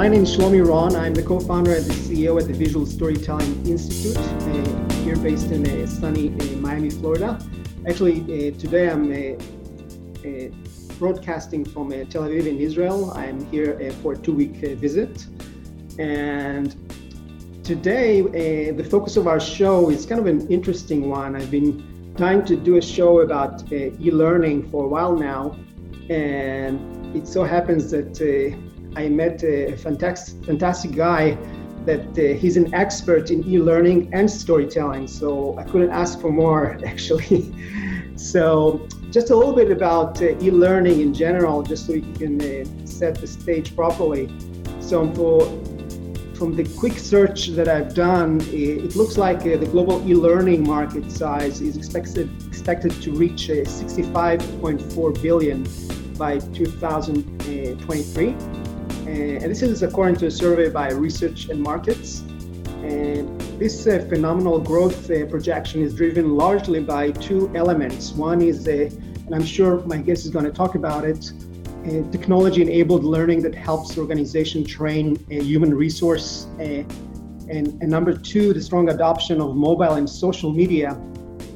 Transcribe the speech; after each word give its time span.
my 0.00 0.08
name 0.08 0.22
is 0.22 0.34
Shlomi 0.34 0.66
Ron. 0.66 0.96
I'm 0.96 1.12
the 1.12 1.22
co-founder 1.22 1.74
and 1.74 1.84
the 1.84 1.92
CEO 1.92 2.40
at 2.40 2.46
the 2.48 2.54
Visual 2.54 2.86
Storytelling 2.86 3.52
Institute, 3.66 4.16
uh, 4.16 4.94
here 5.04 5.14
based 5.16 5.50
in 5.50 5.60
uh, 5.68 5.86
sunny 5.86 6.28
uh, 6.40 6.56
Miami, 6.56 6.88
Florida. 6.88 7.38
Actually, 7.86 8.22
uh, 8.22 8.58
today 8.58 8.88
I'm 8.88 9.12
uh, 9.12 9.16
uh, 10.26 10.48
broadcasting 10.98 11.66
from 11.66 11.90
Tel 12.08 12.22
Aviv 12.22 12.46
in 12.46 12.56
Israel. 12.56 13.10
I'm 13.10 13.44
here 13.50 13.92
for 14.00 14.14
a 14.14 14.16
two-week 14.16 14.56
visit, 14.78 15.26
and 15.98 16.74
today 17.62 18.22
the 18.72 18.84
focus 18.84 19.18
of 19.18 19.26
our 19.26 19.38
show 19.38 19.90
is 19.90 20.06
kind 20.06 20.18
of 20.18 20.26
an 20.26 20.48
interesting 20.48 21.10
one. 21.10 21.36
I've 21.36 21.50
been 21.50 22.14
trying 22.16 22.46
to 22.46 22.56
do 22.56 22.78
a 22.78 22.82
show 22.96 23.20
about 23.20 23.70
e-learning 23.70 24.70
for 24.70 24.86
a 24.86 24.88
while 24.88 25.14
now, 25.14 25.58
and 26.08 26.80
it 27.14 27.28
so 27.28 27.44
happens 27.44 27.90
that 27.90 28.14
I 28.96 29.08
met 29.08 29.44
a 29.44 29.76
fantastic, 29.76 30.44
fantastic 30.44 30.92
guy 30.92 31.36
that 31.86 32.06
uh, 32.18 32.38
he's 32.38 32.56
an 32.56 32.72
expert 32.74 33.30
in 33.30 33.46
e-learning 33.48 34.10
and 34.12 34.30
storytelling. 34.30 35.06
So 35.06 35.56
I 35.58 35.64
couldn't 35.64 35.90
ask 35.90 36.20
for 36.20 36.30
more, 36.30 36.78
actually. 36.86 37.54
so 38.16 38.86
just 39.10 39.30
a 39.30 39.36
little 39.36 39.54
bit 39.54 39.70
about 39.70 40.20
uh, 40.20 40.38
e-learning 40.40 41.00
in 41.00 41.14
general, 41.14 41.62
just 41.62 41.86
so 41.86 41.94
you 41.94 42.12
can 42.14 42.40
uh, 42.40 42.64
set 42.84 43.14
the 43.16 43.26
stage 43.26 43.74
properly. 43.74 44.30
So 44.80 45.10
for, 45.14 45.40
from 46.34 46.54
the 46.54 46.64
quick 46.78 46.98
search 46.98 47.48
that 47.48 47.68
I've 47.68 47.94
done, 47.94 48.40
it 48.52 48.94
looks 48.96 49.16
like 49.16 49.40
uh, 49.40 49.56
the 49.56 49.66
global 49.66 50.06
e-learning 50.08 50.66
market 50.66 51.10
size 51.10 51.60
is 51.60 51.76
expected 51.76 52.30
expected 52.46 52.92
to 53.02 53.12
reach 53.12 53.48
uh, 53.48 53.64
65.4 53.64 55.22
billion 55.22 55.66
by 56.18 56.38
2023. 56.38 58.59
Uh, 59.10 59.42
and 59.42 59.50
this 59.50 59.60
is 59.60 59.82
according 59.82 60.14
to 60.14 60.26
a 60.26 60.30
survey 60.30 60.70
by 60.70 60.88
Research 60.92 61.48
and 61.48 61.60
Markets. 61.60 62.20
And 62.84 63.40
this 63.58 63.84
uh, 63.84 64.06
phenomenal 64.08 64.60
growth 64.60 65.10
uh, 65.10 65.26
projection 65.26 65.82
is 65.82 65.92
driven 65.94 66.36
largely 66.36 66.78
by 66.78 67.10
two 67.10 67.50
elements. 67.56 68.12
One 68.12 68.40
is, 68.40 68.68
and 68.68 69.34
I'm 69.34 69.44
sure 69.44 69.80
my 69.84 69.96
guest 69.96 70.26
is 70.26 70.30
going 70.30 70.44
to 70.44 70.52
talk 70.52 70.76
about 70.76 71.04
it, 71.04 71.32
technology 72.12 72.62
enabled 72.62 73.02
learning 73.02 73.42
that 73.42 73.54
helps 73.54 73.98
organization 73.98 74.64
train 74.64 75.16
human 75.28 75.74
resource. 75.74 76.46
And, 76.60 76.86
and, 77.82 77.88
number 77.88 78.16
two, 78.16 78.52
the 78.52 78.62
strong 78.62 78.90
adoption 78.90 79.40
of 79.40 79.56
mobile 79.56 79.94
and 79.94 80.08
social 80.08 80.52
media 80.52 80.96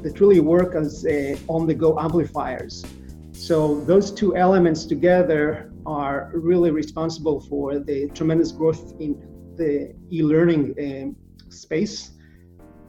that 0.03 0.19
really 0.19 0.41
work 0.41 0.75
as 0.75 1.07
on 1.47 1.69
the 1.69 1.75
go 1.75 2.01
amplifiers. 2.01 2.85
So, 3.35 3.81
those 3.81 4.11
two 4.13 4.37
elements 4.37 4.87
together 4.87 5.73
are 5.85 6.31
really 6.35 6.71
responsible 6.71 7.41
for 7.41 7.79
the 7.79 8.09
tremendous 8.11 8.53
growth 8.53 8.95
in 9.01 9.21
the 9.57 9.95
e-learning 10.11 10.75
um, 10.81 11.17
space. 11.51 12.13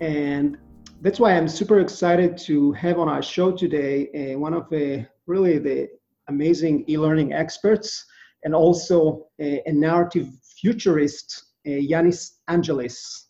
And 0.01 0.57
that's 1.01 1.19
why 1.19 1.35
i'm 1.35 1.47
super 1.47 1.79
excited 1.79 2.37
to 2.37 2.71
have 2.71 2.99
on 2.99 3.09
our 3.09 3.21
show 3.21 3.51
today 3.51 4.33
uh, 4.33 4.39
one 4.39 4.53
of 4.53 4.69
the 4.69 5.05
really 5.27 5.57
the 5.57 5.89
amazing 6.29 6.85
e-learning 6.89 7.33
experts 7.33 8.05
and 8.43 8.55
also 8.55 9.27
a, 9.39 9.61
a 9.65 9.71
narrative 9.71 10.27
futurist 10.59 11.45
uh, 11.67 11.69
yanis 11.69 12.37
angelis. 12.47 13.27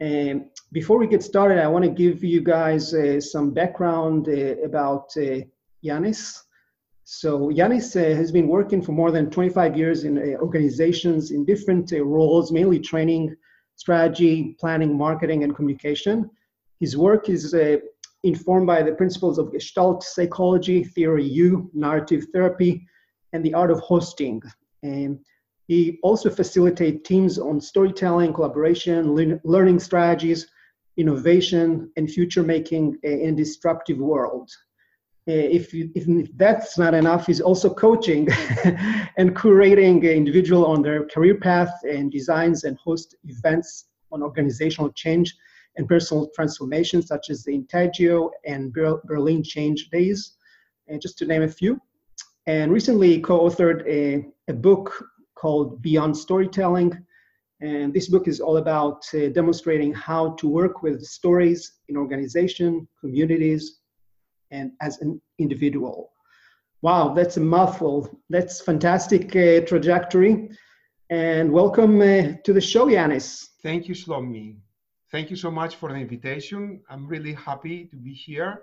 And 0.00 0.46
before 0.72 0.98
we 0.98 1.06
get 1.06 1.22
started 1.22 1.58
i 1.58 1.66
want 1.68 1.84
to 1.84 1.90
give 1.90 2.24
you 2.24 2.40
guys 2.40 2.92
uh, 2.92 3.20
some 3.20 3.52
background 3.52 4.28
uh, 4.28 4.56
about 4.64 5.10
uh, 5.16 5.40
yanis 5.84 6.42
so 7.12 7.48
Yanis 7.48 7.96
uh, 7.96 8.14
has 8.14 8.30
been 8.30 8.46
working 8.46 8.80
for 8.80 8.92
more 8.92 9.10
than 9.10 9.30
25 9.30 9.76
years 9.76 10.04
in 10.04 10.16
uh, 10.16 10.38
organizations 10.38 11.32
in 11.32 11.44
different 11.44 11.92
uh, 11.92 12.04
roles, 12.04 12.52
mainly 12.52 12.78
training, 12.78 13.34
strategy, 13.74 14.56
planning, 14.60 14.96
marketing, 14.96 15.42
and 15.42 15.52
communication. 15.56 16.30
His 16.78 16.96
work 16.96 17.28
is 17.28 17.52
uh, 17.52 17.78
informed 18.22 18.68
by 18.68 18.84
the 18.84 18.92
principles 18.92 19.38
of 19.38 19.50
Gestalt 19.50 20.04
psychology, 20.04 20.84
theory 20.84 21.24
U, 21.24 21.68
narrative 21.74 22.26
therapy, 22.32 22.86
and 23.32 23.44
the 23.44 23.54
art 23.54 23.72
of 23.72 23.80
hosting. 23.80 24.40
And 24.84 25.18
he 25.66 25.98
also 26.04 26.30
facilitates 26.30 27.08
teams 27.08 27.40
on 27.40 27.60
storytelling, 27.60 28.34
collaboration, 28.34 29.16
le- 29.16 29.40
learning 29.42 29.80
strategies, 29.80 30.46
innovation, 30.96 31.90
and 31.96 32.08
future 32.08 32.44
making 32.44 32.98
uh, 33.04 33.08
in 33.08 33.34
disruptive 33.34 33.98
world. 33.98 34.48
Uh, 35.30 35.46
if, 35.58 35.72
if 35.72 36.28
that's 36.36 36.76
not 36.76 36.92
enough, 36.92 37.26
he's 37.26 37.40
also 37.40 37.72
coaching 37.72 38.26
and 39.16 39.36
curating 39.36 40.02
individual 40.02 40.66
on 40.66 40.82
their 40.82 41.06
career 41.06 41.36
path 41.36 41.72
and 41.84 42.10
designs 42.10 42.64
and 42.64 42.76
host 42.78 43.14
events 43.22 43.84
on 44.10 44.24
organizational 44.24 44.90
change 44.94 45.32
and 45.76 45.86
personal 45.86 46.28
transformation, 46.34 47.00
such 47.00 47.30
as 47.30 47.44
the 47.44 47.52
Intagio 47.56 48.30
and 48.44 48.72
Berlin 48.72 49.44
Change 49.44 49.88
Days, 49.90 50.34
and 50.88 51.00
just 51.00 51.16
to 51.18 51.26
name 51.26 51.42
a 51.42 51.48
few. 51.48 51.80
And 52.46 52.72
recently 52.72 53.20
co-authored 53.20 53.86
a, 53.86 54.26
a 54.48 54.54
book 54.54 54.92
called 55.36 55.80
Beyond 55.80 56.16
Storytelling. 56.16 57.06
And 57.60 57.94
this 57.94 58.08
book 58.08 58.26
is 58.26 58.40
all 58.40 58.56
about 58.56 59.04
uh, 59.14 59.28
demonstrating 59.28 59.92
how 59.92 60.30
to 60.40 60.48
work 60.48 60.82
with 60.82 61.04
stories 61.04 61.74
in 61.88 61.96
organization, 61.96 62.88
communities, 62.98 63.79
and 64.50 64.72
as 64.80 65.00
an 65.00 65.20
individual. 65.38 66.12
Wow, 66.82 67.12
that's 67.14 67.36
a 67.36 67.40
mouthful. 67.40 68.08
That's 68.30 68.60
fantastic 68.60 69.36
uh, 69.36 69.66
trajectory. 69.66 70.50
And 71.10 71.52
welcome 71.52 72.00
uh, 72.00 72.36
to 72.44 72.52
the 72.52 72.60
show, 72.60 72.86
Yanis. 72.86 73.48
Thank 73.62 73.88
you, 73.88 73.94
Shlomi. 73.94 74.56
Thank 75.10 75.28
you 75.28 75.36
so 75.36 75.50
much 75.50 75.76
for 75.76 75.88
the 75.90 75.96
invitation. 75.96 76.80
I'm 76.88 77.06
really 77.06 77.34
happy 77.34 77.86
to 77.86 77.96
be 77.96 78.12
here 78.14 78.62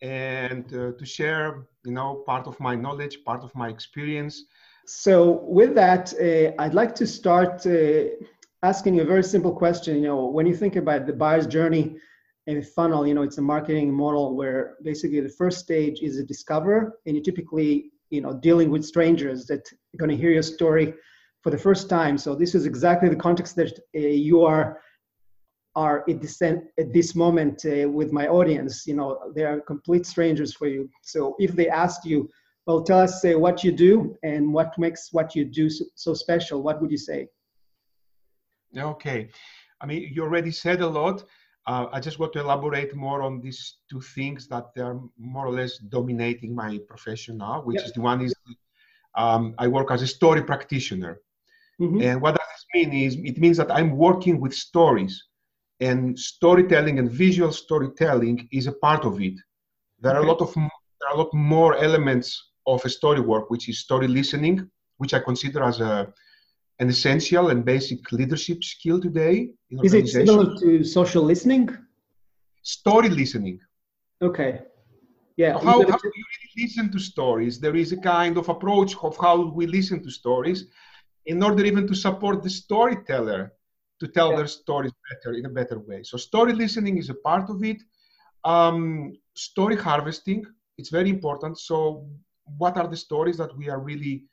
and 0.00 0.64
uh, 0.72 0.92
to 0.98 1.04
share, 1.04 1.66
you 1.84 1.92
know, 1.92 2.22
part 2.26 2.46
of 2.46 2.58
my 2.60 2.74
knowledge, 2.74 3.24
part 3.24 3.42
of 3.42 3.54
my 3.54 3.68
experience. 3.68 4.44
So, 4.86 5.42
with 5.42 5.74
that, 5.74 6.14
uh, 6.14 6.62
I'd 6.62 6.74
like 6.74 6.94
to 6.96 7.06
start 7.06 7.66
uh, 7.66 8.04
asking 8.62 9.00
a 9.00 9.04
very 9.04 9.24
simple 9.24 9.52
question. 9.52 9.96
You 9.96 10.08
know, 10.08 10.26
when 10.26 10.46
you 10.46 10.54
think 10.54 10.76
about 10.76 11.06
the 11.06 11.12
buyer's 11.12 11.46
journey, 11.46 11.96
a 12.46 12.62
funnel, 12.62 13.06
you 13.06 13.14
know, 13.14 13.22
it's 13.22 13.38
a 13.38 13.42
marketing 13.42 13.92
model 13.92 14.36
where 14.36 14.76
basically 14.82 15.20
the 15.20 15.28
first 15.28 15.60
stage 15.60 16.00
is 16.00 16.18
a 16.18 16.24
discover, 16.24 16.98
and 17.06 17.16
you 17.16 17.22
typically, 17.22 17.90
you 18.10 18.20
know, 18.20 18.32
dealing 18.32 18.70
with 18.70 18.84
strangers 18.84 19.46
that 19.46 19.60
are 19.70 19.98
going 19.98 20.10
to 20.10 20.16
hear 20.16 20.30
your 20.30 20.42
story 20.42 20.94
for 21.42 21.50
the 21.50 21.58
first 21.58 21.88
time. 21.88 22.18
So 22.18 22.34
this 22.34 22.54
is 22.54 22.66
exactly 22.66 23.08
the 23.08 23.16
context 23.16 23.56
that 23.56 23.78
uh, 23.96 23.98
you 23.98 24.42
are 24.42 24.80
are 25.76 26.04
at 26.10 26.20
this 26.20 26.42
at 26.42 26.92
this 26.92 27.14
moment 27.14 27.64
uh, 27.64 27.88
with 27.88 28.12
my 28.12 28.26
audience. 28.26 28.86
You 28.86 28.94
know, 28.94 29.32
they 29.34 29.44
are 29.44 29.60
complete 29.60 30.04
strangers 30.04 30.52
for 30.52 30.66
you. 30.66 30.88
So 31.02 31.36
if 31.38 31.52
they 31.52 31.68
asked 31.68 32.04
you, 32.04 32.28
well, 32.66 32.82
tell 32.82 33.00
us 33.00 33.24
uh, 33.24 33.38
what 33.38 33.62
you 33.64 33.72
do 33.72 34.16
and 34.22 34.52
what 34.52 34.76
makes 34.78 35.12
what 35.12 35.34
you 35.36 35.44
do 35.44 35.70
so, 35.70 35.84
so 35.94 36.14
special, 36.14 36.62
what 36.62 36.80
would 36.80 36.90
you 36.90 36.98
say? 36.98 37.28
Okay, 38.76 39.28
I 39.80 39.86
mean, 39.86 40.10
you 40.12 40.22
already 40.22 40.50
said 40.50 40.80
a 40.80 40.86
lot. 40.86 41.24
Uh, 41.66 41.86
I 41.92 42.00
just 42.00 42.18
want 42.18 42.32
to 42.32 42.40
elaborate 42.40 42.94
more 42.96 43.22
on 43.22 43.40
these 43.40 43.76
two 43.90 44.00
things 44.00 44.48
that 44.48 44.66
they 44.74 44.82
are 44.82 44.98
more 45.18 45.46
or 45.46 45.52
less 45.52 45.78
dominating 45.78 46.54
my 46.54 46.78
profession 46.88 47.38
now, 47.38 47.60
which 47.62 47.76
yep. 47.76 47.86
is 47.86 47.92
the 47.92 48.00
one 48.00 48.20
is 48.22 48.34
um, 49.14 49.54
I 49.58 49.66
work 49.68 49.90
as 49.90 50.02
a 50.02 50.06
story 50.06 50.42
practitioner. 50.42 51.20
Mm-hmm. 51.80 52.02
And 52.02 52.22
what 52.22 52.32
does 52.36 52.46
this 52.54 52.66
mean 52.74 52.92
is 52.92 53.16
it 53.16 53.38
means 53.38 53.56
that 53.56 53.70
I'm 53.70 53.96
working 53.96 54.40
with 54.40 54.54
stories 54.54 55.22
and 55.80 56.18
storytelling 56.18 56.98
and 56.98 57.10
visual 57.10 57.52
storytelling 57.52 58.48
is 58.52 58.66
a 58.66 58.72
part 58.72 59.04
of 59.04 59.20
it. 59.20 59.34
There 60.00 60.12
okay. 60.12 60.18
are 60.18 60.22
a 60.22 60.26
lot 60.26 60.40
of 60.40 60.54
there 60.54 61.08
are 61.08 61.14
a 61.14 61.18
lot 61.18 61.32
more 61.32 61.76
elements 61.76 62.50
of 62.66 62.84
a 62.84 62.88
story 62.88 63.20
work, 63.20 63.50
which 63.50 63.68
is 63.68 63.80
story 63.80 64.06
listening, 64.08 64.70
which 64.98 65.14
I 65.14 65.20
consider 65.20 65.62
as 65.62 65.80
a 65.80 66.12
an 66.80 66.88
essential 66.88 67.50
and 67.50 67.64
basic 67.64 68.10
leadership 68.10 68.64
skill 68.64 68.98
today. 69.00 69.50
in 69.70 69.84
Is 69.84 69.94
it 69.94 70.08
similar 70.08 70.58
to 70.60 70.82
social 70.82 71.22
listening? 71.22 71.68
Story 72.62 73.10
listening. 73.10 73.60
Okay. 74.22 74.62
Yeah. 75.36 75.52
how, 75.58 75.78
how 75.92 75.98
do 75.98 76.10
you 76.20 76.26
really 76.32 76.64
listen 76.64 76.90
to 76.92 76.98
stories? 76.98 77.60
There 77.60 77.76
is 77.76 77.92
a 77.92 77.96
kind 77.96 78.36
of 78.36 78.48
approach 78.48 78.94
of 79.02 79.16
how 79.18 79.36
we 79.58 79.66
listen 79.66 80.02
to 80.02 80.10
stories 80.10 80.66
in 81.26 81.42
order 81.42 81.64
even 81.64 81.86
to 81.86 81.94
support 81.94 82.42
the 82.42 82.50
storyteller 82.50 83.52
to 84.00 84.08
tell 84.08 84.30
yeah. 84.30 84.36
their 84.38 84.46
stories 84.46 84.92
better 85.10 85.36
in 85.36 85.44
a 85.46 85.50
better 85.50 85.78
way. 85.78 86.02
So 86.02 86.16
story 86.16 86.54
listening 86.54 86.96
is 86.96 87.10
a 87.10 87.14
part 87.14 87.48
of 87.50 87.62
it. 87.62 87.82
Um, 88.44 89.12
story 89.34 89.76
harvesting, 89.76 90.44
it's 90.78 90.88
very 90.88 91.10
important. 91.10 91.58
So 91.58 92.08
what 92.58 92.76
are 92.78 92.88
the 92.88 92.96
stories 92.96 93.36
that 93.36 93.54
we 93.56 93.68
are 93.68 93.80
really 93.80 94.24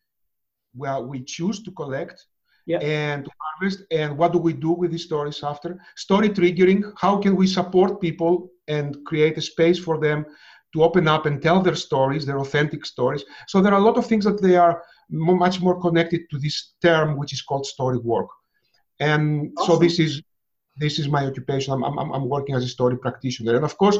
well 0.73 1.05
we 1.05 1.23
choose 1.23 1.63
to 1.63 1.71
collect 1.71 2.25
yeah. 2.67 2.79
and 2.79 3.25
to 3.25 3.31
harvest 3.41 3.79
and 3.91 4.17
what 4.17 4.31
do 4.33 4.39
we 4.47 4.53
do 4.53 4.71
with 4.71 4.91
these 4.91 5.05
stories 5.05 5.39
after 5.43 5.69
story 5.95 6.29
triggering 6.29 6.81
how 7.03 7.17
can 7.17 7.35
we 7.35 7.47
support 7.47 8.01
people 8.01 8.33
and 8.67 8.97
create 9.05 9.35
a 9.37 9.41
space 9.41 9.79
for 9.79 9.95
them 10.05 10.25
to 10.73 10.83
open 10.83 11.07
up 11.07 11.25
and 11.25 11.41
tell 11.41 11.59
their 11.61 11.79
stories 11.87 12.25
their 12.25 12.39
authentic 12.39 12.85
stories 12.85 13.23
so 13.47 13.61
there 13.61 13.73
are 13.73 13.81
a 13.81 13.87
lot 13.89 13.97
of 13.97 14.05
things 14.05 14.25
that 14.25 14.41
they 14.41 14.55
are 14.55 14.83
much 15.09 15.61
more 15.61 15.79
connected 15.79 16.21
to 16.29 16.37
this 16.37 16.73
term 16.81 17.17
which 17.17 17.33
is 17.33 17.41
called 17.41 17.65
story 17.65 17.97
work. 17.97 18.27
And 18.99 19.51
awesome. 19.57 19.75
so 19.75 19.79
this 19.79 19.99
is 19.99 20.21
this 20.79 20.99
is 20.99 21.07
my 21.07 21.25
occupation. 21.25 21.73
I'm, 21.73 21.83
I'm, 21.83 22.11
I'm 22.11 22.29
working 22.29 22.53
as 22.55 22.63
a 22.63 22.67
story 22.67 22.97
practitioner. 22.99 23.55
And 23.55 23.65
of 23.65 23.75
course, 23.77 23.97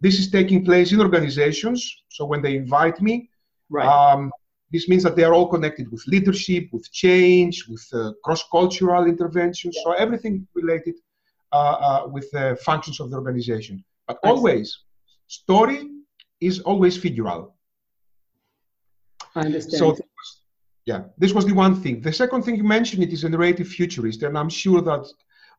this 0.00 0.18
is 0.18 0.30
taking 0.30 0.62
place 0.62 0.92
in 0.92 1.00
organizations. 1.00 1.90
So 2.10 2.26
when 2.26 2.42
they 2.42 2.56
invite 2.56 3.00
me, 3.00 3.30
right. 3.70 3.86
Um, 3.86 4.30
this 4.70 4.88
means 4.88 5.02
that 5.02 5.16
they 5.16 5.24
are 5.24 5.34
all 5.34 5.48
connected 5.48 5.90
with 5.90 6.06
leadership, 6.06 6.68
with 6.72 6.90
change, 6.92 7.66
with 7.68 7.86
uh, 7.92 8.12
cross-cultural 8.24 9.06
interventions. 9.06 9.74
Yeah. 9.76 9.82
So 9.84 9.92
everything 9.92 10.46
related 10.54 10.94
uh, 11.52 11.56
uh, 11.56 12.08
with 12.08 12.30
the 12.30 12.58
functions 12.62 13.00
of 13.00 13.10
the 13.10 13.16
organization. 13.16 13.82
But 14.06 14.18
always, 14.22 14.78
story 15.26 15.88
is 16.40 16.60
always 16.60 16.98
figural. 16.98 17.52
I 19.34 19.40
understand. 19.40 19.78
So, 19.78 19.96
yeah, 20.84 21.04
this 21.18 21.32
was 21.32 21.46
the 21.46 21.52
one 21.52 21.74
thing. 21.82 22.00
The 22.00 22.12
second 22.12 22.42
thing 22.42 22.56
you 22.56 22.64
mentioned 22.64 23.02
it 23.02 23.12
is 23.12 23.24
a 23.24 23.28
narrative 23.28 23.68
futurist, 23.68 24.22
and 24.22 24.36
I'm 24.36 24.48
sure 24.48 24.80
that 24.82 25.06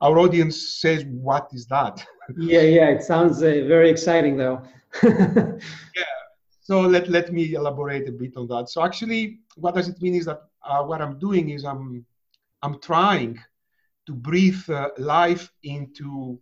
our 0.02 0.20
audience 0.20 0.80
says, 0.82 1.06
"What 1.06 1.50
is 1.54 1.66
that?" 1.68 2.04
Yeah, 2.38 2.62
yeah, 2.62 2.90
it 2.90 3.04
sounds 3.04 3.42
uh, 3.42 3.64
very 3.68 3.90
exciting, 3.90 4.38
though. 4.38 4.62
yeah. 5.04 6.19
So 6.70 6.82
let 6.82 7.10
let 7.10 7.34
me 7.34 7.56
elaborate 7.56 8.08
a 8.08 8.12
bit 8.12 8.38
on 8.38 8.46
that. 8.50 8.70
So 8.70 8.84
actually, 8.86 9.40
what 9.56 9.74
does 9.74 9.88
it 9.90 10.00
mean 10.04 10.14
is 10.14 10.26
that 10.26 10.42
uh, 10.64 10.84
what 10.84 11.02
I'm 11.02 11.18
doing 11.18 11.50
is 11.50 11.66
I'm 11.66 12.06
I'm 12.62 12.80
trying 12.80 13.40
to 14.06 14.14
breathe 14.14 14.70
uh, 14.70 14.90
life 15.00 15.52
into 15.64 16.40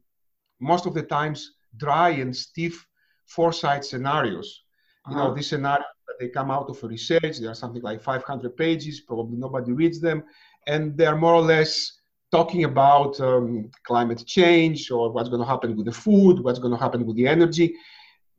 most 0.60 0.86
of 0.86 0.94
the 0.94 1.04
times 1.04 1.54
dry 1.78 2.10
and 2.10 2.36
stiff 2.36 2.86
foresight 3.26 3.86
scenarios. 3.86 4.64
You 5.08 5.16
uh-huh. 5.16 5.30
know, 5.30 5.34
these 5.34 5.48
scenarios 5.48 5.96
they 6.20 6.28
come 6.28 6.52
out 6.52 6.70
of 6.70 6.84
a 6.84 6.88
research. 6.90 7.40
They 7.40 7.48
are 7.48 7.56
something 7.56 7.82
like 7.82 8.02
500 8.02 8.58
pages. 8.58 9.00
Probably 9.00 9.38
nobody 9.38 9.72
reads 9.72 10.02
them, 10.02 10.26
and 10.68 10.98
they 10.98 11.06
are 11.06 11.16
more 11.16 11.36
or 11.36 11.46
less 11.54 12.02
talking 12.32 12.66
about 12.66 13.18
um, 13.22 13.72
climate 13.84 14.26
change 14.26 14.92
or 14.92 15.10
what's 15.10 15.30
going 15.30 15.42
to 15.46 15.48
happen 15.48 15.78
with 15.78 15.86
the 15.86 16.00
food, 16.06 16.44
what's 16.44 16.60
going 16.60 16.76
to 16.76 16.84
happen 16.84 17.06
with 17.06 17.16
the 17.16 17.28
energy. 17.28 17.74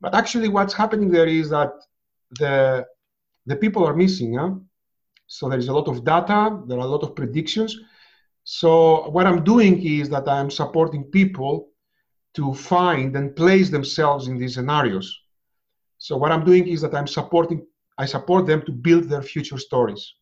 But 0.01 0.15
actually, 0.15 0.47
what's 0.47 0.73
happening 0.73 1.09
there 1.09 1.27
is 1.27 1.49
that 1.49 1.73
the 2.39 2.85
the 3.45 3.55
people 3.55 3.85
are 3.85 3.95
missing. 3.95 4.35
Huh? 4.35 4.51
So 5.27 5.49
there 5.49 5.59
is 5.59 5.67
a 5.67 5.73
lot 5.73 5.87
of 5.87 6.03
data. 6.03 6.61
There 6.67 6.77
are 6.77 6.87
a 6.87 6.93
lot 6.95 7.03
of 7.03 7.15
predictions. 7.15 7.77
So 8.43 9.09
what 9.09 9.27
I'm 9.27 9.43
doing 9.43 9.81
is 9.83 10.09
that 10.09 10.27
I'm 10.27 10.49
supporting 10.49 11.03
people 11.03 11.69
to 12.35 12.53
find 12.53 13.15
and 13.15 13.35
place 13.35 13.69
themselves 13.69 14.27
in 14.27 14.37
these 14.37 14.55
scenarios. 14.55 15.07
So 15.97 16.15
what 16.17 16.31
I'm 16.31 16.45
doing 16.45 16.67
is 16.67 16.81
that 16.81 16.95
I'm 16.95 17.07
supporting. 17.07 17.65
I 17.97 18.05
support 18.05 18.47
them 18.47 18.61
to 18.65 18.71
build 18.71 19.09
their 19.09 19.21
future 19.21 19.57
stories, 19.57 20.13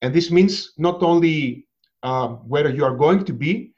and 0.00 0.14
this 0.14 0.30
means 0.30 0.72
not 0.78 1.02
only 1.02 1.66
uh, 2.04 2.28
where 2.28 2.70
you 2.70 2.84
are 2.84 2.96
going 2.96 3.24
to 3.24 3.32
be, 3.32 3.74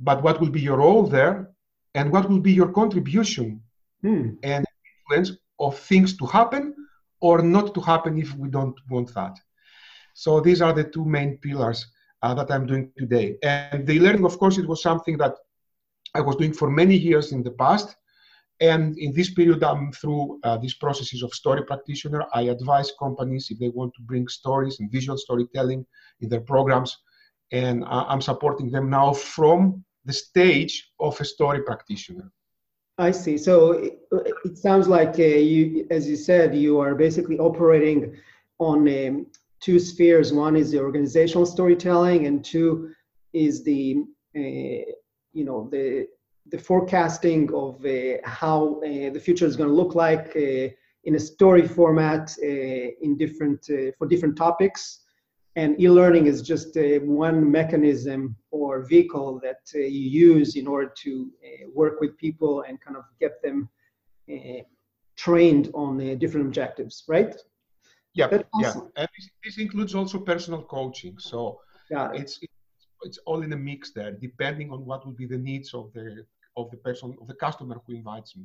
but 0.00 0.22
what 0.22 0.40
will 0.40 0.50
be 0.50 0.60
your 0.60 0.78
role 0.78 1.06
there, 1.06 1.50
and 1.94 2.10
what 2.10 2.28
will 2.28 2.40
be 2.40 2.52
your 2.52 2.72
contribution 2.72 3.62
hmm. 4.02 4.30
and 4.42 4.66
of 5.58 5.78
things 5.78 6.16
to 6.16 6.26
happen 6.26 6.74
or 7.20 7.42
not 7.42 7.74
to 7.74 7.80
happen 7.80 8.18
if 8.18 8.34
we 8.34 8.48
don't 8.48 8.78
want 8.90 9.14
that. 9.14 9.38
So 10.14 10.40
these 10.40 10.60
are 10.60 10.72
the 10.72 10.84
two 10.84 11.04
main 11.04 11.38
pillars 11.38 11.86
uh, 12.22 12.34
that 12.34 12.50
I'm 12.50 12.66
doing 12.66 12.92
today. 12.98 13.36
And 13.42 13.86
the 13.86 13.98
learning, 13.98 14.24
of 14.24 14.38
course, 14.38 14.58
it 14.58 14.66
was 14.66 14.82
something 14.82 15.16
that 15.18 15.34
I 16.14 16.20
was 16.20 16.36
doing 16.36 16.52
for 16.52 16.70
many 16.70 16.96
years 16.96 17.32
in 17.32 17.42
the 17.42 17.52
past. 17.52 17.96
And 18.60 18.98
in 18.98 19.12
this 19.12 19.32
period, 19.32 19.62
I'm 19.64 19.92
through 19.92 20.38
uh, 20.44 20.58
these 20.58 20.74
processes 20.74 21.22
of 21.22 21.32
story 21.32 21.64
practitioner. 21.64 22.24
I 22.32 22.42
advise 22.42 22.92
companies 22.98 23.48
if 23.50 23.58
they 23.58 23.70
want 23.70 23.92
to 23.96 24.02
bring 24.02 24.28
stories 24.28 24.78
and 24.78 24.92
visual 24.92 25.18
storytelling 25.18 25.86
in 26.20 26.28
their 26.28 26.42
programs 26.42 26.96
and 27.52 27.84
I'm 27.86 28.22
supporting 28.22 28.70
them 28.70 28.88
now 28.88 29.12
from 29.12 29.84
the 30.06 30.12
stage 30.12 30.90
of 30.98 31.20
a 31.20 31.24
story 31.24 31.62
practitioner. 31.62 32.32
I 32.98 33.10
see. 33.10 33.38
So 33.38 33.72
it, 33.72 33.98
it 34.44 34.58
sounds 34.58 34.86
like 34.88 35.18
uh, 35.18 35.22
you, 35.22 35.86
as 35.90 36.08
you 36.08 36.16
said, 36.16 36.54
you 36.54 36.78
are 36.78 36.94
basically 36.94 37.38
operating 37.38 38.16
on 38.58 38.86
um, 38.88 39.26
two 39.60 39.78
spheres. 39.78 40.32
One 40.32 40.56
is 40.56 40.70
the 40.70 40.80
organizational 40.80 41.46
storytelling, 41.46 42.26
and 42.26 42.44
two 42.44 42.90
is 43.32 43.64
the 43.64 44.04
uh, 44.36 44.92
you 45.32 45.44
know 45.44 45.68
the 45.70 46.06
the 46.50 46.58
forecasting 46.58 47.52
of 47.54 47.84
uh, 47.86 48.18
how 48.24 48.80
uh, 48.82 49.10
the 49.10 49.20
future 49.20 49.46
is 49.46 49.56
going 49.56 49.68
to 49.68 49.74
look 49.74 49.94
like 49.94 50.32
uh, 50.36 50.68
in 51.04 51.14
a 51.14 51.20
story 51.20 51.66
format 51.66 52.36
uh, 52.42 52.46
in 52.46 53.16
different 53.16 53.64
for 53.98 54.06
different 54.06 54.36
topics 54.36 55.00
and 55.56 55.78
e-learning 55.80 56.26
is 56.26 56.40
just 56.42 56.76
uh, 56.76 56.98
one 57.00 57.50
mechanism 57.50 58.34
or 58.50 58.82
vehicle 58.84 59.40
that 59.42 59.60
uh, 59.74 59.78
you 59.78 60.28
use 60.34 60.56
in 60.56 60.66
order 60.66 60.92
to 60.96 61.30
uh, 61.44 61.68
work 61.74 62.00
with 62.00 62.16
people 62.16 62.64
and 62.66 62.80
kind 62.80 62.96
of 62.96 63.04
get 63.20 63.42
them 63.42 63.68
uh, 64.32 64.62
trained 65.16 65.70
on 65.74 66.00
uh, 66.00 66.14
different 66.14 66.46
objectives 66.46 67.04
right? 67.08 67.36
Yeah 68.14 68.26
awesome. 68.26 68.90
yeah. 68.96 69.02
and 69.02 69.08
this, 69.16 69.30
this, 69.44 69.58
includes 69.58 69.94
also 69.94 70.18
personal 70.18 70.62
coaching. 70.62 71.18
So 71.18 71.60
it. 71.90 72.20
it's 72.20 72.40
it's 73.02 73.18
all 73.26 73.42
in 73.42 73.52
a 73.52 73.56
mix 73.56 73.92
there 73.92 74.12
depending 74.12 74.70
on 74.70 74.84
what 74.84 75.04
will 75.04 75.14
be 75.22 75.26
the 75.26 75.38
needs 75.38 75.74
of 75.74 75.92
the 75.94 76.24
of 76.56 76.70
the 76.70 76.76
person 76.76 77.16
of 77.20 77.26
the 77.26 77.34
customer 77.34 77.76
who 77.86 77.94
invites 77.94 78.36
me. 78.36 78.44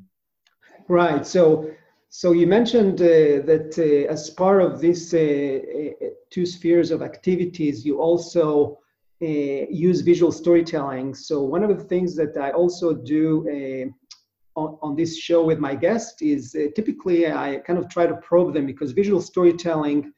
Right. 0.88 1.26
So 1.26 1.70
so 2.10 2.32
you 2.32 2.48
mentioned 2.48 3.02
uh, 3.02 3.44
that 3.46 3.76
uh, 3.78 4.12
as 4.12 4.30
part 4.30 4.62
of 4.62 4.80
these 4.80 5.14
uh, 5.14 5.18
uh 5.20 6.08
two 6.30 6.46
spheres 6.46 6.92
of 6.92 7.02
activities, 7.02 7.86
you 7.86 8.00
also 8.00 8.80
uh, 9.22 9.26
use 9.26 10.02
visual 10.02 10.32
storytelling. 10.32 11.14
So 11.14 11.42
one 11.42 11.64
of 11.64 11.78
the 11.78 11.84
things 11.84 12.16
that 12.16 12.38
I 12.38 12.52
also 12.52 12.94
do 12.94 13.46
uh, 13.50 14.60
on, 14.60 14.78
on, 14.82 14.96
this 14.96 15.18
show 15.18 15.44
with 15.44 15.60
my 15.60 15.76
guest 15.76 16.22
is 16.22 16.56
typically 16.76 17.28
I 17.28 17.58
kind 17.68 17.78
of 17.78 17.90
try 17.90 18.08
to 18.08 18.16
probe 18.16 18.54
them 18.54 18.66
because 18.66 18.92
visual 18.92 19.22
storytelling, 19.22 20.12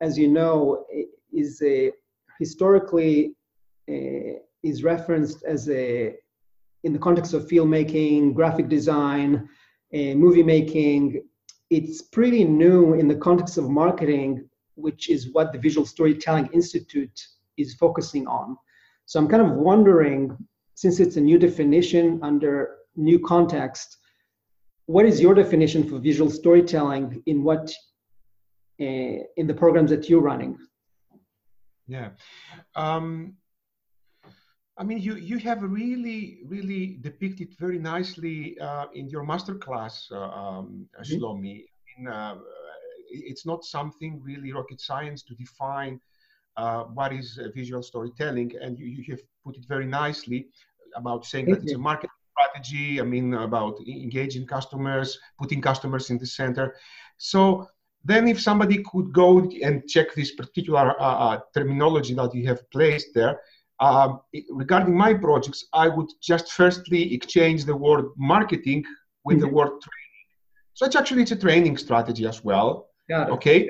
as 0.00 0.18
you 0.18 0.28
know, 0.28 0.84
is 1.32 1.62
historically 2.38 3.34
is 3.88 4.82
referenced 4.82 5.44
as 5.44 5.70
a 5.70 6.14
in 6.84 6.92
the 6.92 6.98
context 6.98 7.32
of 7.32 7.48
filmmaking, 7.48 8.34
graphic 8.34 8.68
design, 8.68 9.48
movie 10.14 10.42
making, 10.42 11.22
it's 11.70 12.02
pretty 12.02 12.44
new 12.44 12.94
in 12.94 13.08
the 13.08 13.14
context 13.16 13.58
of 13.58 13.68
marketing, 13.68 14.48
which 14.74 15.08
is 15.10 15.32
what 15.32 15.52
the 15.52 15.58
Visual 15.58 15.86
Storytelling 15.86 16.48
Institute 16.52 17.18
is 17.56 17.74
focusing 17.74 18.26
on. 18.26 18.56
So 19.06 19.18
I'm 19.18 19.28
kind 19.28 19.42
of 19.42 19.52
wondering, 19.52 20.36
since 20.74 21.00
it's 21.00 21.16
a 21.16 21.20
new 21.20 21.38
definition 21.38 22.20
under 22.22 22.76
new 22.96 23.18
context, 23.18 23.98
what 24.86 25.06
is 25.06 25.20
your 25.20 25.34
definition 25.34 25.88
for 25.88 25.98
visual 25.98 26.30
storytelling 26.30 27.22
in 27.26 27.42
what 27.42 27.72
uh, 28.80 29.18
in 29.40 29.46
the 29.46 29.54
programs 29.54 29.90
that 29.90 30.08
you're 30.08 30.20
running? 30.20 30.58
Yeah. 31.88 32.10
Um, 32.74 33.34
I 34.78 34.84
mean, 34.84 34.98
you, 34.98 35.16
you 35.16 35.38
have 35.38 35.62
really, 35.62 36.40
really 36.44 36.98
depicted 37.00 37.54
very 37.58 37.78
nicely 37.78 38.58
uh, 38.60 38.86
in 38.94 39.08
your 39.08 39.24
masterclass, 39.24 40.12
uh, 40.12 40.16
um, 40.16 40.86
mm-hmm. 41.00 41.02
Shlomi. 41.02 41.64
In, 41.96 42.08
uh, 42.08 42.36
it's 43.08 43.46
not 43.46 43.64
something 43.64 44.20
really 44.22 44.52
rocket 44.52 44.80
science 44.80 45.22
to 45.22 45.34
define 45.34 45.98
uh, 46.56 46.84
what 46.84 47.12
is 47.12 47.38
visual 47.54 47.82
storytelling, 47.82 48.52
and 48.60 48.78
you, 48.78 48.86
you 48.86 49.04
have 49.10 49.20
put 49.44 49.56
it 49.56 49.64
very 49.66 49.86
nicely 49.86 50.48
about 50.94 51.24
saying 51.24 51.46
that 51.50 51.62
it's 51.62 51.72
a 51.72 51.78
marketing 51.78 52.10
strategy. 52.32 53.00
I 53.00 53.04
mean, 53.04 53.34
about 53.34 53.78
engaging 53.80 54.46
customers, 54.46 55.18
putting 55.38 55.62
customers 55.62 56.10
in 56.10 56.18
the 56.18 56.26
center. 56.26 56.74
So 57.18 57.66
then, 58.04 58.28
if 58.28 58.40
somebody 58.40 58.82
could 58.82 59.12
go 59.12 59.50
and 59.62 59.86
check 59.88 60.14
this 60.14 60.34
particular 60.34 61.00
uh, 61.00 61.04
uh, 61.04 61.40
terminology 61.54 62.14
that 62.14 62.34
you 62.34 62.46
have 62.46 62.68
placed 62.70 63.14
there, 63.14 63.40
um, 63.80 64.20
regarding 64.50 64.96
my 64.96 65.12
projects, 65.14 65.66
I 65.72 65.88
would 65.88 66.08
just 66.22 66.52
firstly 66.52 67.14
exchange 67.14 67.64
the 67.64 67.76
word 67.76 68.06
marketing 68.16 68.84
with 69.24 69.38
mm-hmm. 69.38 69.46
the 69.46 69.52
word 69.52 69.68
training. 69.68 70.06
So 70.74 70.86
it's 70.86 70.96
actually 70.96 71.22
it's 71.22 71.32
a 71.32 71.36
training 71.36 71.76
strategy 71.76 72.26
as 72.26 72.44
well. 72.44 72.88
Okay. 73.30 73.68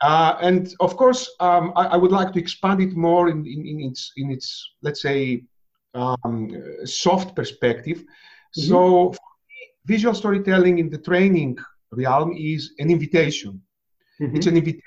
Uh, 0.00 0.36
and 0.40 0.74
of 0.80 0.96
course, 0.96 1.30
um, 1.38 1.72
I, 1.76 1.86
I, 1.86 1.96
would 1.96 2.10
like 2.10 2.32
to 2.32 2.40
expand 2.40 2.82
it 2.82 2.96
more 2.96 3.28
in, 3.28 3.46
in, 3.46 3.64
in 3.64 3.80
its 3.80 4.12
in 4.16 4.32
its 4.32 4.70
let's 4.82 5.00
say 5.00 5.44
um, 5.94 6.50
soft 6.84 7.36
perspective. 7.36 7.98
Mm-hmm. 7.98 8.68
So, 8.68 9.14
visual 9.86 10.14
storytelling 10.14 10.78
in 10.78 10.90
the 10.90 10.98
training 10.98 11.56
realm 11.92 12.34
is 12.36 12.72
an 12.80 12.90
invitation. 12.90 13.62
Mm-hmm. 14.20 14.36
It's 14.36 14.46
an 14.46 14.56
invitation 14.56 14.82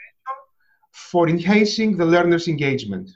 for 0.92 1.30
enhancing 1.30 1.96
the 1.96 2.06
learner's 2.06 2.48
engagement. 2.48 3.10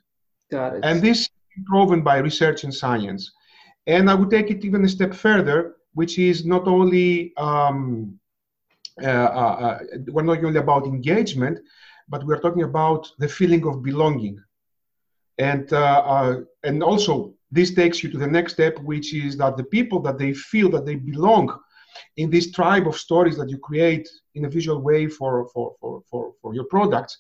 Got 0.51 0.75
it. 0.75 0.79
And 0.84 1.01
this 1.01 1.29
proven 1.65 2.01
by 2.01 2.17
research 2.17 2.63
and 2.63 2.73
science. 2.73 3.31
And 3.87 4.09
I 4.09 4.13
would 4.13 4.29
take 4.29 4.51
it 4.51 4.65
even 4.65 4.83
a 4.85 4.89
step 4.89 5.13
further, 5.13 5.75
which 5.93 6.19
is 6.19 6.45
not 6.45 6.67
only 6.67 7.33
um, 7.37 8.19
uh, 9.01 9.07
uh, 9.07 9.07
uh, 9.07 9.79
we're 10.07 10.23
not 10.23 10.43
only 10.43 10.59
about 10.59 10.85
engagement, 10.85 11.59
but 12.09 12.25
we're 12.25 12.39
talking 12.39 12.63
about 12.63 13.07
the 13.19 13.27
feeling 13.27 13.65
of 13.65 13.83
belonging. 13.83 14.37
And, 15.37 15.71
uh, 15.71 16.03
uh, 16.05 16.35
and 16.63 16.83
also, 16.83 17.33
this 17.51 17.73
takes 17.73 18.03
you 18.03 18.11
to 18.11 18.17
the 18.17 18.27
next 18.27 18.53
step, 18.53 18.77
which 18.79 19.13
is 19.13 19.37
that 19.37 19.57
the 19.57 19.63
people 19.63 20.01
that 20.01 20.17
they 20.17 20.33
feel 20.33 20.69
that 20.71 20.85
they 20.85 20.95
belong 20.95 21.57
in 22.17 22.29
this 22.29 22.51
tribe 22.51 22.87
of 22.87 22.97
stories 22.97 23.37
that 23.37 23.49
you 23.49 23.57
create 23.57 24.07
in 24.35 24.45
a 24.45 24.49
visual 24.49 24.81
way 24.81 25.07
for, 25.07 25.47
for, 25.53 25.75
for, 25.79 26.03
for, 26.09 26.33
for 26.41 26.53
your 26.53 26.65
products, 26.65 27.17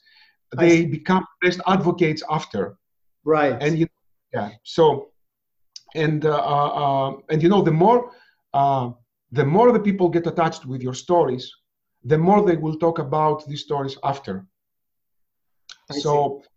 they 0.57 0.85
become 0.85 1.25
best 1.41 1.59
advocates 1.67 2.23
after. 2.29 2.77
Right. 3.23 3.55
And 3.61 3.77
you, 3.79 3.87
yeah. 4.33 4.49
So, 4.63 5.09
and 5.95 6.25
uh, 6.25 6.37
uh, 6.37 7.13
and 7.29 7.41
you 7.41 7.49
know, 7.49 7.61
the 7.61 7.71
more 7.71 8.11
uh, 8.53 8.91
the 9.31 9.45
more 9.45 9.71
the 9.71 9.79
people 9.79 10.09
get 10.09 10.27
attached 10.27 10.65
with 10.65 10.81
your 10.81 10.93
stories, 10.93 11.51
the 12.03 12.17
more 12.17 12.45
they 12.45 12.57
will 12.57 12.77
talk 12.77 12.99
about 12.99 13.47
these 13.47 13.61
stories 13.61 13.97
after. 14.03 14.45
I 15.91 15.97
so, 15.97 16.41
see. 16.41 16.47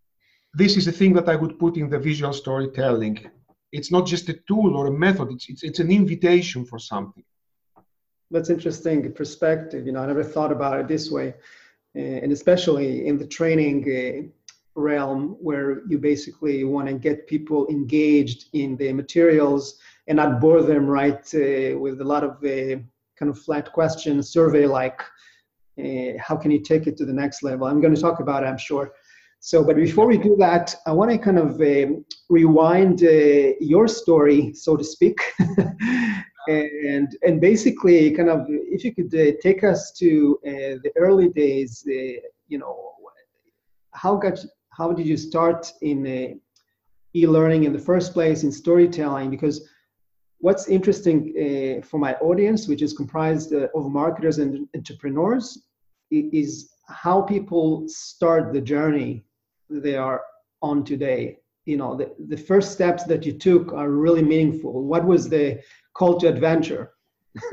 this 0.55 0.76
is 0.76 0.87
a 0.88 0.93
thing 0.93 1.14
that 1.14 1.29
I 1.29 1.37
would 1.37 1.59
put 1.59 1.76
in 1.76 1.88
the 1.88 1.99
visual 1.99 2.33
storytelling. 2.33 3.19
It's 3.73 3.91
not 3.91 4.07
just 4.07 4.29
a 4.29 4.35
tool 4.47 4.76
or 4.76 4.87
a 4.88 4.93
method. 4.93 5.29
It's 5.31 5.49
it's, 5.49 5.62
it's 5.62 5.79
an 5.79 5.91
invitation 5.91 6.64
for 6.64 6.79
something. 6.79 7.25
That's 8.31 8.50
interesting 8.50 9.12
perspective. 9.12 9.87
You 9.87 9.93
know, 9.93 10.02
I 10.02 10.07
never 10.07 10.25
thought 10.25 10.52
about 10.52 10.81
it 10.81 10.88
this 10.88 11.11
way, 11.11 11.35
and 11.95 12.33
especially 12.33 13.07
in 13.07 13.19
the 13.19 13.26
training 13.26 13.79
uh, 13.85 14.29
realm 14.75 15.37
where 15.41 15.83
you 15.87 15.99
basically 15.99 16.64
want 16.64 16.88
to 16.88 16.95
get 16.95 17.26
people 17.26 17.67
engaged 17.69 18.47
in 18.55 18.76
the 18.76 18.93
materials 18.93 19.79
and 20.09 20.17
not 20.17 20.41
bore 20.41 20.62
them 20.62 20.87
right 20.87 21.25
uh, 21.35 21.79
with 21.79 22.00
a 22.00 22.05
lot 22.05 22.25
of 22.25 22.33
uh, 22.45 22.81
kind 23.19 23.31
of 23.31 23.38
flat 23.38 23.73
questions 23.73 24.31
survey 24.31 24.67
like 24.67 25.00
uh, 25.79 26.19
how 26.19 26.37
can 26.37 26.50
you 26.50 26.61
take 26.61 26.87
it 26.87 26.97
to 26.99 27.07
the 27.07 27.12
next 27.12 27.43
level? 27.43 27.67
I'm 27.67 27.81
going 27.81 27.95
to 27.95 28.00
talk 28.00 28.21
about 28.21 28.45
it 28.45 28.47
i'm 28.47 28.59
sure. 28.59 28.93
So 29.41 29.64
but 29.64 29.76
before 29.76 30.07
we 30.07 30.19
do 30.19 30.37
that 30.38 30.75
i 30.87 30.93
want 30.93 31.11
to 31.11 31.19
kind 31.19 31.38
of 31.38 31.61
uh, 31.61 31.95
rewind 32.31 33.02
uh, 33.02 33.55
your 33.61 33.88
story 33.88 34.55
so 34.55 34.76
to 34.76 34.85
speak. 34.85 35.19
And 36.49 37.17
and 37.23 37.41
basically 37.41 38.11
kind 38.11 38.29
of 38.29 38.47
if 38.49 38.83
you 38.83 38.93
could 38.93 39.14
uh, 39.14 39.38
take 39.41 39.62
us 39.62 39.93
to 40.00 40.41
the 40.43 40.91
early 40.97 41.29
days 41.29 41.85
you 41.87 42.59
know 42.59 42.93
how 43.93 44.17
got 44.17 44.38
how 44.76 44.93
did 44.93 45.07
you 45.07 45.17
start 45.17 45.71
in 45.83 46.07
uh, 46.07 46.35
e-learning 47.14 47.64
in 47.64 47.73
the 47.73 47.79
first 47.79 48.12
place 48.12 48.43
in 48.43 48.50
storytelling? 48.50 49.31
Because 49.31 49.69
what's 50.38 50.67
interesting 50.67 51.19
uh, 51.37 51.87
for 51.87 51.99
my 51.99 52.14
audience 52.14 52.67
which 52.67 52.83
is 52.83 52.93
comprised 52.93 53.55
uh, 53.55 53.69
of 53.75 53.91
marketers 53.91 54.38
and 54.38 54.67
entrepreneurs 54.75 55.67
is 56.11 56.71
how 56.88 57.23
people 57.23 57.85
start 57.87 58.52
the 58.52 58.61
journey 58.61 59.25
they 59.71 59.97
are 59.97 60.23
on 60.61 60.85
today. 60.85 61.38
You 61.64 61.76
know 61.76 61.95
the, 61.97 62.12
the 62.29 62.37
first 62.37 62.73
steps 62.73 63.05
that 63.05 63.25
you 63.25 63.33
took 63.33 63.73
are 63.73 63.91
really 63.91 64.23
meaningful. 64.23 64.85
What 64.85 65.05
was 65.05 65.29
the 65.29 65.61
call 65.95 66.19
to 66.21 66.29
adventure? 66.29 66.93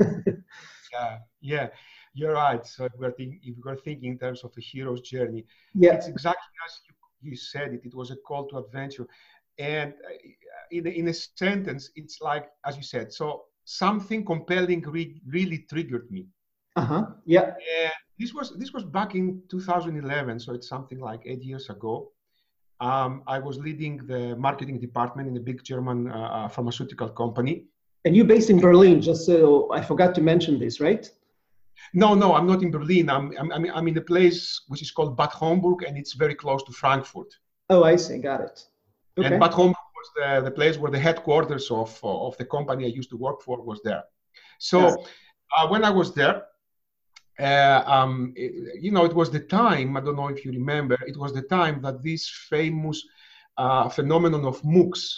Yeah 0.92 1.18
yeah 1.40 1.68
you're 2.14 2.32
right. 2.32 2.66
So 2.66 2.84
if 2.86 2.92
we're, 2.98 3.12
think, 3.12 3.36
if 3.44 3.54
we're 3.64 3.76
thinking 3.76 4.10
in 4.12 4.18
terms 4.18 4.42
of 4.42 4.52
the 4.54 4.60
hero's 4.60 5.00
journey 5.02 5.44
yeah. 5.74 5.92
it's 5.92 6.08
exactly 6.08 6.50
as 6.66 6.80
you 7.22 7.36
said 7.36 7.72
it, 7.72 7.82
it 7.84 7.94
was 7.94 8.10
a 8.10 8.16
call 8.16 8.46
to 8.48 8.58
adventure. 8.58 9.06
And 9.58 9.92
uh, 9.92 10.14
in, 10.70 10.86
in 10.86 11.08
a 11.08 11.14
sentence, 11.14 11.90
it's 11.96 12.20
like, 12.20 12.46
as 12.64 12.76
you 12.76 12.82
said, 12.82 13.12
so 13.12 13.44
something 13.64 14.24
compelling 14.24 14.82
re- 14.82 15.20
really 15.26 15.66
triggered 15.70 16.10
me. 16.10 16.26
Uh-huh. 16.76 17.06
Yeah. 17.24 17.54
And 17.82 17.92
this 18.18 18.32
was 18.32 18.56
this 18.56 18.72
was 18.72 18.84
back 18.84 19.14
in 19.14 19.42
2011, 19.48 20.40
so 20.40 20.54
it's 20.54 20.68
something 20.68 21.00
like 21.00 21.22
eight 21.24 21.42
years 21.42 21.68
ago. 21.68 22.12
Um, 22.80 23.22
I 23.26 23.38
was 23.38 23.58
leading 23.58 23.98
the 24.06 24.36
marketing 24.36 24.80
department 24.80 25.28
in 25.28 25.36
a 25.36 25.40
big 25.40 25.62
German 25.64 26.10
uh, 26.10 26.16
uh 26.16 26.48
pharmaceutical 26.48 27.08
company. 27.08 27.64
And 28.04 28.16
you're 28.16 28.30
based 28.34 28.48
in 28.48 28.58
Berlin, 28.58 29.02
just 29.02 29.26
so 29.26 29.70
I 29.72 29.82
forgot 29.82 30.14
to 30.14 30.22
mention 30.22 30.58
this, 30.58 30.80
right? 30.80 31.10
No, 31.92 32.14
no, 32.14 32.34
I'm 32.34 32.46
not 32.46 32.62
in 32.62 32.70
Berlin. 32.70 33.10
I'm, 33.10 33.32
I'm, 33.38 33.66
I'm 33.74 33.88
in 33.88 33.98
a 33.98 34.00
place 34.00 34.62
which 34.68 34.82
is 34.82 34.90
called 34.90 35.16
Bad 35.16 35.30
Homburg, 35.30 35.82
and 35.82 35.96
it's 35.96 36.12
very 36.12 36.34
close 36.34 36.62
to 36.64 36.72
Frankfurt. 36.72 37.34
Oh, 37.68 37.84
I 37.84 37.96
see. 37.96 38.18
Got 38.18 38.40
it. 38.42 38.64
Okay. 39.18 39.28
And 39.28 39.40
Bad 39.40 39.52
Homburg 39.52 39.76
was 39.96 40.10
the, 40.16 40.40
the 40.42 40.50
place 40.50 40.78
where 40.78 40.90
the 40.90 40.98
headquarters 40.98 41.70
of, 41.70 41.98
of 42.02 42.36
the 42.36 42.44
company 42.44 42.84
I 42.84 42.88
used 42.88 43.10
to 43.10 43.16
work 43.16 43.42
for 43.42 43.60
was 43.62 43.80
there. 43.82 44.04
So 44.58 44.80
yes. 44.80 44.96
uh, 45.56 45.68
when 45.68 45.84
I 45.84 45.90
was 45.90 46.14
there, 46.14 46.44
uh, 47.38 47.82
um, 47.86 48.32
it, 48.36 48.82
you 48.82 48.92
know, 48.92 49.04
it 49.04 49.14
was 49.14 49.30
the 49.30 49.40
time, 49.40 49.96
I 49.96 50.00
don't 50.00 50.16
know 50.16 50.28
if 50.28 50.44
you 50.44 50.52
remember, 50.52 50.96
it 51.06 51.16
was 51.16 51.32
the 51.32 51.42
time 51.42 51.80
that 51.82 52.02
this 52.02 52.28
famous 52.28 53.02
uh, 53.56 53.88
phenomenon 53.88 54.44
of 54.44 54.60
MOOCs. 54.62 55.14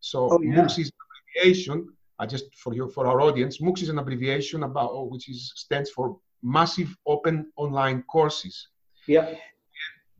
So 0.00 0.28
oh, 0.32 0.40
yeah. 0.40 0.54
MOOCs 0.54 0.78
is 0.78 0.92
abbreviation 1.02 1.93
uh, 2.18 2.26
just 2.26 2.46
for 2.56 2.74
you 2.74 2.88
for 2.88 3.06
our 3.06 3.20
audience, 3.20 3.58
MOOCs 3.58 3.82
is 3.82 3.88
an 3.88 3.98
abbreviation 3.98 4.62
about 4.62 4.90
oh, 4.92 5.04
which 5.04 5.28
is 5.28 5.52
stands 5.56 5.90
for 5.90 6.18
Massive 6.42 6.94
Open 7.06 7.50
Online 7.56 8.02
Courses. 8.02 8.68
Yeah. 9.06 9.34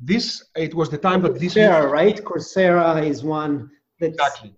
This 0.00 0.44
it 0.56 0.74
was 0.74 0.90
the 0.90 0.98
time 0.98 1.22
that 1.22 1.38
this 1.38 1.54
Coursera, 1.54 1.90
right? 1.90 2.16
Coursera 2.24 3.06
is 3.06 3.22
one 3.22 3.70
that's 4.00 4.14
exactly. 4.14 4.54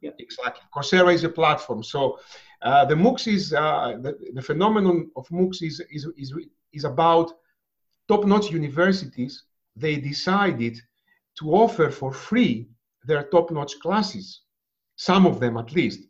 Yeah. 0.00 0.10
Exactly. 0.18 0.62
Coursera 0.74 1.12
is 1.12 1.24
a 1.24 1.28
platform. 1.28 1.82
So 1.82 2.18
uh, 2.62 2.84
the 2.84 2.94
MOOCs 2.94 3.26
is 3.26 3.52
uh, 3.52 3.98
the, 4.00 4.16
the 4.34 4.42
phenomenon 4.42 5.10
of 5.16 5.28
MOOCs 5.28 5.62
is, 5.62 5.80
is, 5.90 6.06
is, 6.16 6.32
is 6.72 6.84
about 6.84 7.32
top-notch 8.08 8.50
universities. 8.50 9.44
They 9.76 9.96
decided 9.96 10.78
to 11.38 11.52
offer 11.52 11.90
for 11.90 12.12
free 12.12 12.68
their 13.04 13.24
top-notch 13.24 13.78
classes, 13.80 14.42
some 14.96 15.26
of 15.26 15.40
them 15.40 15.56
at 15.56 15.72
least. 15.72 16.00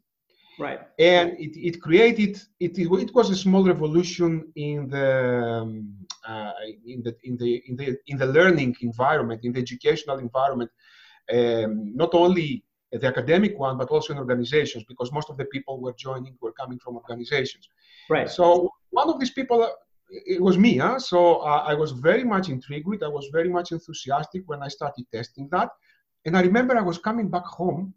Right. 0.63 0.81
And 0.99 1.29
it, 1.45 1.53
it 1.69 1.75
created 1.87 2.33
it, 2.61 2.79
it 2.79 3.15
was 3.19 3.31
a 3.31 3.37
small 3.47 3.65
revolution 3.73 4.31
in 4.55 4.89
the 4.95 5.11
um, 5.61 5.73
uh, 6.31 6.53
in 6.87 7.03
the 7.07 7.13
in 7.29 7.35
the 7.37 7.51
in 7.69 7.75
the 7.81 7.87
in 8.07 8.17
the 8.23 8.29
learning 8.39 8.77
environment, 8.81 9.41
in 9.47 9.53
the 9.55 9.61
educational 9.67 10.19
environment, 10.29 10.71
um, 11.37 11.73
not 12.03 12.11
only 12.15 12.49
the 12.93 13.09
academic 13.15 13.59
one, 13.59 13.77
but 13.77 13.89
also 13.89 14.13
in 14.13 14.19
organizations, 14.19 14.85
because 14.91 15.11
most 15.19 15.29
of 15.31 15.37
the 15.37 15.47
people 15.47 15.81
were 15.81 15.95
joining 16.07 16.35
were 16.41 16.53
coming 16.53 16.79
from 16.79 16.93
organizations. 17.03 17.65
Right. 18.09 18.31
So 18.31 18.71
one 18.91 19.09
of 19.13 19.19
these 19.19 19.35
people, 19.39 19.59
it 20.35 20.41
was 20.49 20.57
me. 20.59 20.73
Huh? 20.77 20.99
So 20.99 21.19
uh, 21.51 21.65
I 21.73 21.75
was 21.75 21.91
very 21.93 22.25
much 22.35 22.47
intrigued. 22.51 22.87
With, 22.87 23.03
I 23.03 23.09
was 23.19 23.27
very 23.33 23.49
much 23.49 23.73
enthusiastic 23.73 24.43
when 24.47 24.61
I 24.63 24.69
started 24.69 25.05
testing 25.11 25.49
that. 25.51 25.71
And 26.25 26.37
I 26.37 26.43
remember 26.43 26.73
I 26.77 26.83
was 26.83 26.99
coming 26.99 27.29
back 27.29 27.47
home 27.61 27.95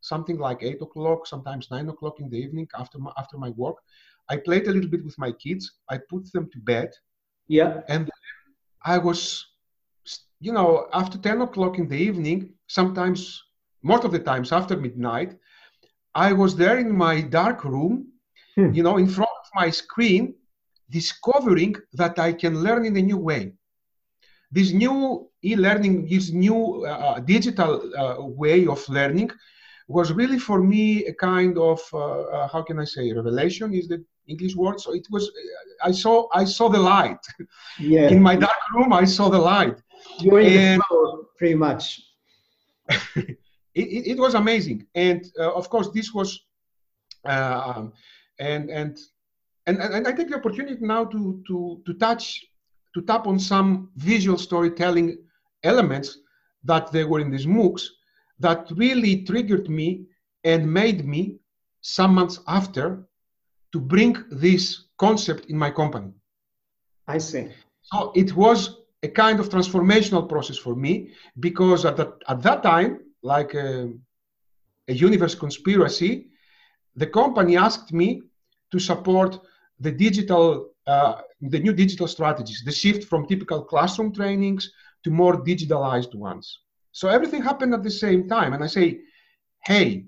something 0.00 0.38
like 0.38 0.62
eight 0.62 0.80
o'clock, 0.82 1.26
sometimes 1.26 1.70
nine 1.70 1.88
o'clock 1.88 2.20
in 2.20 2.28
the 2.30 2.36
evening 2.36 2.68
after 2.78 2.98
my, 2.98 3.12
after 3.18 3.36
my 3.36 3.50
work. 3.50 3.76
I 4.28 4.36
played 4.36 4.66
a 4.68 4.72
little 4.72 4.90
bit 4.90 5.04
with 5.04 5.18
my 5.18 5.32
kids. 5.32 5.72
I 5.88 5.98
put 5.98 6.30
them 6.32 6.50
to 6.52 6.58
bed. 6.60 6.90
Yeah. 7.48 7.80
And 7.88 8.10
I 8.84 8.98
was, 8.98 9.46
you 10.40 10.52
know, 10.52 10.88
after 10.92 11.18
10 11.18 11.40
o'clock 11.40 11.78
in 11.78 11.88
the 11.88 11.96
evening, 11.96 12.52
sometimes, 12.66 13.42
most 13.82 14.04
of 14.04 14.12
the 14.12 14.18
times 14.18 14.52
after 14.52 14.76
midnight, 14.76 15.36
I 16.14 16.32
was 16.32 16.56
there 16.56 16.78
in 16.78 16.94
my 16.94 17.20
dark 17.20 17.64
room, 17.64 18.08
hmm. 18.54 18.72
you 18.72 18.82
know, 18.82 18.98
in 18.98 19.06
front 19.06 19.30
of 19.42 19.50
my 19.54 19.70
screen, 19.70 20.34
discovering 20.90 21.76
that 21.94 22.18
I 22.18 22.32
can 22.32 22.62
learn 22.62 22.84
in 22.84 22.96
a 22.96 23.02
new 23.02 23.18
way. 23.18 23.52
This 24.50 24.72
new 24.72 25.28
e-learning, 25.42 26.08
this 26.08 26.30
new 26.30 26.84
uh 26.86 27.20
digital 27.20 27.72
uh, 27.94 28.24
way 28.24 28.66
of 28.66 28.88
learning 28.88 29.30
was 29.88 30.12
really 30.12 30.38
for 30.38 30.62
me 30.62 31.06
a 31.06 31.14
kind 31.14 31.56
of 31.58 31.80
uh, 31.92 31.98
uh, 31.98 32.48
how 32.48 32.62
can 32.62 32.78
I 32.78 32.84
say 32.84 33.10
revelation 33.12 33.72
is 33.74 33.88
the 33.88 34.04
English 34.28 34.54
word. 34.54 34.80
So 34.80 34.94
it 34.94 35.06
was 35.10 35.30
I 35.82 35.90
saw 35.90 36.28
I 36.32 36.44
saw 36.44 36.68
the 36.68 36.78
light. 36.78 37.24
Yeah. 37.78 38.08
In 38.08 38.22
my 38.22 38.36
dark 38.36 38.60
room, 38.74 38.92
I 38.92 39.04
saw 39.04 39.28
the 39.28 39.38
light. 39.38 39.78
You 40.20 40.32
were 40.32 40.40
in 40.40 40.78
the 40.78 40.84
flow, 40.88 41.26
pretty 41.38 41.54
much. 41.54 42.02
it, 43.16 43.36
it, 43.74 44.06
it, 44.12 44.18
was 44.18 44.34
amazing, 44.34 44.86
and 44.94 45.24
uh, 45.38 45.52
of 45.52 45.68
course 45.68 45.90
this 45.92 46.12
was, 46.12 46.40
uh, 47.24 47.84
and, 48.38 48.70
and 48.70 48.98
and 49.66 49.78
and 49.78 50.08
I 50.08 50.12
take 50.12 50.28
the 50.28 50.36
opportunity 50.36 50.84
now 50.84 51.04
to 51.04 51.42
to 51.46 51.82
to 51.86 51.94
touch 51.94 52.44
to 52.94 53.02
tap 53.02 53.26
on 53.26 53.38
some 53.38 53.90
visual 53.96 54.38
storytelling 54.38 55.18
elements 55.62 56.18
that 56.64 56.90
they 56.90 57.04
were 57.04 57.20
in 57.20 57.30
these 57.30 57.46
MOOCs 57.46 57.82
that 58.38 58.70
really 58.76 59.24
triggered 59.24 59.68
me 59.68 60.06
and 60.44 60.72
made 60.72 61.06
me 61.06 61.38
some 61.80 62.14
months 62.14 62.40
after 62.46 63.04
to 63.72 63.80
bring 63.80 64.16
this 64.30 64.84
concept 64.98 65.46
in 65.46 65.56
my 65.56 65.70
company. 65.70 66.12
I 67.06 67.18
see. 67.18 67.48
So 67.82 68.12
it 68.14 68.34
was 68.34 68.78
a 69.02 69.08
kind 69.08 69.40
of 69.40 69.48
transformational 69.48 70.28
process 70.28 70.58
for 70.58 70.74
me 70.74 71.12
because 71.40 71.84
at 71.84 71.96
that, 71.96 72.12
at 72.28 72.42
that 72.42 72.62
time, 72.62 73.00
like 73.22 73.54
a, 73.54 73.92
a 74.88 74.92
universe 74.92 75.34
conspiracy, 75.34 76.28
the 76.96 77.06
company 77.06 77.56
asked 77.56 77.92
me 77.92 78.22
to 78.72 78.78
support 78.78 79.38
the 79.80 79.92
digital, 79.92 80.70
uh, 80.86 81.20
the 81.40 81.60
new 81.60 81.72
digital 81.72 82.08
strategies, 82.08 82.62
the 82.64 82.72
shift 82.72 83.04
from 83.04 83.26
typical 83.26 83.62
classroom 83.62 84.12
trainings 84.12 84.70
to 85.04 85.10
more 85.10 85.42
digitalized 85.44 86.14
ones. 86.14 86.58
So 86.92 87.08
everything 87.08 87.42
happened 87.42 87.74
at 87.74 87.82
the 87.82 87.90
same 87.90 88.28
time. 88.28 88.52
And 88.52 88.62
I 88.64 88.66
say, 88.66 89.00
hey, 89.64 90.06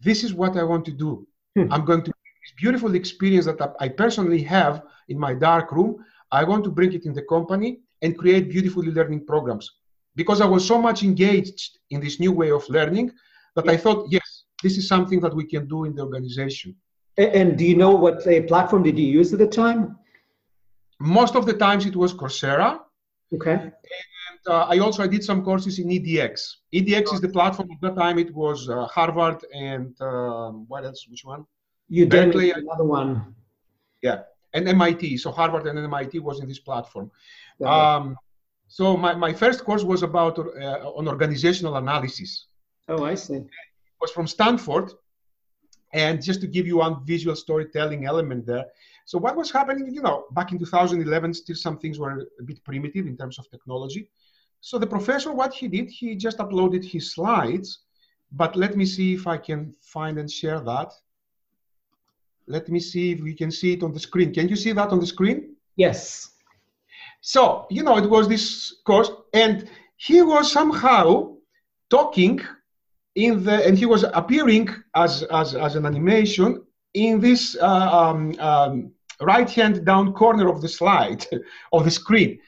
this 0.00 0.24
is 0.24 0.34
what 0.34 0.56
I 0.56 0.62
want 0.62 0.84
to 0.86 0.92
do. 0.92 1.26
Hmm. 1.56 1.72
I'm 1.72 1.84
going 1.84 2.02
to 2.02 2.12
this 2.42 2.52
beautiful 2.56 2.94
experience 2.94 3.46
that 3.46 3.74
I 3.80 3.88
personally 3.88 4.42
have 4.44 4.82
in 5.08 5.18
my 5.18 5.34
dark 5.34 5.72
room. 5.72 6.04
I 6.32 6.44
want 6.44 6.64
to 6.64 6.70
bring 6.70 6.92
it 6.92 7.04
in 7.04 7.12
the 7.12 7.22
company 7.22 7.80
and 8.02 8.16
create 8.16 8.50
beautiful 8.50 8.82
learning 8.82 9.26
programs 9.26 9.70
because 10.16 10.40
I 10.40 10.46
was 10.46 10.66
so 10.66 10.80
much 10.80 11.02
engaged 11.02 11.78
in 11.90 12.00
this 12.00 12.18
new 12.18 12.32
way 12.32 12.50
of 12.50 12.68
learning 12.68 13.12
that. 13.56 13.68
I 13.68 13.76
thought, 13.76 14.06
yes, 14.10 14.44
this 14.62 14.78
is 14.78 14.88
something 14.88 15.20
that 15.20 15.34
we 15.34 15.44
can 15.44 15.68
do 15.68 15.84
in 15.84 15.94
the 15.94 16.02
organization. 16.02 16.76
And 17.18 17.58
do 17.58 17.64
you 17.64 17.76
know 17.76 17.90
what 17.90 18.22
platform 18.48 18.82
did 18.82 18.98
you 18.98 19.06
use 19.06 19.32
at 19.32 19.38
the 19.38 19.46
time? 19.46 19.98
Most 20.98 21.34
of 21.34 21.44
the 21.46 21.54
times 21.54 21.84
it 21.86 21.96
was 21.96 22.14
Coursera. 22.14 22.80
Okay. 23.34 23.70
Uh, 24.46 24.66
I 24.68 24.78
also 24.78 25.02
I 25.02 25.06
did 25.06 25.22
some 25.22 25.44
courses 25.44 25.78
in 25.78 25.88
EDX. 25.88 26.56
EDX 26.74 27.14
is 27.14 27.20
the 27.20 27.28
platform 27.28 27.68
at 27.72 27.80
that 27.82 27.96
time. 27.96 28.18
It 28.18 28.34
was 28.34 28.68
uh, 28.68 28.86
Harvard 28.86 29.44
and 29.54 30.00
um, 30.00 30.64
what 30.68 30.84
else? 30.84 31.06
Which 31.08 31.24
one? 31.24 31.44
You 31.88 32.06
did 32.06 32.34
another 32.34 32.84
one. 32.84 33.34
Yeah, 34.02 34.20
and 34.54 34.66
MIT. 34.68 35.18
So 35.18 35.30
Harvard 35.30 35.66
and 35.66 35.78
MIT 35.78 36.20
was 36.20 36.40
in 36.40 36.48
this 36.48 36.58
platform. 36.58 37.10
Um, 37.64 38.16
so 38.68 38.96
my, 38.96 39.14
my 39.14 39.32
first 39.32 39.64
course 39.64 39.82
was 39.82 40.02
about 40.02 40.38
uh, 40.38 40.42
on 40.98 41.08
organizational 41.08 41.76
analysis. 41.76 42.46
Oh, 42.88 43.04
I 43.04 43.14
see. 43.16 43.34
It 43.34 43.46
was 44.00 44.12
from 44.12 44.26
Stanford, 44.26 44.92
and 45.92 46.22
just 46.22 46.40
to 46.40 46.46
give 46.46 46.66
you 46.66 46.78
one 46.78 47.04
visual 47.04 47.36
storytelling 47.36 48.06
element 48.06 48.46
there. 48.46 48.66
So 49.04 49.18
what 49.18 49.34
was 49.36 49.50
happening, 49.50 49.92
you 49.92 50.02
know, 50.02 50.26
back 50.30 50.52
in 50.52 50.58
2011, 50.60 51.34
still 51.34 51.56
some 51.56 51.78
things 51.78 51.98
were 51.98 52.28
a 52.38 52.42
bit 52.44 52.62
primitive 52.62 53.08
in 53.08 53.16
terms 53.16 53.40
of 53.40 53.50
technology. 53.50 54.08
So 54.60 54.78
the 54.78 54.86
professor, 54.86 55.32
what 55.32 55.54
he 55.54 55.68
did, 55.68 55.90
he 55.90 56.14
just 56.14 56.38
uploaded 56.38 56.84
his 56.84 57.12
slides. 57.12 57.80
But 58.32 58.56
let 58.56 58.76
me 58.76 58.84
see 58.84 59.14
if 59.14 59.26
I 59.26 59.38
can 59.38 59.74
find 59.80 60.18
and 60.18 60.30
share 60.30 60.60
that. 60.60 60.92
Let 62.46 62.68
me 62.68 62.80
see 62.80 63.12
if 63.12 63.20
we 63.20 63.34
can 63.34 63.50
see 63.50 63.72
it 63.72 63.82
on 63.82 63.92
the 63.92 64.00
screen. 64.00 64.32
Can 64.32 64.48
you 64.48 64.56
see 64.56 64.72
that 64.72 64.88
on 64.88 65.00
the 65.00 65.06
screen? 65.06 65.56
Yes. 65.76 66.30
So, 67.20 67.66
you 67.70 67.82
know, 67.82 67.96
it 67.98 68.08
was 68.08 68.28
this 68.28 68.76
course, 68.84 69.10
and 69.34 69.68
he 69.96 70.22
was 70.22 70.50
somehow 70.50 71.36
talking 71.90 72.40
in 73.14 73.44
the, 73.44 73.66
and 73.66 73.76
he 73.76 73.86
was 73.86 74.04
appearing 74.14 74.68
as, 74.94 75.22
as, 75.24 75.54
as 75.54 75.74
an 75.76 75.86
animation 75.86 76.62
in 76.94 77.20
this 77.20 77.56
uh, 77.60 77.66
um, 77.66 78.38
um, 78.40 78.92
right 79.20 79.50
hand 79.50 79.84
down 79.84 80.12
corner 80.12 80.48
of 80.48 80.60
the 80.60 80.68
slide, 80.68 81.26
of 81.72 81.84
the 81.84 81.90
screen. 81.90 82.38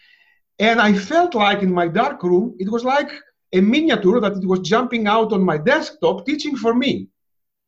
And 0.68 0.80
I 0.80 0.92
felt 0.92 1.34
like 1.34 1.60
in 1.66 1.72
my 1.80 1.88
dark 1.88 2.22
room, 2.22 2.54
it 2.62 2.70
was 2.70 2.84
like 2.84 3.10
a 3.52 3.60
miniature 3.60 4.20
that 4.20 4.34
it 4.36 4.46
was 4.46 4.60
jumping 4.60 5.08
out 5.08 5.32
on 5.32 5.42
my 5.42 5.58
desktop 5.58 6.24
teaching 6.24 6.54
for 6.56 6.72
me. 6.72 7.08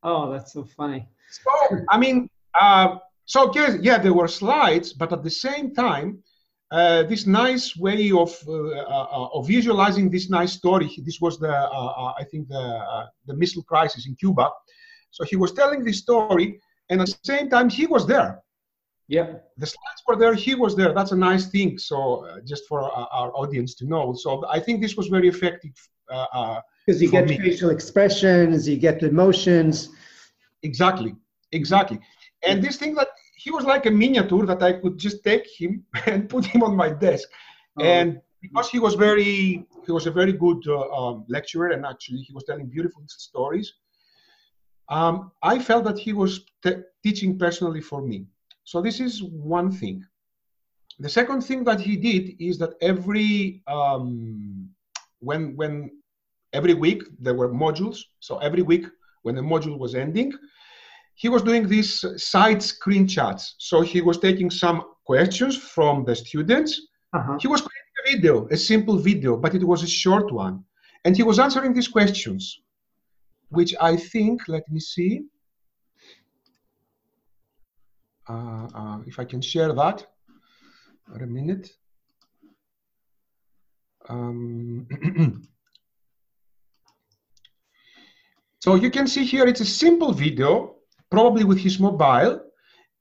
Oh, 0.04 0.30
that's 0.30 0.52
so 0.52 0.62
funny. 0.64 1.00
So, 1.42 1.50
I 1.90 1.98
mean, 1.98 2.30
uh, 2.60 2.98
so 3.24 3.50
yes, 3.52 3.78
yeah, 3.80 3.98
there 3.98 4.14
were 4.14 4.28
slides, 4.28 4.92
but 4.92 5.12
at 5.12 5.24
the 5.24 5.34
same 5.46 5.74
time, 5.74 6.22
uh, 6.70 7.02
this 7.02 7.26
nice 7.26 7.76
way 7.76 8.12
of 8.12 8.30
uh, 8.46 8.52
uh, 8.52 9.28
of 9.36 9.48
visualizing 9.48 10.08
this 10.08 10.30
nice 10.30 10.52
story. 10.52 10.88
This 11.04 11.18
was 11.20 11.34
the 11.44 11.54
I 12.22 12.24
think 12.30 12.42
the 12.48 12.64
the 13.26 13.34
missile 13.34 13.64
crisis 13.64 14.06
in 14.06 14.14
Cuba. 14.14 14.46
So 15.10 15.24
he 15.24 15.36
was 15.36 15.52
telling 15.52 15.82
this 15.82 15.98
story, 15.98 16.60
and 16.90 17.00
at 17.00 17.08
the 17.08 17.18
same 17.22 17.50
time 17.50 17.68
he 17.68 17.86
was 17.86 18.06
there. 18.06 18.43
Yeah, 19.08 19.34
the 19.58 19.66
slides 19.66 20.02
were 20.06 20.16
there. 20.16 20.34
He 20.34 20.54
was 20.54 20.74
there. 20.76 20.92
That's 20.94 21.12
a 21.12 21.16
nice 21.16 21.46
thing. 21.46 21.78
So 21.78 22.40
just 22.46 22.66
for 22.66 22.80
our, 22.80 23.08
our 23.12 23.30
audience 23.36 23.74
to 23.76 23.86
know. 23.86 24.14
So 24.14 24.44
I 24.48 24.58
think 24.60 24.80
this 24.80 24.96
was 24.96 25.08
very 25.08 25.28
effective. 25.28 25.76
Because 26.08 27.02
you 27.02 27.10
get 27.10 27.28
me. 27.28 27.38
facial 27.38 27.70
expressions, 27.70 28.68
you 28.68 28.76
get 28.76 29.00
the 29.00 29.08
emotions. 29.08 29.90
Exactly, 30.62 31.14
exactly. 31.52 31.98
And 32.46 32.62
this 32.62 32.76
thing 32.76 32.94
that 32.94 33.08
he 33.36 33.50
was 33.50 33.64
like 33.64 33.86
a 33.86 33.90
miniature 33.90 34.46
that 34.46 34.62
I 34.62 34.74
could 34.74 34.98
just 34.98 35.22
take 35.24 35.46
him 35.58 35.84
and 36.06 36.28
put 36.28 36.44
him 36.44 36.62
on 36.62 36.76
my 36.76 36.90
desk. 36.90 37.28
Oh. 37.78 37.84
And 37.84 38.20
because 38.40 38.68
he 38.70 38.78
was 38.78 38.94
very, 38.94 39.66
he 39.86 39.92
was 39.92 40.06
a 40.06 40.10
very 40.10 40.32
good 40.32 40.62
uh, 40.66 40.88
um, 40.90 41.24
lecturer, 41.28 41.70
and 41.70 41.84
actually 41.86 42.20
he 42.20 42.32
was 42.32 42.44
telling 42.44 42.66
beautiful 42.66 43.02
stories. 43.06 43.72
Um, 44.90 45.32
I 45.42 45.58
felt 45.58 45.84
that 45.84 45.98
he 45.98 46.12
was 46.12 46.44
teaching 47.02 47.38
personally 47.38 47.80
for 47.80 48.02
me. 48.02 48.26
So 48.64 48.80
this 48.80 49.00
is 49.00 49.22
one 49.22 49.70
thing. 49.70 50.04
The 50.98 51.08
second 51.08 51.42
thing 51.42 51.64
that 51.64 51.80
he 51.80 51.96
did 51.96 52.36
is 52.40 52.58
that 52.58 52.74
every 52.80 53.62
um, 53.66 54.70
when 55.20 55.56
when 55.56 55.90
every 56.52 56.74
week 56.74 57.02
there 57.18 57.34
were 57.34 57.52
modules. 57.52 57.98
So 58.20 58.38
every 58.38 58.62
week 58.62 58.86
when 59.22 59.34
the 59.34 59.42
module 59.42 59.78
was 59.78 59.94
ending, 59.94 60.32
he 61.14 61.28
was 61.28 61.42
doing 61.42 61.68
these 61.68 62.04
side 62.16 62.62
screen 62.62 63.06
chats. 63.06 63.54
So 63.58 63.80
he 63.80 64.00
was 64.00 64.18
taking 64.18 64.50
some 64.50 64.82
questions 65.04 65.56
from 65.56 66.04
the 66.04 66.14
students. 66.14 66.80
Uh-huh. 67.12 67.38
He 67.40 67.48
was 67.48 67.60
creating 67.60 67.94
a 68.00 68.10
video, 68.10 68.48
a 68.50 68.56
simple 68.56 68.96
video, 68.96 69.36
but 69.36 69.54
it 69.54 69.64
was 69.64 69.82
a 69.82 69.86
short 69.86 70.32
one. 70.32 70.64
And 71.04 71.16
he 71.16 71.22
was 71.22 71.38
answering 71.38 71.74
these 71.74 71.88
questions, 71.88 72.60
which 73.50 73.74
I 73.80 73.96
think, 73.96 74.48
let 74.48 74.64
me 74.70 74.80
see, 74.80 75.22
uh, 78.28 78.68
uh, 78.74 78.98
if 79.06 79.18
I 79.18 79.24
can 79.24 79.40
share 79.40 79.72
that. 79.72 80.06
For 81.06 81.22
a 81.22 81.26
minute. 81.26 81.70
Um, 84.08 84.86
so 88.58 88.74
you 88.74 88.90
can 88.90 89.06
see 89.06 89.24
here, 89.24 89.46
it's 89.46 89.60
a 89.60 89.66
simple 89.66 90.12
video 90.12 90.76
probably 91.10 91.44
with 91.44 91.58
his 91.58 91.78
mobile 91.78 92.40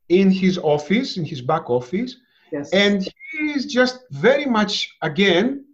in 0.10 0.30
his 0.30 0.58
office, 0.58 1.18
in 1.18 1.26
his 1.26 1.42
back 1.42 1.70
office. 1.70 2.16
Yes. 2.52 2.72
And 2.72 3.04
he 3.32 3.52
is 3.52 3.66
just 3.66 4.00
very 4.12 4.46
much, 4.46 4.96
again, 5.02 5.66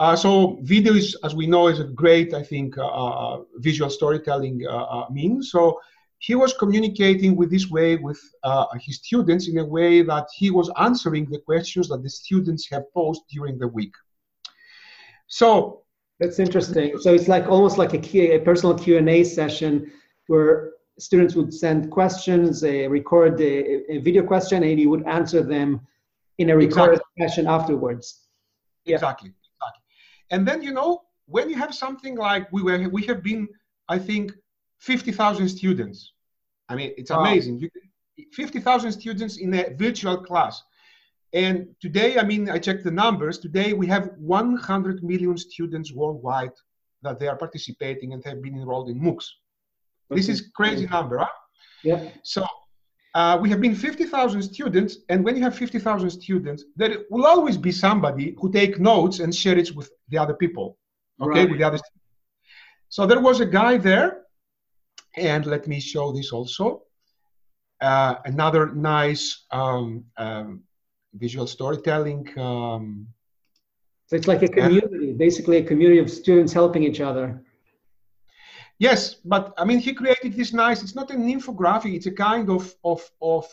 uh, 0.00 0.14
so 0.14 0.58
video 0.62 0.94
is, 0.94 1.16
as 1.24 1.34
we 1.34 1.46
know, 1.46 1.68
is 1.68 1.80
a 1.80 1.84
great, 1.84 2.34
I 2.34 2.42
think, 2.42 2.78
uh, 2.78 2.86
uh 2.86 3.42
visual 3.56 3.90
storytelling 3.90 4.64
uh, 4.68 4.84
uh, 4.96 5.06
means. 5.10 5.50
So 5.50 5.80
he 6.18 6.34
was 6.34 6.52
communicating 6.54 7.36
with 7.36 7.50
this 7.50 7.70
way 7.70 7.96
with 7.96 8.20
uh, 8.42 8.66
his 8.80 8.96
students 8.96 9.48
in 9.48 9.58
a 9.58 9.64
way 9.64 10.02
that 10.02 10.26
he 10.34 10.50
was 10.50 10.70
answering 10.78 11.26
the 11.26 11.38
questions 11.38 11.88
that 11.88 12.02
the 12.02 12.10
students 12.10 12.68
have 12.70 12.92
posed 12.92 13.22
during 13.30 13.58
the 13.58 13.68
week. 13.68 13.94
So 15.28 15.82
that's 16.18 16.38
interesting. 16.40 16.98
So 16.98 17.14
it's 17.14 17.28
like 17.28 17.46
almost 17.46 17.78
like 17.78 17.94
a, 17.94 17.98
key, 17.98 18.32
a 18.32 18.40
personal 18.40 18.76
Q 18.76 18.98
and 18.98 19.08
A 19.08 19.22
session 19.22 19.92
where 20.26 20.72
students 20.98 21.34
would 21.36 21.54
send 21.54 21.90
questions, 21.90 22.64
uh, 22.64 22.88
record 22.88 23.40
a, 23.40 23.92
a, 23.92 23.98
video 23.98 24.24
question, 24.24 24.64
and 24.64 24.80
you 24.80 24.90
would 24.90 25.06
answer 25.06 25.42
them 25.42 25.80
in 26.38 26.50
a 26.50 26.56
recorded 26.56 26.94
exactly. 26.94 27.26
fashion 27.26 27.46
afterwards. 27.46 28.26
Yeah. 28.84 28.96
Exactly, 28.96 29.28
exactly. 29.30 29.82
And 30.30 30.46
then 30.46 30.62
you 30.62 30.72
know 30.72 31.02
when 31.26 31.48
you 31.48 31.56
have 31.56 31.74
something 31.74 32.16
like 32.16 32.50
we 32.52 32.62
were, 32.62 32.88
we 32.88 33.04
have 33.06 33.22
been, 33.22 33.48
I 33.88 33.98
think, 33.98 34.32
fifty 34.78 35.12
thousand 35.12 35.48
students. 35.48 36.12
I 36.68 36.74
mean, 36.76 36.92
it's 36.96 37.10
wow. 37.10 37.20
amazing. 37.20 37.60
You, 37.60 37.70
fifty 38.32 38.60
thousand 38.60 38.92
students 38.92 39.38
in 39.38 39.54
a 39.54 39.74
virtual 39.74 40.18
class. 40.18 40.62
And 41.32 41.68
today, 41.80 42.18
I 42.18 42.24
mean, 42.24 42.48
I 42.48 42.58
checked 42.58 42.84
the 42.84 42.90
numbers. 42.90 43.38
Today, 43.38 43.74
we 43.74 43.86
have 43.88 44.12
100 44.16 45.04
million 45.04 45.36
students 45.36 45.92
worldwide 45.92 46.52
that 47.02 47.18
they 47.18 47.28
are 47.28 47.36
participating 47.36 48.14
and 48.14 48.24
have 48.24 48.42
been 48.42 48.54
enrolled 48.54 48.88
in 48.88 48.98
MOOCs. 48.98 49.26
This 50.10 50.30
is 50.30 50.50
crazy 50.54 50.86
number, 50.86 51.18
huh? 51.18 51.26
Yeah. 51.84 52.08
So 52.22 52.46
uh, 53.14 53.38
we 53.40 53.50
have 53.50 53.60
been 53.60 53.74
50,000 53.74 54.42
students, 54.42 54.98
and 55.08 55.24
when 55.24 55.36
you 55.36 55.42
have 55.42 55.54
50,000 55.54 56.10
students, 56.10 56.64
there 56.76 56.98
will 57.10 57.26
always 57.26 57.56
be 57.56 57.72
somebody 57.72 58.34
who 58.38 58.50
take 58.50 58.80
notes 58.80 59.20
and 59.20 59.34
share 59.34 59.58
it 59.58 59.74
with 59.74 59.90
the 60.08 60.18
other 60.18 60.34
people, 60.34 60.78
okay, 61.20 61.40
right. 61.40 61.50
with 61.50 61.58
the 61.58 61.64
other. 61.64 61.78
Students. 61.78 62.04
So 62.88 63.06
there 63.06 63.20
was 63.20 63.40
a 63.40 63.46
guy 63.46 63.76
there, 63.76 64.22
and 65.18 65.46
let 65.46 65.66
me 65.66 65.80
show 65.80 66.12
this 66.12 66.32
also. 66.32 66.82
Uh, 67.80 68.16
another 68.24 68.72
nice 68.74 69.44
um, 69.50 70.04
um, 70.16 70.62
visual 71.14 71.46
storytelling. 71.46 72.26
Um, 72.38 73.06
so 74.06 74.16
it's 74.16 74.26
like 74.26 74.42
a 74.42 74.48
community, 74.48 75.12
basically 75.12 75.58
a 75.58 75.62
community 75.62 76.00
of 76.00 76.10
students 76.10 76.52
helping 76.52 76.82
each 76.82 77.00
other. 77.00 77.42
Yes, 78.78 79.14
but 79.14 79.52
I 79.58 79.64
mean, 79.64 79.80
he 79.80 79.92
created 79.92 80.34
this 80.34 80.52
nice. 80.52 80.82
It's 80.82 80.94
not 80.94 81.10
an 81.10 81.22
infographic. 81.28 81.94
It's 81.94 82.06
a 82.06 82.12
kind 82.12 82.48
of 82.48 82.74
of 82.84 83.08
of 83.20 83.46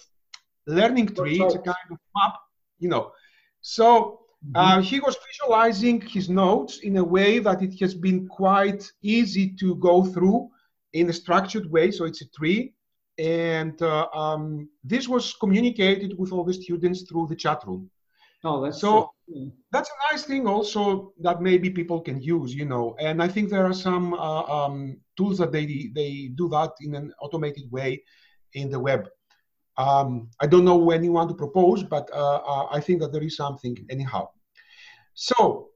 learning 0.67 1.07
tree. 1.07 1.41
It's 1.41 1.55
a 1.55 1.59
kind 1.59 1.87
of 1.91 1.97
map, 2.15 2.35
you 2.79 2.89
know. 2.89 3.11
So 3.61 4.21
uh, 4.53 4.77
mm-hmm. 4.77 4.81
he 4.81 4.99
was 4.99 5.17
visualizing 5.27 6.01
his 6.01 6.29
notes 6.29 6.79
in 6.79 6.97
a 6.97 7.03
way 7.03 7.39
that 7.39 7.63
it 7.63 7.79
has 7.79 7.95
been 7.95 8.27
quite 8.27 8.89
easy 9.01 9.49
to 9.59 9.75
go 9.75 10.03
through 10.03 10.49
in 10.95 11.09
a 11.09 11.13
structured 11.13 11.69
way. 11.69 11.91
So 11.91 12.05
it's 12.05 12.21
a 12.21 12.29
tree, 12.37 12.73
and 13.19 13.79
uh, 13.81 14.07
um, 14.13 14.69
this 14.83 15.07
was 15.07 15.33
communicated 15.33 16.17
with 16.17 16.31
all 16.31 16.43
the 16.43 16.53
students 16.53 17.03
through 17.07 17.27
the 17.27 17.35
chat 17.35 17.59
room. 17.67 17.91
Oh, 18.43 18.61
that's 18.63 18.79
so 18.79 19.11
that's 19.71 19.89
a 19.89 20.13
nice 20.13 20.23
thing 20.23 20.47
also 20.47 21.13
that 21.19 21.41
maybe 21.41 21.69
people 21.69 21.99
can 21.99 22.21
use, 22.21 22.53
you 22.53 22.65
know. 22.65 22.95
And 22.99 23.21
I 23.21 23.27
think 23.27 23.49
there 23.49 23.65
are 23.65 23.73
some 23.73 24.13
uh, 24.13 24.43
um, 24.43 24.97
tools 25.17 25.37
that 25.39 25.51
they 25.51 25.91
they 25.93 26.31
do 26.35 26.47
that 26.49 26.71
in 26.81 26.95
an 26.95 27.11
automated 27.21 27.71
way 27.71 28.03
in 28.53 28.69
the 28.69 28.79
web. 28.79 29.09
Um, 29.77 30.29
I 30.39 30.47
don't 30.47 30.63
know 30.63 30.77
when 30.77 31.03
you 31.03 31.11
want 31.11 31.29
to 31.29 31.35
propose, 31.35 31.83
but 31.83 32.09
uh, 32.13 32.41
uh, 32.53 32.67
I 32.71 32.79
think 32.79 33.01
that 33.01 33.11
there 33.11 33.23
is 33.23 33.35
something 33.35 33.75
anyhow. 33.89 34.29
So, 35.13 35.69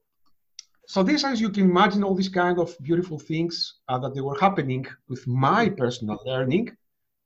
so 0.90 1.04
this, 1.04 1.22
as 1.22 1.40
you 1.40 1.50
can 1.50 1.70
imagine, 1.70 2.02
all 2.02 2.16
these 2.16 2.34
kind 2.42 2.58
of 2.58 2.76
beautiful 2.82 3.16
things 3.16 3.74
uh, 3.88 3.96
that 3.98 4.12
they 4.12 4.20
were 4.20 4.36
happening 4.40 4.84
with 5.08 5.24
my 5.24 5.68
personal 5.68 6.18
learning 6.26 6.76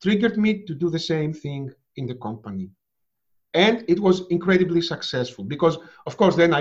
triggered 0.03 0.37
me 0.37 0.51
to 0.67 0.75
do 0.75 0.91
the 0.91 0.99
same 0.99 1.33
thing 1.33 1.73
in 1.97 2.07
the 2.07 2.15
company. 2.17 2.69
And 3.55 3.83
it 3.89 3.99
was 3.99 4.27
incredibly 4.29 4.83
successful 4.83 5.45
because, 5.45 5.79
of 6.05 6.15
course, 6.19 6.37
then 6.37 6.53
I, 6.53 6.61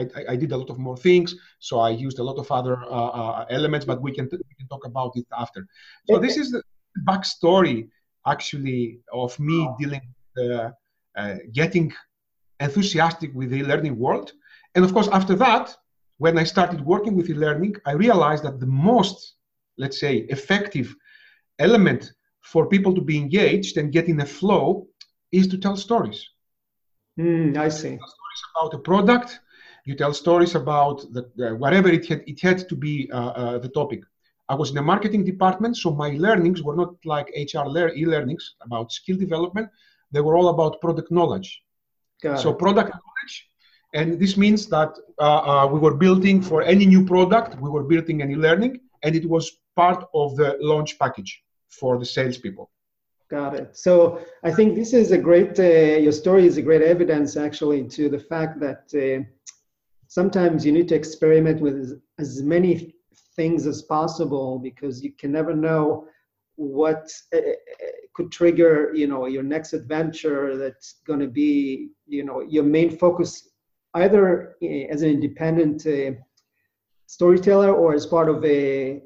I, 0.00 0.06
I 0.28 0.36
did 0.36 0.52
a 0.52 0.56
lot 0.56 0.70
of 0.70 0.78
more 0.78 0.96
things. 0.96 1.34
So 1.58 1.80
I 1.80 1.90
used 1.90 2.20
a 2.20 2.22
lot 2.22 2.38
of 2.38 2.48
other 2.52 2.76
uh, 2.84 3.08
uh, 3.20 3.46
elements, 3.50 3.84
but 3.84 4.00
we 4.00 4.12
can, 4.12 4.28
we 4.30 4.54
can 4.56 4.68
talk 4.68 4.84
about 4.86 5.12
it 5.16 5.26
after. 5.36 5.66
So 6.08 6.20
this 6.20 6.36
is 6.36 6.52
the 6.52 6.62
backstory 7.08 7.88
actually 8.24 9.00
of 9.12 9.36
me 9.40 9.68
dealing 9.80 10.14
uh, 10.38 10.70
uh, 11.16 11.34
getting 11.52 11.92
enthusiastic 12.60 13.34
with 13.34 13.50
the 13.50 13.64
learning 13.64 13.98
world. 13.98 14.32
And 14.76 14.84
of 14.84 14.92
course, 14.94 15.08
after 15.08 15.34
that, 15.46 15.76
when 16.18 16.38
I 16.38 16.44
started 16.44 16.80
working 16.80 17.14
with 17.14 17.28
e-learning, 17.30 17.76
I 17.84 17.92
realized 17.92 18.44
that 18.44 18.60
the 18.60 18.66
most, 18.66 19.34
let's 19.76 20.00
say, 20.00 20.26
effective 20.36 20.94
element 21.58 22.12
for 22.42 22.68
people 22.68 22.94
to 22.94 23.00
be 23.00 23.18
engaged 23.18 23.76
and 23.76 23.92
get 23.92 24.08
in 24.08 24.20
a 24.20 24.26
flow 24.26 24.86
is 25.32 25.48
to 25.48 25.58
tell 25.58 25.76
stories. 25.76 26.28
Mm, 27.18 27.56
I 27.56 27.68
see. 27.68 27.96
stories 27.96 28.42
about 28.54 28.74
a 28.74 28.78
product. 28.78 29.40
You 29.84 29.94
tell 29.94 30.12
stories 30.12 30.54
about 30.54 31.00
the, 31.12 31.22
uh, 31.40 31.54
whatever 31.54 31.88
it 31.88 32.06
had. 32.06 32.22
It 32.26 32.40
had 32.40 32.68
to 32.68 32.76
be 32.76 33.10
uh, 33.12 33.28
uh, 33.28 33.58
the 33.58 33.68
topic. 33.68 34.00
I 34.48 34.54
was 34.54 34.70
in 34.70 34.76
the 34.76 34.82
marketing 34.82 35.24
department, 35.24 35.76
so 35.76 35.90
my 35.92 36.10
learnings 36.10 36.62
were 36.62 36.76
not 36.76 36.94
like 37.04 37.28
HR 37.36 37.66
e-learnings 37.96 38.54
about 38.60 38.92
skill 38.92 39.16
development. 39.16 39.68
They 40.12 40.20
were 40.20 40.36
all 40.36 40.48
about 40.48 40.80
product 40.80 41.10
knowledge. 41.10 41.62
Got 42.22 42.40
so 42.40 42.50
it. 42.50 42.58
product 42.58 42.90
knowledge, 42.90 43.48
and 43.96 44.20
this 44.20 44.36
means 44.36 44.66
that 44.68 44.92
uh, 45.18 45.22
uh, 45.22 45.66
we 45.72 45.78
were 45.78 45.94
building 45.94 46.42
for 46.42 46.62
any 46.62 46.84
new 46.84 47.04
product, 47.04 47.58
we 47.60 47.70
were 47.70 47.82
building 47.82 48.20
any 48.20 48.36
learning, 48.36 48.78
and 49.02 49.16
it 49.16 49.26
was 49.28 49.44
part 49.74 50.04
of 50.14 50.36
the 50.36 50.56
launch 50.60 50.98
package 50.98 51.42
for 51.70 51.98
the 51.98 52.04
salespeople. 52.04 52.70
Got 53.30 53.54
it. 53.54 53.76
So 53.76 54.20
I 54.44 54.52
think 54.52 54.76
this 54.76 54.92
is 54.92 55.10
a 55.12 55.18
great. 55.18 55.58
Uh, 55.58 55.98
your 56.06 56.12
story 56.12 56.46
is 56.46 56.58
a 56.58 56.62
great 56.62 56.82
evidence, 56.82 57.36
actually, 57.36 57.88
to 57.96 58.08
the 58.08 58.18
fact 58.18 58.60
that 58.60 58.84
uh, 58.94 59.24
sometimes 60.06 60.64
you 60.64 60.72
need 60.72 60.88
to 60.88 60.94
experiment 60.94 61.60
with 61.60 62.00
as 62.18 62.42
many 62.42 62.94
things 63.34 63.66
as 63.66 63.82
possible 63.82 64.58
because 64.58 65.02
you 65.02 65.12
can 65.12 65.32
never 65.32 65.54
know 65.54 66.06
what 66.56 67.10
uh, 67.34 67.40
could 68.14 68.32
trigger 68.32 68.92
you 68.94 69.06
know 69.06 69.26
your 69.26 69.42
next 69.42 69.74
adventure 69.74 70.56
that's 70.56 70.88
going 71.06 71.20
to 71.20 71.28
be 71.28 71.90
you 72.06 72.24
know 72.24 72.40
your 72.40 72.64
main 72.64 72.90
focus 72.96 73.50
either 74.02 74.56
uh, 74.62 74.66
as 74.92 75.02
an 75.02 75.10
independent 75.10 75.86
uh, 75.86 76.12
storyteller 77.06 77.72
or 77.74 77.94
as 77.94 78.06
part 78.06 78.28
of 78.28 78.44
a 78.44 79.02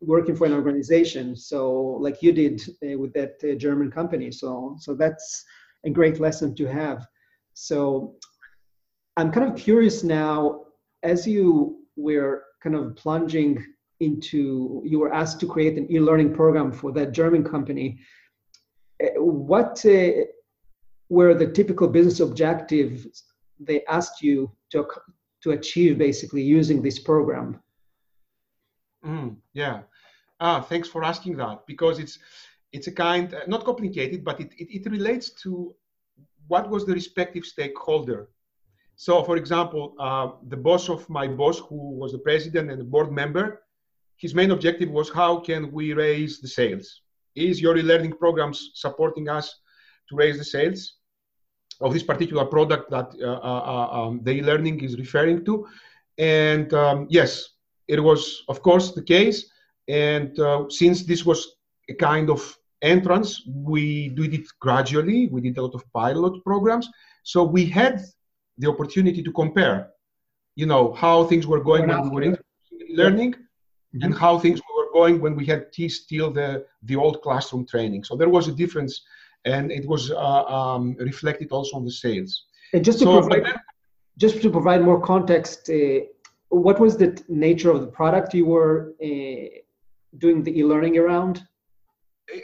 working 0.00 0.36
for 0.36 0.46
an 0.46 0.52
organization. 0.52 1.34
So 1.34 1.72
like 2.00 2.22
you 2.22 2.32
did 2.32 2.60
uh, 2.84 2.98
with 2.98 3.12
that 3.14 3.34
uh, 3.42 3.54
german 3.54 3.90
company. 3.90 4.30
So 4.30 4.76
so 4.78 4.94
that's 4.94 5.44
a 5.84 5.90
great 5.90 6.20
lesson 6.20 6.54
to 6.56 6.66
have. 6.66 7.06
So 7.54 8.16
i'm 9.16 9.32
kind 9.32 9.50
of 9.50 9.56
curious 9.56 10.04
now 10.04 10.62
as 11.02 11.26
you 11.26 11.78
were 11.96 12.44
kind 12.62 12.76
of 12.76 12.94
plunging 12.96 13.64
into 14.00 14.82
you 14.84 14.98
were 14.98 15.12
asked 15.12 15.40
to 15.40 15.46
create 15.46 15.78
an 15.78 15.90
e-learning 15.90 16.34
program 16.34 16.70
for 16.70 16.92
that 16.92 17.12
german 17.12 17.42
company 17.42 17.98
eh, 19.00 19.08
what 19.16 19.84
uh, 19.86 20.10
were 21.08 21.34
the 21.34 21.46
typical 21.46 21.88
business 21.88 22.20
objectives 22.20 23.22
they 23.58 23.84
asked 23.86 24.22
you 24.22 24.50
to 24.72 24.86
to 25.42 25.50
achieve 25.52 25.98
basically 25.98 26.42
using 26.42 26.82
this 26.82 26.98
program. 26.98 27.60
Mm, 29.04 29.36
yeah. 29.52 29.82
Ah 30.40 30.60
thanks 30.60 30.88
for 30.88 31.04
asking 31.04 31.36
that 31.36 31.66
because 31.66 31.98
it's 31.98 32.18
it's 32.72 32.88
a 32.88 32.92
kind 32.92 33.32
uh, 33.34 33.40
not 33.46 33.64
complicated 33.64 34.24
but 34.24 34.40
it, 34.40 34.52
it, 34.58 34.68
it 34.78 34.90
relates 34.90 35.30
to 35.42 35.74
what 36.48 36.68
was 36.70 36.84
the 36.86 36.92
respective 36.92 37.44
stakeholder. 37.44 38.28
So, 38.96 39.22
for 39.24 39.36
example, 39.36 39.94
uh, 39.98 40.30
the 40.48 40.56
boss 40.56 40.88
of 40.88 41.08
my 41.10 41.26
boss, 41.26 41.58
who 41.58 41.90
was 41.90 42.12
the 42.12 42.18
president 42.18 42.70
and 42.70 42.80
the 42.80 42.84
board 42.84 43.12
member, 43.12 43.62
his 44.16 44.34
main 44.34 44.50
objective 44.52 44.90
was 44.90 45.10
how 45.10 45.40
can 45.40 45.70
we 45.70 45.92
raise 45.92 46.40
the 46.40 46.48
sales? 46.48 47.02
Is 47.34 47.60
your 47.60 47.76
e-learning 47.76 48.12
programs 48.12 48.70
supporting 48.74 49.28
us 49.28 49.54
to 50.08 50.16
raise 50.16 50.38
the 50.38 50.44
sales 50.44 50.94
of 51.80 51.92
this 51.92 52.02
particular 52.02 52.44
product 52.44 52.90
that 52.90 53.08
uh, 53.22 53.26
uh, 53.26 53.62
uh 53.72 53.88
um, 53.98 54.20
the 54.22 54.32
e-learning 54.32 54.80
is 54.82 54.96
referring 54.98 55.44
to? 55.44 55.66
And 56.18 56.72
um, 56.74 57.06
yes, 57.10 57.50
it 57.88 58.00
was, 58.00 58.44
of 58.48 58.62
course, 58.62 58.92
the 58.92 59.02
case. 59.02 59.50
And 59.88 60.38
uh, 60.40 60.64
since 60.68 61.04
this 61.04 61.24
was 61.24 61.56
a 61.88 61.94
kind 61.94 62.30
of 62.30 62.56
entrance, 62.82 63.42
we 63.46 64.08
did 64.08 64.34
it 64.34 64.46
gradually. 64.60 65.28
We 65.28 65.40
did 65.40 65.56
a 65.58 65.62
lot 65.62 65.74
of 65.74 65.84
pilot 65.92 66.42
programs. 66.44 66.88
So 67.22 67.44
we 67.44 67.66
had 67.66 68.02
the 68.58 68.68
opportunity 68.68 69.22
to 69.22 69.32
compare, 69.32 69.90
you 70.54 70.66
know, 70.66 70.92
how 70.92 71.24
things 71.24 71.46
were 71.46 71.62
going 71.62 71.88
when 71.88 72.02
we 72.02 72.10
were 72.10 72.22
in 72.22 72.38
learning 72.90 73.32
mm-hmm. 73.32 74.02
and 74.02 74.14
how 74.14 74.38
things 74.38 74.60
were 74.76 74.86
going 74.92 75.20
when 75.20 75.36
we 75.36 75.44
had 75.46 75.66
still 75.88 76.30
the, 76.30 76.64
the 76.84 76.96
old 76.96 77.22
classroom 77.22 77.66
training. 77.66 78.04
So 78.04 78.16
there 78.16 78.28
was 78.28 78.48
a 78.48 78.52
difference 78.52 79.02
and 79.46 79.70
it 79.70 79.86
was 79.86 80.10
uh, 80.10 80.44
um, 80.58 80.96
reflected 80.98 81.48
also 81.52 81.76
on 81.76 81.84
the 81.84 81.90
sales. 81.90 82.46
And 82.74 82.84
just 82.84 82.98
to, 82.98 83.04
so, 83.04 83.22
provide, 83.22 83.54
just 84.18 84.42
to 84.42 84.50
provide 84.50 84.82
more 84.82 85.00
context, 85.00 85.70
uh, 85.70 86.00
what 86.48 86.78
was 86.80 86.96
the 86.96 87.22
nature 87.28 87.70
of 87.70 87.80
the 87.80 87.86
product 87.86 88.34
you 88.34 88.46
were 88.46 88.94
uh, 89.02 89.46
doing 90.18 90.42
the 90.42 90.58
e-learning 90.58 90.98
around? 90.98 91.46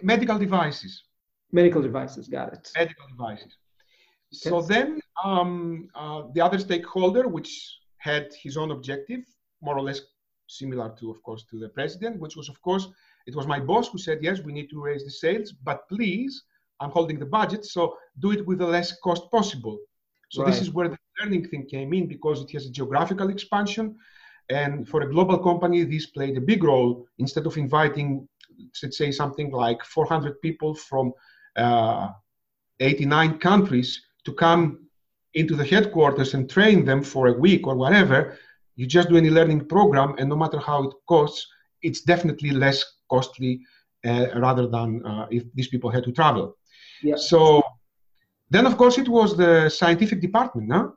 Medical 0.02 0.38
devices. 0.38 1.02
Medical 1.50 1.82
devices, 1.82 2.28
got 2.28 2.52
it. 2.52 2.70
Medical 2.76 3.06
devices. 3.08 3.52
So 4.32 4.62
then 4.62 5.00
um, 5.22 5.88
uh, 5.94 6.22
the 6.34 6.40
other 6.40 6.58
stakeholder, 6.58 7.28
which 7.28 7.50
had 7.98 8.32
his 8.42 8.56
own 8.56 8.70
objective, 8.70 9.24
more 9.60 9.76
or 9.76 9.82
less 9.82 10.00
similar 10.46 10.94
to, 10.98 11.10
of 11.10 11.22
course, 11.22 11.44
to 11.50 11.58
the 11.58 11.68
president, 11.68 12.18
which 12.18 12.36
was, 12.36 12.48
of 12.48 12.60
course, 12.62 12.88
it 13.26 13.34
was 13.36 13.46
my 13.46 13.60
boss 13.60 13.88
who 13.88 13.98
said, 13.98 14.18
yes, 14.22 14.40
we 14.40 14.52
need 14.52 14.70
to 14.70 14.80
raise 14.80 15.04
the 15.04 15.10
sales, 15.10 15.52
but 15.52 15.88
please, 15.88 16.42
I'm 16.80 16.90
holding 16.90 17.18
the 17.18 17.26
budget, 17.26 17.64
so 17.64 17.96
do 18.18 18.32
it 18.32 18.46
with 18.46 18.58
the 18.58 18.66
less 18.66 18.98
cost 19.00 19.30
possible. 19.30 19.78
So 20.30 20.42
right. 20.42 20.50
this 20.50 20.60
is 20.60 20.70
where 20.70 20.88
the 20.88 20.98
learning 21.20 21.48
thing 21.48 21.66
came 21.66 21.92
in 21.92 22.06
because 22.06 22.42
it 22.42 22.50
has 22.52 22.66
a 22.66 22.70
geographical 22.70 23.28
expansion. 23.28 23.96
And 24.50 24.88
for 24.88 25.02
a 25.02 25.10
global 25.10 25.38
company, 25.38 25.84
this 25.84 26.06
played 26.06 26.36
a 26.36 26.40
big 26.40 26.64
role. 26.64 27.06
Instead 27.18 27.46
of 27.46 27.56
inviting, 27.56 28.28
let's 28.82 28.98
say, 28.98 29.10
something 29.12 29.50
like 29.50 29.84
400 29.84 30.40
people 30.40 30.74
from 30.74 31.12
uh, 31.56 32.08
89 32.80 33.38
countries, 33.38 34.00
to 34.24 34.32
come 34.32 34.86
into 35.34 35.56
the 35.56 35.64
headquarters 35.64 36.34
and 36.34 36.48
train 36.48 36.84
them 36.84 37.02
for 37.02 37.28
a 37.28 37.32
week 37.32 37.66
or 37.66 37.74
whatever, 37.74 38.38
you 38.76 38.86
just 38.86 39.08
do 39.08 39.16
any 39.16 39.30
learning 39.30 39.66
program, 39.66 40.14
and 40.18 40.28
no 40.28 40.36
matter 40.36 40.58
how 40.58 40.84
it 40.84 40.94
costs, 41.08 41.46
it's 41.82 42.02
definitely 42.02 42.50
less 42.50 42.84
costly 43.10 43.60
uh, 44.04 44.26
rather 44.36 44.66
than 44.66 45.04
uh, 45.04 45.26
if 45.30 45.44
these 45.54 45.68
people 45.68 45.90
had 45.90 46.04
to 46.04 46.12
travel. 46.12 46.56
So 47.16 47.62
then, 48.50 48.66
of 48.66 48.76
course, 48.76 48.98
it 48.98 49.08
was 49.08 49.36
the 49.36 49.68
scientific 49.68 50.20
department, 50.20 50.68
no? 50.68 50.96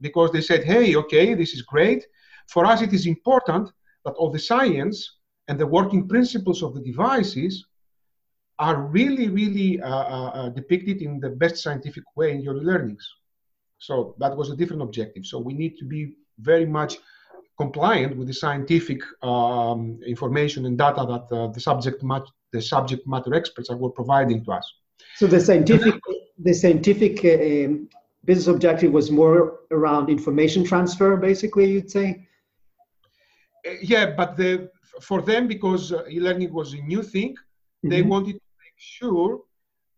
because 0.00 0.30
they 0.32 0.40
said, 0.40 0.64
hey, 0.64 0.96
okay, 0.96 1.34
this 1.34 1.52
is 1.52 1.62
great. 1.62 2.06
For 2.48 2.64
us, 2.64 2.82
it 2.82 2.92
is 2.92 3.06
important 3.06 3.70
that 4.04 4.12
all 4.12 4.30
the 4.30 4.38
science 4.38 5.18
and 5.48 5.58
the 5.58 5.66
working 5.66 6.08
principles 6.08 6.62
of 6.62 6.74
the 6.74 6.80
devices 6.80 7.66
are 8.58 8.82
really, 8.82 9.28
really 9.28 9.80
uh, 9.80 9.88
uh, 9.88 10.30
uh, 10.34 10.48
depicted 10.50 11.02
in 11.02 11.20
the 11.20 11.30
best 11.30 11.56
scientific 11.56 12.04
way 12.16 12.32
in 12.32 12.40
your 12.40 12.54
learnings. 12.54 13.06
So 13.78 14.14
that 14.18 14.36
was 14.36 14.50
a 14.50 14.56
different 14.56 14.82
objective. 14.82 15.24
So 15.24 15.38
we 15.38 15.54
need 15.54 15.78
to 15.78 15.84
be 15.84 16.16
very 16.38 16.66
much 16.66 16.98
compliant 17.56 18.16
with 18.16 18.26
the 18.26 18.34
scientific 18.34 19.00
um, 19.22 19.98
information 20.06 20.66
and 20.66 20.76
data 20.76 21.06
that 21.06 21.36
uh, 21.36 21.48
the 21.48 21.60
subject 21.60 22.02
matter, 22.02 22.26
the 22.52 22.60
subject 22.60 23.06
matter 23.06 23.34
experts 23.34 23.70
are 23.70 23.76
providing 23.90 24.44
to 24.44 24.52
us. 24.52 24.66
So 25.16 25.26
the 25.26 25.40
scientific, 25.40 25.94
the 26.38 26.54
scientific 26.54 27.24
uh, 27.24 27.66
um, 27.66 27.88
business 28.24 28.46
objective 28.46 28.92
was 28.92 29.10
more 29.10 29.60
around 29.70 30.08
information 30.08 30.64
transfer, 30.64 31.16
basically, 31.16 31.70
you'd 31.72 31.90
say. 31.90 32.26
Uh, 33.66 33.72
yeah, 33.82 34.14
but 34.16 34.36
the 34.36 34.70
for 35.00 35.22
them 35.22 35.46
because 35.46 35.92
e-learning 36.10 36.52
was 36.52 36.74
a 36.74 36.82
new 36.82 37.02
thing, 37.02 37.32
mm-hmm. 37.32 37.88
they 37.88 38.02
wanted 38.02 38.34
to 38.34 38.48
make 38.64 38.78
sure 38.78 39.40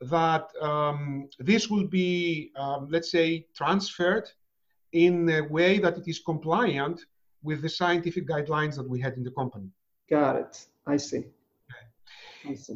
that 0.01 0.49
um, 0.61 1.29
this 1.39 1.69
will 1.69 1.87
be, 1.87 2.51
um, 2.57 2.89
let's 2.91 3.11
say, 3.11 3.47
transferred 3.55 4.29
in 4.93 5.29
a 5.31 5.43
way 5.43 5.79
that 5.79 5.97
it 5.97 6.07
is 6.07 6.19
compliant 6.19 7.01
with 7.43 7.63
the 7.63 7.69
scientific 7.69 8.27
guidelines 8.27 8.77
that 8.77 8.89
we 8.89 9.01
had 9.01 9.15
in 9.15 9.23
the 9.23 9.31
company. 9.31 9.69
Got 10.11 10.37
it. 10.37 10.67
I 10.87 10.97
see. 10.97 11.25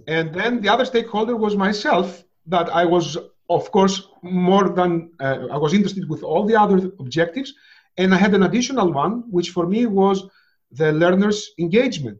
And 0.06 0.34
then 0.34 0.60
the 0.60 0.68
other 0.68 0.84
stakeholder 0.84 1.36
was 1.36 1.56
myself, 1.56 2.24
that 2.46 2.68
I 2.70 2.84
was, 2.84 3.16
of 3.50 3.70
course, 3.72 4.08
more 4.22 4.68
than, 4.68 5.10
uh, 5.20 5.48
I 5.50 5.56
was 5.56 5.74
interested 5.74 6.08
with 6.08 6.22
all 6.22 6.44
the 6.46 6.56
other 6.56 6.78
objectives. 7.00 7.52
And 7.98 8.14
I 8.14 8.18
had 8.18 8.34
an 8.34 8.44
additional 8.44 8.92
one, 8.92 9.24
which 9.30 9.50
for 9.50 9.66
me 9.66 9.86
was 9.86 10.24
the 10.70 10.92
learner's 10.92 11.50
engagement. 11.58 12.18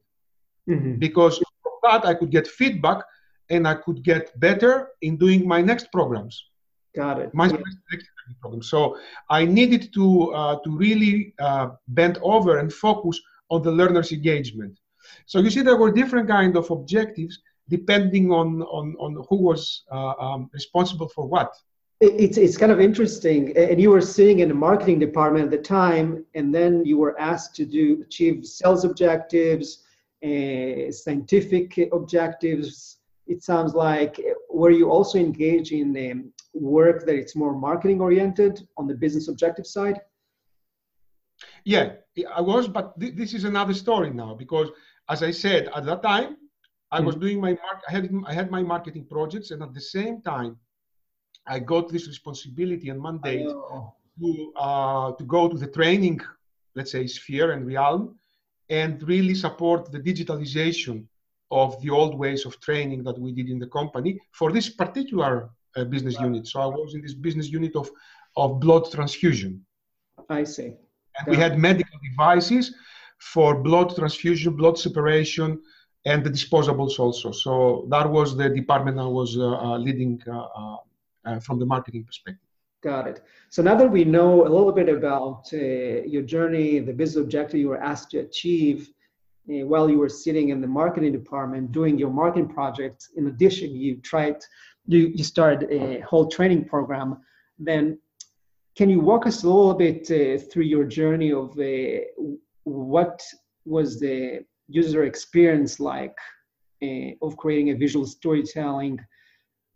Mm-hmm. 0.69 0.95
Because 0.97 1.39
from 1.39 1.73
that, 1.85 2.05
I 2.05 2.15
could 2.15 2.31
get 2.31 2.47
feedback 2.47 3.05
and 3.51 3.69
I 3.69 3.75
could 3.75 4.03
get 4.03 4.39
better 4.41 4.89
in 5.03 5.17
doing 5.17 5.47
my 5.47 5.61
next 5.61 5.93
programs. 5.93 6.45
Got 6.95 7.21
it. 7.21 7.35
My 7.35 7.47
yeah. 7.47 7.59
next 7.93 8.09
program. 8.41 8.63
So 8.63 8.99
I 9.31 9.45
needed 9.45 9.93
to 9.95 10.33
uh, 10.33 10.57
to 10.65 10.71
really 10.71 11.35
uh, 11.39 11.69
bend 11.89 12.19
over 12.23 12.59
and 12.59 12.73
focus 12.73 13.21
on 13.51 13.63
the 13.63 13.71
learner's 13.71 14.13
engagement. 14.13 14.79
So 15.25 15.41
you 15.41 15.51
see, 15.51 15.63
there 15.63 15.77
were 15.77 15.91
different 15.91 16.29
kind 16.29 16.57
of 16.57 16.71
objectives 16.71 17.41
depending 17.69 18.31
on 18.31 18.63
on, 18.63 18.95
on 19.01 19.25
who 19.29 19.37
was 19.37 19.83
uh, 19.91 20.15
um, 20.19 20.51
responsible 20.53 21.09
for 21.09 21.27
what. 21.27 21.53
It's 22.01 22.37
it's 22.37 22.59
kind 22.59 22.71
of 22.71 22.81
interesting, 22.81 23.57
and 23.57 23.81
you 23.81 23.91
were 23.91 24.03
sitting 24.03 24.41
in 24.41 24.49
the 24.49 24.55
marketing 24.55 24.99
department 24.99 25.47
at 25.47 25.51
the 25.51 25.59
time, 25.59 26.27
and 26.35 26.55
then 26.55 26.85
you 26.85 26.99
were 26.99 27.19
asked 27.19 27.57
to 27.57 27.65
do 27.65 28.03
achieve 28.03 28.45
sales 28.45 28.85
objectives, 28.85 29.83
uh, 30.23 30.93
scientific 30.93 31.79
objectives. 31.93 32.99
It 33.27 33.43
sounds 33.43 33.75
like 33.75 34.21
were 34.51 34.71
you 34.71 34.91
also 34.91 35.19
engaged 35.19 35.73
in 35.73 35.89
um, 36.11 36.33
work 36.55 37.07
that 37.07 37.15
it's 37.15 37.35
more 37.35 37.55
marketing 37.59 38.01
oriented 38.01 38.67
on 38.77 38.87
the 38.87 38.95
business 38.95 39.29
objective 39.29 39.67
side? 39.67 40.01
Yeah, 41.65 41.93
I 42.35 42.41
was, 42.41 42.69
but 42.69 42.99
th- 42.99 43.15
this 43.15 43.35
is 43.35 43.45
another 43.45 43.75
story 43.75 44.11
now 44.11 44.35
because, 44.35 44.71
as 45.09 45.23
I 45.23 45.31
said, 45.31 45.69
at 45.75 45.85
that 45.87 46.03
time, 46.03 46.37
I 46.91 47.01
was 47.01 47.15
mm-hmm. 47.15 47.25
doing 47.25 47.41
my 47.41 47.51
mark. 47.51 47.83
I 47.89 47.93
had 47.93 48.11
I 48.27 48.33
had 48.33 48.51
my 48.51 48.63
marketing 48.63 49.07
projects, 49.07 49.51
and 49.51 49.63
at 49.63 49.75
the 49.75 49.81
same 49.81 50.23
time, 50.23 50.57
I 51.47 51.59
got 51.59 51.89
this 51.89 52.07
responsibility 52.07 52.89
and 52.91 53.01
mandate 53.01 53.47
to 54.21 54.53
uh, 54.57 55.13
to 55.13 55.25
go 55.25 55.49
to 55.49 55.57
the 55.57 55.67
training, 55.67 56.21
let's 56.75 56.93
say, 56.93 57.07
sphere 57.07 57.53
and 57.53 57.67
realm, 57.67 58.17
and 58.71 59.03
really 59.03 59.35
support 59.35 59.91
the 59.91 60.01
digitalization 60.01 61.07
of 61.51 61.81
the 61.83 61.91
old 61.91 62.19
ways 62.19 62.45
of 62.45 62.61
training 62.61 63.05
that 63.05 63.19
we 63.19 63.33
did 63.33 63.49
in 63.49 63.59
the 63.59 63.69
company 63.69 64.19
for 64.33 64.51
this 64.53 64.69
particular 64.69 65.51
uh, 65.77 65.85
business 65.85 66.19
unit. 66.19 66.47
So 66.47 66.61
I 66.61 66.67
was 66.67 66.95
in 66.95 67.03
this 67.03 67.15
business 67.15 67.49
unit 67.49 67.77
of, 67.77 67.89
of 68.37 68.59
blood 68.59 68.91
transfusion. 68.91 69.65
I 70.29 70.43
see. 70.45 70.73
And 71.19 71.29
we 71.29 71.37
had 71.37 71.59
medical 71.59 71.99
devices 72.11 72.75
for 73.19 73.63
blood 73.63 73.95
transfusion, 73.95 74.57
blood 74.57 74.79
separation, 74.79 75.61
and 76.05 76.23
the 76.25 76.31
disposables 76.31 76.99
also. 76.99 77.33
So 77.33 77.87
that 77.91 78.09
was 78.09 78.37
the 78.37 78.49
department 78.49 78.99
I 78.99 79.07
was 79.07 79.37
uh, 79.37 79.57
uh, 79.57 79.79
leading 79.79 80.23
uh, 80.29 80.33
uh, 80.33 80.77
uh, 81.25 81.41
from 81.41 81.59
the 81.59 81.67
marketing 81.67 82.05
perspective. 82.05 82.43
Got 82.83 83.09
it. 83.09 83.23
So 83.51 83.63
now 83.63 83.75
that 83.75 83.91
we 83.91 84.05
know 84.05 84.47
a 84.47 84.51
little 84.57 84.71
bit 84.73 84.89
about 84.89 85.51
your 85.51 86.23
journey, 86.23 86.79
the 86.79 86.93
business 86.93 87.25
objective 87.25 87.59
you 87.59 87.69
were 87.69 87.83
asked 87.83 88.11
to 88.13 88.19
achieve, 88.19 88.91
while 89.47 89.89
you 89.89 89.99
were 89.99 90.09
sitting 90.09 90.51
in 90.51 90.61
the 90.61 90.67
marketing 90.67 91.13
department 91.13 91.73
doing 91.73 91.99
your 91.99 92.11
marketing 92.11 92.49
projects, 92.49 93.11
in 93.17 93.27
addition, 93.29 93.75
you 93.75 93.97
tried 94.03 94.37
you, 94.87 95.13
you 95.15 95.25
started 95.25 95.71
a 95.71 96.01
whole 96.01 96.29
training 96.29 96.65
program, 96.65 97.19
then 97.59 97.99
can 98.77 98.91
you 98.91 99.01
walk 99.01 99.27
us 99.27 99.43
a 99.43 99.47
little 99.47 99.75
bit 99.75 100.03
uh, 100.11 100.39
through 100.51 100.65
your 100.65 100.85
journey 100.85 101.33
of 101.33 101.59
uh, 101.59 102.05
what 102.67 103.23
was 103.65 103.99
the 104.01 104.45
user 104.69 105.05
experience 105.05 105.79
like 105.81 106.17
uh, 106.83 107.11
of 107.23 107.37
creating 107.37 107.71
a 107.71 107.77
visual 107.77 108.05
storytelling, 108.05 108.99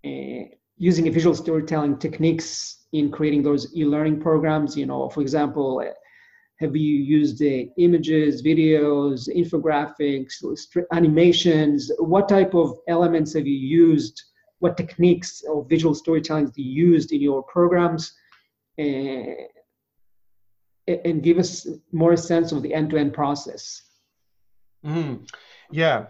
uh, 0.05 0.45
using 0.77 1.09
a 1.09 1.11
visual 1.11 1.35
storytelling 1.35 1.99
techniques 1.99 2.87
in 2.93 3.11
creating 3.11 3.43
those 3.43 3.75
e-learning 3.77 4.21
programs? 4.21 4.77
You 4.77 4.87
know, 4.87 5.09
for 5.09 5.21
example, 5.21 5.83
uh, 5.85 5.93
have 6.59 6.77
you 6.77 6.97
used 6.99 7.41
uh, 7.43 7.71
images, 7.79 8.43
videos, 8.43 9.29
infographics, 9.35 10.43
animations? 10.93 11.91
What 11.99 12.29
type 12.29 12.55
of 12.55 12.77
elements 12.89 13.33
have 13.35 13.47
you 13.47 13.57
used? 13.57 14.21
what 14.61 14.77
techniques 14.77 15.43
of 15.51 15.69
visual 15.69 15.95
storytelling 15.95 16.47
do 16.55 16.63
you 16.63 16.93
used 16.93 17.13
in 17.13 17.21
your 17.21 17.43
programs 17.45 18.13
uh, 18.79 19.35
and 21.05 21.23
give 21.23 21.39
us 21.39 21.67
more 21.93 22.17
sense 22.17 22.53
of 22.53 22.63
the 22.63 22.73
end-to-end 22.75 23.13
process. 23.13 23.83
Mm, 24.85 25.29
yeah. 25.71 26.07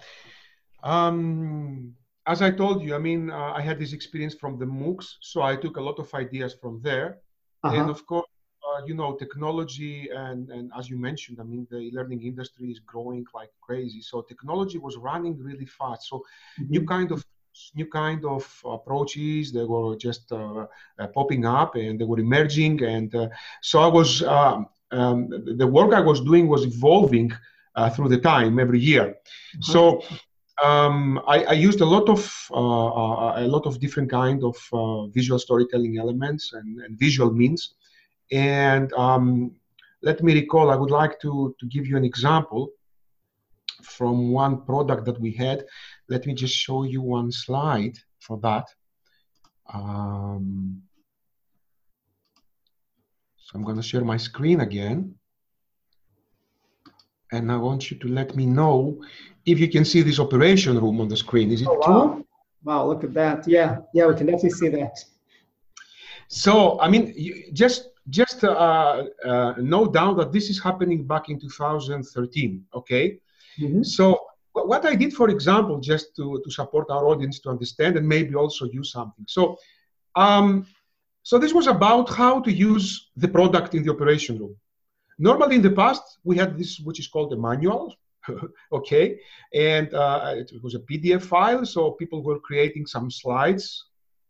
Um, 0.82 1.94
as 2.26 2.42
i 2.42 2.50
told 2.50 2.82
you 2.82 2.94
i 2.94 2.98
mean 2.98 3.30
uh, 3.30 3.52
i 3.58 3.62
had 3.68 3.78
this 3.78 3.92
experience 3.92 4.34
from 4.34 4.58
the 4.58 4.64
moocs 4.64 5.06
so 5.20 5.40
i 5.40 5.56
took 5.56 5.78
a 5.78 5.80
lot 5.88 5.98
of 5.98 6.12
ideas 6.14 6.54
from 6.62 6.80
there. 6.82 7.18
Uh-huh. 7.62 7.76
and 7.76 7.90
of 7.90 8.06
course 8.06 8.32
uh, 8.66 8.80
you 8.86 8.94
know 8.94 9.10
technology 9.16 10.08
and 10.24 10.50
and 10.50 10.70
as 10.78 10.88
you 10.90 10.98
mentioned 10.98 11.38
i 11.40 11.42
mean 11.42 11.66
the 11.70 11.90
learning 11.96 12.22
industry 12.22 12.70
is 12.70 12.78
growing 12.78 13.24
like 13.34 13.50
crazy. 13.70 14.02
So 14.02 14.22
technology 14.22 14.78
was 14.78 14.96
running 14.96 15.34
really 15.48 15.68
fast. 15.78 16.02
So 16.10 16.16
mm-hmm. 16.16 16.70
new 16.72 16.84
kind 16.94 17.12
of 17.12 17.24
new 17.74 17.86
kind 17.86 18.24
of 18.24 18.42
approaches. 18.64 19.52
They 19.52 19.64
were 19.64 19.96
just 19.96 20.30
uh, 20.32 20.66
uh, 20.98 21.06
popping 21.08 21.44
up 21.46 21.74
and 21.74 22.00
they 22.00 22.04
were 22.04 22.18
emerging. 22.18 22.82
And 22.82 23.14
uh, 23.14 23.28
so 23.60 23.80
i 23.80 23.86
was 23.86 24.22
um, 24.22 24.68
um, 24.92 25.28
the 25.56 25.66
work 25.66 25.92
i 25.92 26.00
was 26.00 26.20
doing 26.20 26.48
was 26.48 26.64
evolving 26.64 27.32
uh, 27.76 27.90
through 27.90 28.08
the 28.08 28.18
time 28.18 28.58
every 28.58 28.80
year. 28.80 29.06
Mm-hmm. 29.06 29.72
so 29.72 30.02
um, 30.62 31.22
I, 31.26 31.44
I, 31.44 31.52
used 31.52 31.80
a 31.80 31.86
lot 31.86 32.10
of 32.10 32.20
uh, 32.50 32.88
uh, 32.88 33.32
a 33.38 33.48
lot 33.48 33.64
of 33.64 33.80
different 33.80 34.10
kind 34.10 34.42
of 34.44 34.56
visual 35.14 35.38
storytelling 35.38 35.96
elements 35.96 36.52
and, 36.52 36.80
and 36.80 36.98
visual 36.98 37.30
means. 37.32 37.76
And 38.30 38.92
um, 38.92 39.52
let 40.02 40.22
me 40.22 40.34
recall 40.34 40.70
i 40.70 40.76
would 40.76 40.90
like 40.90 41.20
to 41.20 41.54
to 41.58 41.66
give 41.66 41.86
you 41.86 41.96
an 41.96 42.04
example 42.04 42.70
from 43.82 44.30
one 44.32 44.64
product 44.64 45.04
that 45.04 45.18
we 45.20 45.32
had 45.32 45.64
let 46.10 46.26
me 46.26 46.34
just 46.34 46.54
show 46.54 46.82
you 46.82 47.00
one 47.00 47.30
slide 47.30 47.96
for 48.18 48.38
that. 48.42 48.66
Um, 49.72 50.82
so 53.36 53.50
I'm 53.54 53.64
going 53.64 53.76
to 53.76 53.82
share 53.82 54.04
my 54.04 54.16
screen 54.16 54.60
again. 54.60 55.14
And 57.32 57.50
I 57.52 57.56
want 57.56 57.90
you 57.90 57.96
to 57.98 58.08
let 58.08 58.34
me 58.34 58.44
know 58.44 59.00
if 59.46 59.60
you 59.60 59.68
can 59.68 59.84
see 59.84 60.02
this 60.02 60.18
operation 60.18 60.78
room 60.80 61.00
on 61.00 61.08
the 61.08 61.16
screen. 61.16 61.52
Is 61.52 61.62
it 61.62 61.68
oh, 61.68 61.78
wow. 61.78 61.86
True? 61.86 62.26
Wow, 62.64 62.88
look 62.88 63.04
at 63.04 63.14
that. 63.14 63.46
Yeah, 63.46 63.78
yeah, 63.94 64.06
we 64.06 64.14
can 64.16 64.26
definitely 64.26 64.50
see 64.50 64.68
that. 64.68 64.98
So, 66.28 66.80
I 66.80 66.88
mean, 66.90 67.14
just 67.52 67.88
just 68.10 68.44
uh, 68.44 69.04
uh, 69.24 69.54
no 69.58 69.86
doubt 69.86 70.16
that 70.18 70.32
this 70.32 70.50
is 70.50 70.62
happening 70.62 71.06
back 71.06 71.28
in 71.28 71.38
2013. 71.40 72.64
Okay, 72.74 73.18
mm-hmm. 73.58 73.82
so 73.82 74.18
what 74.66 74.84
I 74.86 74.94
did, 74.94 75.12
for 75.14 75.28
example, 75.30 75.80
just 75.80 76.14
to, 76.16 76.40
to 76.44 76.50
support 76.50 76.90
our 76.90 77.06
audience 77.06 77.40
to 77.40 77.50
understand 77.50 77.96
and 77.96 78.06
maybe 78.06 78.34
also 78.34 78.64
use 78.66 78.92
something. 78.92 79.24
So, 79.28 79.58
um, 80.16 80.66
so 81.22 81.38
this 81.38 81.52
was 81.52 81.66
about 81.66 82.08
how 82.08 82.40
to 82.40 82.52
use 82.52 83.10
the 83.16 83.28
product 83.28 83.74
in 83.74 83.82
the 83.84 83.92
operation 83.92 84.38
room. 84.38 84.56
Normally, 85.18 85.56
in 85.56 85.62
the 85.62 85.70
past, 85.70 86.02
we 86.24 86.36
had 86.36 86.58
this, 86.58 86.80
which 86.80 86.98
is 86.98 87.08
called 87.08 87.32
a 87.32 87.36
manual, 87.36 87.94
okay, 88.72 89.18
and 89.54 89.92
uh, 89.92 90.34
it 90.36 90.50
was 90.62 90.74
a 90.74 90.80
PDF 90.80 91.22
file. 91.22 91.66
So 91.66 91.92
people 91.92 92.22
were 92.22 92.38
creating 92.38 92.86
some 92.86 93.10
slides, 93.10 93.84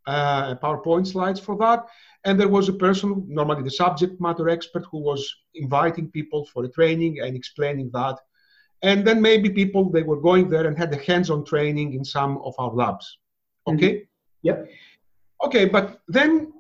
uh, 0.07 0.57
PowerPoint 0.57 1.07
slides 1.07 1.41
for 1.41 1.57
that. 1.59 1.87
And 2.25 2.39
there 2.39 2.49
was 2.49 2.69
a 2.69 2.73
person, 2.73 3.25
normally 3.29 3.63
the 3.63 3.71
subject 3.71 4.21
matter 4.21 4.49
expert, 4.49 4.85
who 4.91 4.99
was 4.99 5.23
inviting 5.55 6.11
people 6.11 6.45
for 6.47 6.65
a 6.65 6.69
training 6.69 7.21
and 7.21 7.37
explaining 7.37 7.91
that 7.93 8.19
and 8.83 9.07
then 9.07 9.21
maybe 9.21 9.51
people 9.51 9.91
they 9.91 10.03
were 10.03 10.21
going 10.21 10.49
there 10.49 10.67
and 10.67 10.77
had 10.77 10.91
the 10.91 10.99
hands-on 10.99 11.45
training 11.45 11.95
in 11.95 12.05
some 12.05 12.39
of 12.39 12.55
our 12.59 12.73
labs. 12.73 13.19
Okay? 13.67 13.93
Mm-hmm. 13.93 14.49
yep. 14.49 14.71
Okay 15.45 15.65
but 15.67 16.01
then 16.09 16.53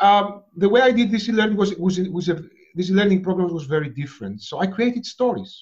um, 0.00 0.42
the 0.56 0.68
way 0.68 0.80
i 0.80 0.92
did 0.92 1.10
this 1.10 1.28
learning 1.28 1.56
was 1.56 1.74
was, 1.76 1.98
was 2.10 2.28
a, 2.28 2.42
this 2.74 2.90
learning 2.90 3.22
program 3.22 3.52
was 3.52 3.64
very 3.64 3.90
different. 3.90 4.42
So 4.42 4.58
i 4.58 4.66
created 4.66 5.04
stories. 5.06 5.52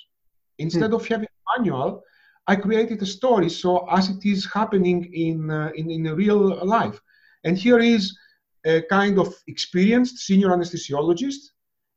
Instead 0.59 0.91
mm-hmm. 0.91 0.95
of 0.95 1.07
having 1.07 1.29
a 1.29 1.59
manual 1.59 2.03
i 2.47 2.55
created 2.57 3.01
a 3.03 3.07
story. 3.07 3.49
So 3.49 3.87
as 3.91 4.11
it 4.11 4.25
is 4.25 4.47
happening 4.59 4.99
in 5.13 5.51
uh, 5.51 5.71
in, 5.75 5.91
in 5.91 6.07
a 6.07 6.15
real 6.15 6.41
life. 6.65 6.99
And 7.45 7.59
here 7.59 7.79
is 7.79 8.17
a 8.65 8.83
kind 8.83 9.19
of 9.19 9.35
experienced 9.47 10.19
senior 10.19 10.49
anesthesiologist. 10.49 11.43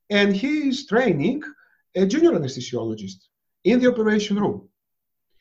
And 0.09 0.35
he 0.35 0.69
is 0.69 0.85
training 0.85 1.41
a 1.95 2.05
junior 2.05 2.31
anesthesiologist 2.31 3.19
in 3.69 3.79
the 3.79 3.87
operation 3.93 4.35
room. 4.41 4.57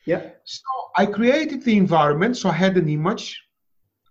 Yeah. 0.05 0.21
So 0.43 0.71
I 0.95 1.05
created 1.05 1.63
the 1.63 1.75
environment. 1.85 2.37
So 2.37 2.49
I 2.49 2.57
had 2.65 2.77
an 2.77 2.87
image 2.89 3.25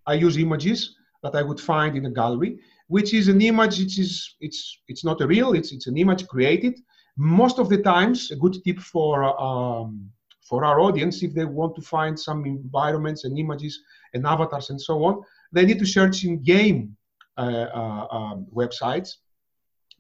I 0.07 0.15
use 0.15 0.37
images 0.39 0.97
that 1.23 1.35
I 1.35 1.43
would 1.43 1.61
find 1.61 1.97
in 1.97 2.07
a 2.07 2.11
gallery, 2.11 2.59
which 2.89 3.13
is 3.13 3.29
an 3.29 3.41
image. 3.43 3.81
It 3.81 3.99
is 3.99 4.37
it's 4.41 4.79
it's 4.89 5.05
not 5.05 5.21
a 5.21 5.27
real. 5.27 5.53
It's 5.53 5.73
it's 5.73 5.89
an 5.89 5.97
image 5.97 6.27
created. 6.27 6.75
Most 7.17 7.59
of 7.59 7.69
the 7.69 7.79
times, 7.79 8.31
a 8.31 8.37
good 8.37 8.57
tip 8.65 8.79
for 8.79 9.25
um, 9.41 10.11
for 10.49 10.65
our 10.65 10.79
audience, 10.81 11.23
if 11.23 11.35
they 11.35 11.45
want 11.45 11.75
to 11.75 11.83
find 11.83 12.19
some 12.19 12.47
environments 12.47 13.25
and 13.25 13.37
images 13.37 13.81
and 14.15 14.25
avatars 14.27 14.71
and 14.71 14.81
so 14.81 15.05
on, 15.05 15.23
they 15.53 15.65
need 15.67 15.81
to 15.81 15.87
search 15.87 16.25
in 16.25 16.43
game 16.43 16.97
uh, 17.37 17.67
uh, 17.75 18.07
um, 18.17 18.47
websites 18.55 19.11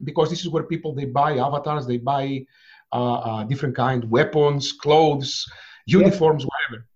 because 0.04 0.30
this 0.30 0.42
is 0.42 0.48
where 0.50 0.62
people 0.62 0.94
they 0.94 1.06
buy 1.06 1.38
avatars, 1.38 1.86
they 1.86 1.98
buy 1.98 2.44
different 3.48 3.76
kind 3.76 4.08
weapons, 4.10 4.72
clothes, 4.72 5.44
uniforms, 5.86 6.42
yeah. 6.42 6.48
whatever. 6.52 6.86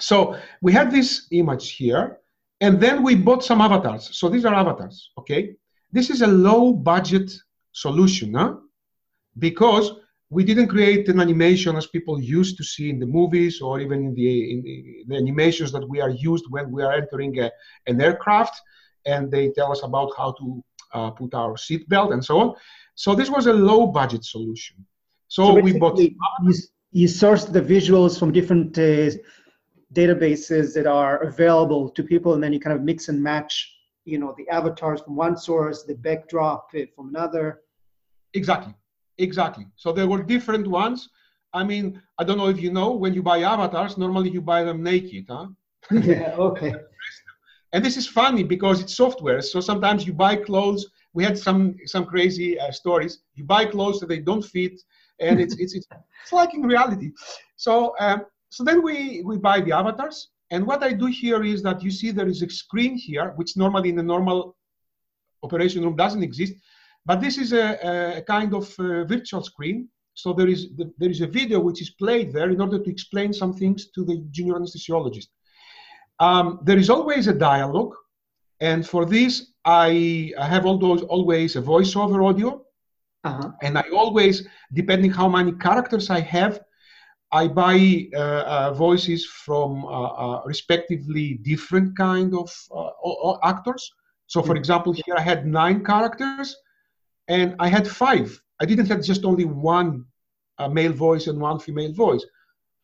So 0.00 0.36
we 0.60 0.72
had 0.72 0.90
this 0.90 1.26
image 1.30 1.72
here, 1.72 2.18
and 2.60 2.80
then 2.80 3.02
we 3.02 3.14
bought 3.14 3.44
some 3.44 3.60
avatars. 3.60 4.10
So 4.12 4.28
these 4.28 4.44
are 4.44 4.54
avatars, 4.54 5.10
okay? 5.18 5.56
This 5.92 6.10
is 6.10 6.22
a 6.22 6.26
low 6.26 6.72
budget 6.72 7.32
solution, 7.72 8.34
huh? 8.34 8.56
Because 9.38 9.92
we 10.28 10.44
didn't 10.44 10.68
create 10.68 11.08
an 11.08 11.20
animation 11.20 11.76
as 11.76 11.86
people 11.86 12.20
used 12.20 12.56
to 12.56 12.64
see 12.64 12.90
in 12.90 12.98
the 12.98 13.06
movies 13.06 13.60
or 13.60 13.80
even 13.80 14.06
in 14.06 14.14
the, 14.14 14.52
in 14.52 14.62
the, 14.62 15.04
the 15.08 15.16
animations 15.16 15.70
that 15.72 15.88
we 15.88 16.00
are 16.00 16.10
used 16.10 16.46
when 16.50 16.70
we 16.70 16.82
are 16.82 16.92
entering 16.92 17.38
a, 17.38 17.50
an 17.86 18.00
aircraft 18.00 18.60
and 19.06 19.30
they 19.30 19.50
tell 19.50 19.70
us 19.70 19.82
about 19.84 20.10
how 20.16 20.32
to 20.32 20.64
uh, 20.94 21.10
put 21.10 21.32
our 21.34 21.54
seatbelt 21.54 22.12
and 22.12 22.24
so 22.24 22.40
on. 22.40 22.54
So 22.96 23.14
this 23.14 23.30
was 23.30 23.46
a 23.46 23.52
low 23.52 23.86
budget 23.86 24.24
solution. 24.24 24.84
So, 25.28 25.46
so 25.46 25.54
we 25.54 25.78
bought. 25.78 25.98
You, 25.98 26.14
you 26.92 27.08
sourced 27.08 27.52
the 27.52 27.60
visuals 27.60 28.18
from 28.18 28.32
different 28.32 28.78
uh, 28.78 29.10
databases 29.92 30.74
that 30.74 30.86
are 30.86 31.22
available 31.24 31.88
to 31.90 32.02
people, 32.02 32.34
and 32.34 32.42
then 32.42 32.52
you 32.52 32.60
kind 32.60 32.76
of 32.76 32.82
mix 32.82 33.08
and 33.08 33.22
match, 33.22 33.74
you 34.04 34.18
know, 34.18 34.34
the 34.36 34.48
avatars 34.48 35.00
from 35.00 35.16
one 35.16 35.36
source, 35.36 35.84
the 35.84 35.94
backdrop 35.94 36.70
from 36.94 37.08
another. 37.08 37.60
Exactly, 38.34 38.74
exactly. 39.18 39.66
So 39.76 39.92
there 39.92 40.06
were 40.06 40.22
different 40.22 40.66
ones. 40.66 41.08
I 41.52 41.64
mean, 41.64 42.02
I 42.18 42.24
don't 42.24 42.38
know 42.38 42.48
if 42.48 42.60
you 42.60 42.72
know, 42.72 42.90
when 42.92 43.14
you 43.14 43.22
buy 43.22 43.42
avatars, 43.42 43.96
normally 43.96 44.30
you 44.30 44.42
buy 44.42 44.62
them 44.62 44.82
naked, 44.82 45.26
huh? 45.28 45.46
yeah, 45.90 46.34
okay. 46.38 46.74
and 47.72 47.84
this 47.84 47.96
is 47.96 48.06
funny 48.06 48.42
because 48.42 48.80
it's 48.80 48.96
software. 48.96 49.40
So 49.40 49.60
sometimes 49.60 50.06
you 50.06 50.12
buy 50.12 50.36
clothes. 50.36 50.86
We 51.14 51.24
had 51.24 51.38
some 51.38 51.76
some 51.86 52.04
crazy 52.04 52.58
uh, 52.58 52.72
stories. 52.72 53.20
You 53.34 53.44
buy 53.44 53.64
clothes 53.64 54.00
that 54.00 54.08
they 54.08 54.18
don't 54.18 54.44
fit, 54.44 54.80
and 55.20 55.40
it's 55.40 55.56
it's 55.58 55.74
it's, 55.74 55.86
it's 56.22 56.32
like 56.32 56.54
in 56.54 56.62
reality. 56.62 57.10
So 57.56 57.94
um, 57.98 58.26
so 58.50 58.64
then 58.64 58.82
we, 58.82 59.22
we 59.22 59.36
buy 59.36 59.60
the 59.60 59.72
avatars. 59.72 60.28
And 60.50 60.66
what 60.66 60.82
I 60.82 60.92
do 60.92 61.06
here 61.06 61.42
is 61.42 61.62
that 61.62 61.82
you 61.82 61.90
see 61.90 62.10
there 62.10 62.28
is 62.28 62.42
a 62.42 62.48
screen 62.48 62.96
here, 62.96 63.32
which 63.36 63.56
normally 63.56 63.88
in 63.88 63.98
a 63.98 64.02
normal 64.02 64.56
operation 65.42 65.82
room 65.82 65.96
doesn't 65.96 66.22
exist. 66.22 66.54
But 67.04 67.20
this 67.20 67.38
is 67.38 67.52
a, 67.52 68.18
a 68.18 68.22
kind 68.22 68.54
of 68.54 68.72
uh, 68.78 69.04
virtual 69.04 69.42
screen. 69.42 69.88
So 70.14 70.32
there 70.32 70.48
is, 70.48 70.68
the, 70.76 70.92
there 70.98 71.10
is 71.10 71.20
a 71.20 71.26
video 71.26 71.60
which 71.60 71.82
is 71.82 71.90
played 71.90 72.32
there 72.32 72.50
in 72.50 72.60
order 72.60 72.78
to 72.78 72.90
explain 72.90 73.32
some 73.32 73.52
things 73.52 73.90
to 73.90 74.04
the 74.04 74.24
junior 74.30 74.54
anesthesiologist. 74.54 75.28
Um, 76.18 76.60
there 76.62 76.78
is 76.78 76.88
always 76.88 77.26
a 77.26 77.34
dialogue. 77.34 77.94
And 78.60 78.86
for 78.86 79.04
this, 79.04 79.52
I, 79.64 80.32
I 80.38 80.46
have 80.46 80.62
those 80.62 81.02
always 81.02 81.56
a 81.56 81.60
voiceover 81.60 82.26
audio. 82.26 82.64
Uh-huh. 83.26 83.50
And 83.62 83.76
I 83.76 83.84
always, 83.92 84.46
depending 84.72 85.10
how 85.10 85.28
many 85.28 85.52
characters 85.52 86.10
I 86.10 86.20
have, 86.20 86.60
I 87.32 87.48
buy 87.48 88.08
uh, 88.14 88.18
uh, 88.18 88.72
voices 88.72 89.26
from 89.26 89.84
uh, 89.84 90.42
respectively 90.44 91.40
different 91.42 91.96
kind 91.96 92.34
of 92.34 92.48
actors. 93.42 93.90
So, 94.28 94.42
for 94.42 94.54
mm. 94.54 94.58
example, 94.58 94.92
here 94.92 95.16
I 95.16 95.22
had 95.22 95.46
nine 95.46 95.84
characters, 95.84 96.56
and 97.28 97.56
I 97.58 97.68
had 97.68 97.86
five. 97.88 98.40
I 98.60 98.64
didn't 98.64 98.86
have 98.86 99.02
just 99.02 99.24
only 99.24 99.44
one 99.44 100.04
male 100.70 100.92
voice 100.92 101.26
and 101.26 101.40
one 101.40 101.58
female 101.58 101.92
voice. 101.92 102.24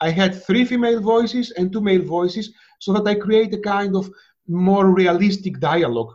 I 0.00 0.10
had 0.10 0.34
three 0.34 0.64
female 0.64 1.00
voices 1.00 1.52
and 1.56 1.72
two 1.72 1.80
male 1.80 2.02
voices, 2.02 2.52
so 2.80 2.92
that 2.94 3.06
I 3.06 3.14
create 3.14 3.54
a 3.54 3.60
kind 3.60 3.94
of 3.94 4.10
more 4.48 4.86
realistic 4.92 5.60
dialogue. 5.60 6.12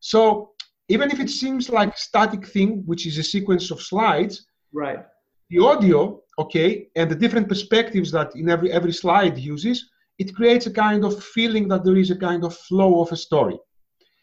So 0.00 0.53
even 0.88 1.10
if 1.10 1.20
it 1.20 1.30
seems 1.30 1.68
like 1.68 1.96
static 1.96 2.46
thing, 2.46 2.82
which 2.86 3.06
is 3.06 3.18
a 3.18 3.22
sequence 3.22 3.70
of 3.70 3.80
slides, 3.80 4.46
right? 4.72 5.04
The 5.50 5.58
audio 5.58 6.22
okay, 6.38 6.88
and 6.96 7.10
the 7.10 7.14
different 7.14 7.48
perspectives 7.48 8.10
that 8.12 8.34
in 8.34 8.48
every 8.48 8.72
every 8.72 8.92
slide 8.92 9.38
uses, 9.38 9.90
it 10.18 10.34
creates 10.34 10.66
a 10.66 10.72
kind 10.72 11.04
of 11.04 11.22
feeling 11.22 11.68
that 11.68 11.84
there 11.84 11.96
is 11.96 12.10
a 12.10 12.16
kind 12.16 12.44
of 12.44 12.56
flow 12.56 13.00
of 13.00 13.12
a 13.12 13.16
story. 13.16 13.58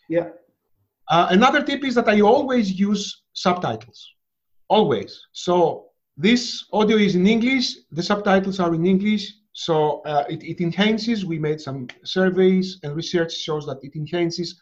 Yeah. 0.10 0.30
Uh, 1.10 1.28
another 1.32 1.62
tip 1.62 1.84
is 1.84 1.96
that 1.96 2.08
I 2.08 2.22
always 2.22 2.80
use 2.80 3.24
subtitles, 3.34 4.08
always. 4.70 5.20
So 5.34 5.88
this 6.18 6.66
audio 6.72 6.98
is 6.98 7.16
in 7.16 7.28
English, 7.28 7.76
the 7.92 8.04
subtitles 8.04 8.60
are 8.60 8.74
in 8.74 8.86
English, 8.86 9.34
so 9.54 10.02
uh, 10.02 10.24
it, 10.30 10.44
it 10.44 10.62
enhances. 10.62 11.26
We 11.26 11.38
made 11.38 11.60
some 11.60 11.88
surveys 12.04 12.80
and 12.84 12.96
research 12.96 13.34
shows 13.34 13.66
that 13.66 13.80
it 13.84 13.96
enhances 13.96 14.62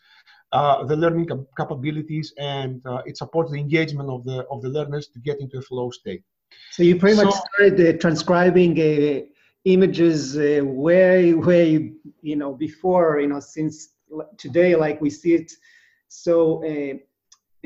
uh, 0.51 0.83
the 0.85 0.95
learning 0.95 1.27
capabilities 1.57 2.33
and 2.37 2.81
uh, 2.85 3.01
it 3.05 3.17
supports 3.17 3.51
the 3.51 3.57
engagement 3.57 4.09
of 4.09 4.23
the 4.23 4.45
of 4.51 4.61
the 4.61 4.69
learners 4.69 5.07
to 5.07 5.19
get 5.19 5.39
into 5.39 5.57
a 5.57 5.61
flow 5.61 5.89
state. 5.91 6.23
So 6.71 6.83
you 6.83 6.95
pretty 6.97 7.17
so, 7.17 7.25
much 7.25 7.35
started 7.35 7.95
uh, 7.95 7.97
transcribing 7.99 8.79
uh, 8.79 9.25
images 9.65 10.37
uh, 10.37 10.61
way, 10.63 11.33
way, 11.33 11.93
you 12.21 12.35
know, 12.35 12.53
before, 12.53 13.19
you 13.19 13.27
know, 13.27 13.39
since 13.39 13.89
today, 14.37 14.75
like 14.75 14.99
we 15.01 15.09
see 15.09 15.35
it 15.35 15.51
so 16.07 16.63
uh, 16.65 16.97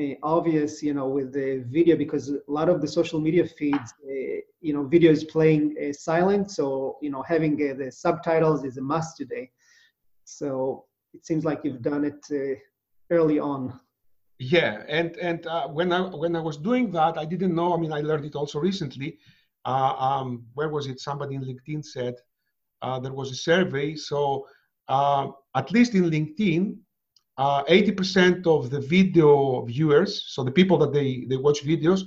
uh, 0.02 0.14
obvious, 0.22 0.82
you 0.82 0.92
know, 0.92 1.08
with 1.08 1.32
the 1.32 1.64
video 1.68 1.96
because 1.96 2.28
a 2.28 2.40
lot 2.46 2.68
of 2.68 2.80
the 2.80 2.88
social 2.88 3.20
media 3.20 3.46
feeds, 3.46 3.94
uh, 4.04 4.40
you 4.60 4.72
know, 4.74 4.84
video 4.84 5.10
is 5.10 5.24
playing 5.24 5.76
silent. 5.92 6.50
So, 6.50 6.98
you 7.00 7.10
know, 7.10 7.22
having 7.22 7.56
the 7.56 7.90
subtitles 7.90 8.64
is 8.64 8.76
a 8.76 8.82
must 8.82 9.16
today. 9.16 9.50
So 10.24 10.84
it 11.14 11.24
seems 11.24 11.44
like 11.44 11.60
you've 11.64 11.82
done 11.82 12.04
it 12.04 12.60
early 13.10 13.38
on. 13.38 13.78
Yeah, 14.38 14.82
and 14.88 15.16
and 15.16 15.46
uh, 15.46 15.68
when 15.68 15.92
I 15.92 16.00
when 16.00 16.34
I 16.34 16.40
was 16.40 16.56
doing 16.56 16.90
that, 16.92 17.16
I 17.16 17.24
didn't 17.24 17.54
know. 17.54 17.72
I 17.74 17.78
mean, 17.78 17.92
I 17.92 18.00
learned 18.00 18.24
it 18.24 18.34
also 18.34 18.58
recently. 18.58 19.18
Uh, 19.64 19.94
um, 19.98 20.44
where 20.54 20.68
was 20.68 20.86
it? 20.86 21.00
Somebody 21.00 21.36
in 21.36 21.42
LinkedIn 21.42 21.84
said 21.84 22.14
uh, 22.82 22.98
there 22.98 23.12
was 23.12 23.30
a 23.30 23.34
survey. 23.34 23.94
So 23.94 24.46
uh, 24.88 25.28
at 25.54 25.70
least 25.70 25.94
in 25.94 26.10
LinkedIn, 26.10 26.76
uh, 27.38 27.62
eighty 27.68 27.92
percent 27.92 28.46
of 28.46 28.70
the 28.70 28.80
video 28.80 29.64
viewers, 29.64 30.24
so 30.28 30.42
the 30.42 30.50
people 30.50 30.78
that 30.78 30.92
they 30.92 31.26
they 31.28 31.36
watch 31.36 31.64
videos, 31.64 32.02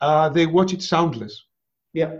uh, 0.00 0.28
they 0.30 0.46
watch 0.46 0.72
it 0.72 0.82
soundless. 0.82 1.44
Yeah, 1.92 2.12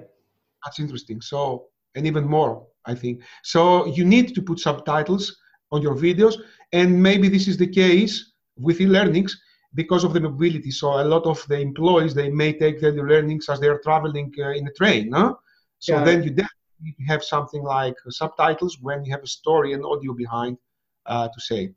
that's 0.65 0.79
interesting. 0.79 1.21
So 1.21 1.69
and 1.95 2.07
even 2.07 2.25
more, 2.25 2.67
I 2.85 2.95
think. 2.95 3.23
So 3.43 3.87
you 3.87 4.05
need 4.05 4.35
to 4.35 4.43
put 4.43 4.61
subtitles 4.61 5.37
on 5.73 5.83
your 5.83 5.95
videos, 5.95 6.35
and 6.73 7.03
maybe 7.03 7.29
this 7.29 7.49
is 7.49 7.57
the 7.57 7.67
case 7.67 8.33
with 8.59 8.81
e-learnings 8.81 9.41
because 9.75 10.05
of 10.05 10.13
the 10.15 10.21
mobility. 10.21 10.71
So 10.71 11.01
a 11.01 11.05
lot 11.05 11.27
of 11.27 11.45
the 11.49 11.61
employees 11.61 12.15
they 12.15 12.31
may 12.31 12.53
take 12.53 12.81
their 12.81 12.93
learnings 12.93 13.49
as 13.49 13.61
they 13.61 13.69
are 13.69 13.79
traveling 13.81 14.33
uh, 14.39 14.51
in 14.51 14.67
a 14.67 14.73
train. 14.73 15.11
No? 15.11 15.39
So 15.79 15.95
yeah. 15.95 16.05
then 16.05 16.23
you 16.23 16.31
definitely 16.31 17.05
have 17.09 17.23
something 17.23 17.63
like 17.63 17.95
subtitles 18.09 18.79
when 18.81 19.05
you 19.05 19.13
have 19.13 19.23
a 19.23 19.27
story 19.27 19.75
and 19.75 19.85
audio 19.85 20.15
behind 20.15 20.57
uh, 21.05 21.29
to 21.29 21.41
say. 21.41 21.73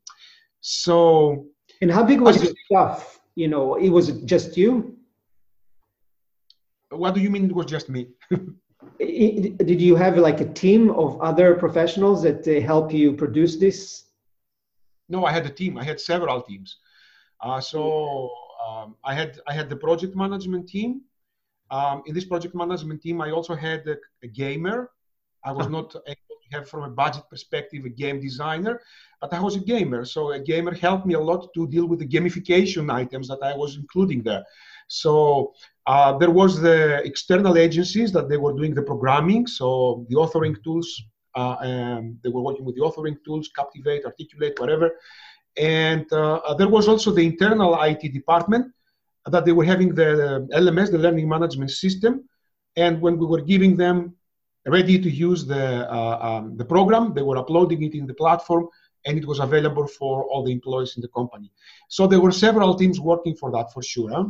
So. 0.61 1.45
And 1.81 1.91
how 1.91 2.03
big 2.03 2.21
was 2.21 2.41
the 2.41 2.55
staff? 2.65 3.19
You 3.35 3.47
know, 3.47 3.75
it 3.75 3.89
was 3.89 4.11
just 4.23 4.57
you. 4.57 4.97
What 6.89 7.13
do 7.13 7.21
you 7.21 7.29
mean? 7.29 7.45
It 7.45 7.55
was 7.55 7.67
just 7.67 7.89
me. 7.89 8.09
Did 8.99 9.81
you 9.81 9.95
have 9.95 10.17
like 10.17 10.41
a 10.41 10.53
team 10.53 10.91
of 10.91 11.19
other 11.21 11.55
professionals 11.55 12.21
that 12.23 12.45
uh, 12.47 12.59
help 12.59 12.93
you 12.93 13.13
produce 13.13 13.55
this? 13.55 14.03
No, 15.07 15.25
I 15.25 15.31
had 15.31 15.45
a 15.45 15.49
team. 15.49 15.77
I 15.77 15.83
had 15.83 15.99
several 15.99 16.41
teams. 16.41 16.77
Uh, 17.41 17.61
so 17.61 18.29
um, 18.67 18.95
I 19.03 19.13
had 19.13 19.39
I 19.47 19.53
had 19.53 19.69
the 19.69 19.75
project 19.77 20.15
management 20.15 20.67
team. 20.67 21.01
Um, 21.71 22.03
in 22.07 22.13
this 22.13 22.25
project 22.25 22.55
management 22.55 23.01
team, 23.01 23.21
I 23.21 23.31
also 23.31 23.55
had 23.55 23.87
a, 23.87 23.95
a 24.23 24.27
gamer. 24.27 24.91
I 25.45 25.51
was 25.53 25.67
not 25.67 25.95
able 26.07 26.35
to 26.43 26.47
have, 26.51 26.67
from 26.67 26.83
a 26.83 26.89
budget 26.89 27.23
perspective, 27.29 27.85
a 27.85 27.89
game 27.89 28.19
designer, 28.19 28.81
but 29.21 29.33
I 29.33 29.39
was 29.39 29.55
a 29.55 29.59
gamer. 29.59 30.03
So 30.03 30.31
a 30.31 30.39
gamer 30.39 30.73
helped 30.73 31.05
me 31.05 31.13
a 31.13 31.19
lot 31.19 31.53
to 31.53 31.67
deal 31.67 31.85
with 31.85 31.99
the 31.99 32.07
gamification 32.07 32.91
items 32.91 33.29
that 33.29 33.41
I 33.41 33.55
was 33.55 33.77
including 33.77 34.23
there. 34.23 34.43
So 34.87 35.53
uh, 35.89 36.15
there 36.19 36.29
was 36.29 36.61
the 36.61 37.01
external 37.03 37.57
agencies 37.57 38.11
that 38.11 38.29
they 38.29 38.37
were 38.37 38.53
doing 38.53 38.75
the 38.75 38.85
programming. 38.91 39.47
So 39.47 40.05
the 40.07 40.17
authoring 40.23 40.55
tools, 40.63 40.87
uh, 41.33 41.55
they 42.23 42.29
were 42.29 42.43
working 42.43 42.63
with 42.63 42.75
the 42.75 42.81
authoring 42.81 43.17
tools, 43.25 43.49
Captivate, 43.59 44.05
Articulate, 44.05 44.59
whatever. 44.59 44.87
And 45.57 46.05
uh, 46.13 46.35
uh, 46.47 46.53
there 46.53 46.67
was 46.67 46.87
also 46.87 47.09
the 47.09 47.25
internal 47.25 47.71
IT 47.81 48.13
department 48.13 48.71
that 49.33 49.45
they 49.45 49.51
were 49.51 49.65
having 49.73 49.95
the 49.95 50.47
LMS, 50.53 50.91
the 50.91 50.99
learning 50.99 51.27
management 51.27 51.71
system. 51.71 52.29
And 52.75 53.01
when 53.01 53.17
we 53.17 53.25
were 53.25 53.41
giving 53.41 53.75
them 53.75 54.15
ready 54.67 54.99
to 54.99 55.09
use 55.09 55.47
the, 55.47 55.91
uh, 55.91 56.19
um, 56.21 56.55
the 56.55 56.65
program, 56.65 57.15
they 57.15 57.23
were 57.23 57.37
uploading 57.37 57.81
it 57.81 57.95
in 57.95 58.05
the 58.05 58.13
platform 58.13 58.67
and 59.05 59.17
it 59.17 59.25
was 59.25 59.39
available 59.39 59.87
for 59.87 60.25
all 60.25 60.43
the 60.43 60.51
employees 60.51 60.93
in 60.97 61.01
the 61.01 61.07
company. 61.07 61.51
So 61.87 62.05
there 62.05 62.21
were 62.21 62.31
several 62.31 62.75
teams 62.75 62.99
working 62.99 63.35
for 63.35 63.49
that 63.53 63.73
for 63.73 63.81
sure. 63.81 64.11
Huh? 64.11 64.25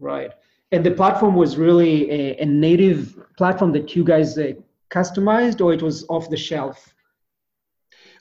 Right. 0.00 0.32
And 0.72 0.86
the 0.86 0.92
platform 0.92 1.34
was 1.34 1.56
really 1.56 2.10
a, 2.10 2.42
a 2.42 2.46
native 2.46 3.18
platform 3.36 3.72
that 3.72 3.96
you 3.96 4.04
guys 4.04 4.38
uh, 4.38 4.52
customized, 4.90 5.60
or 5.60 5.72
it 5.72 5.82
was 5.82 6.04
off 6.08 6.30
the 6.30 6.36
shelf? 6.36 6.94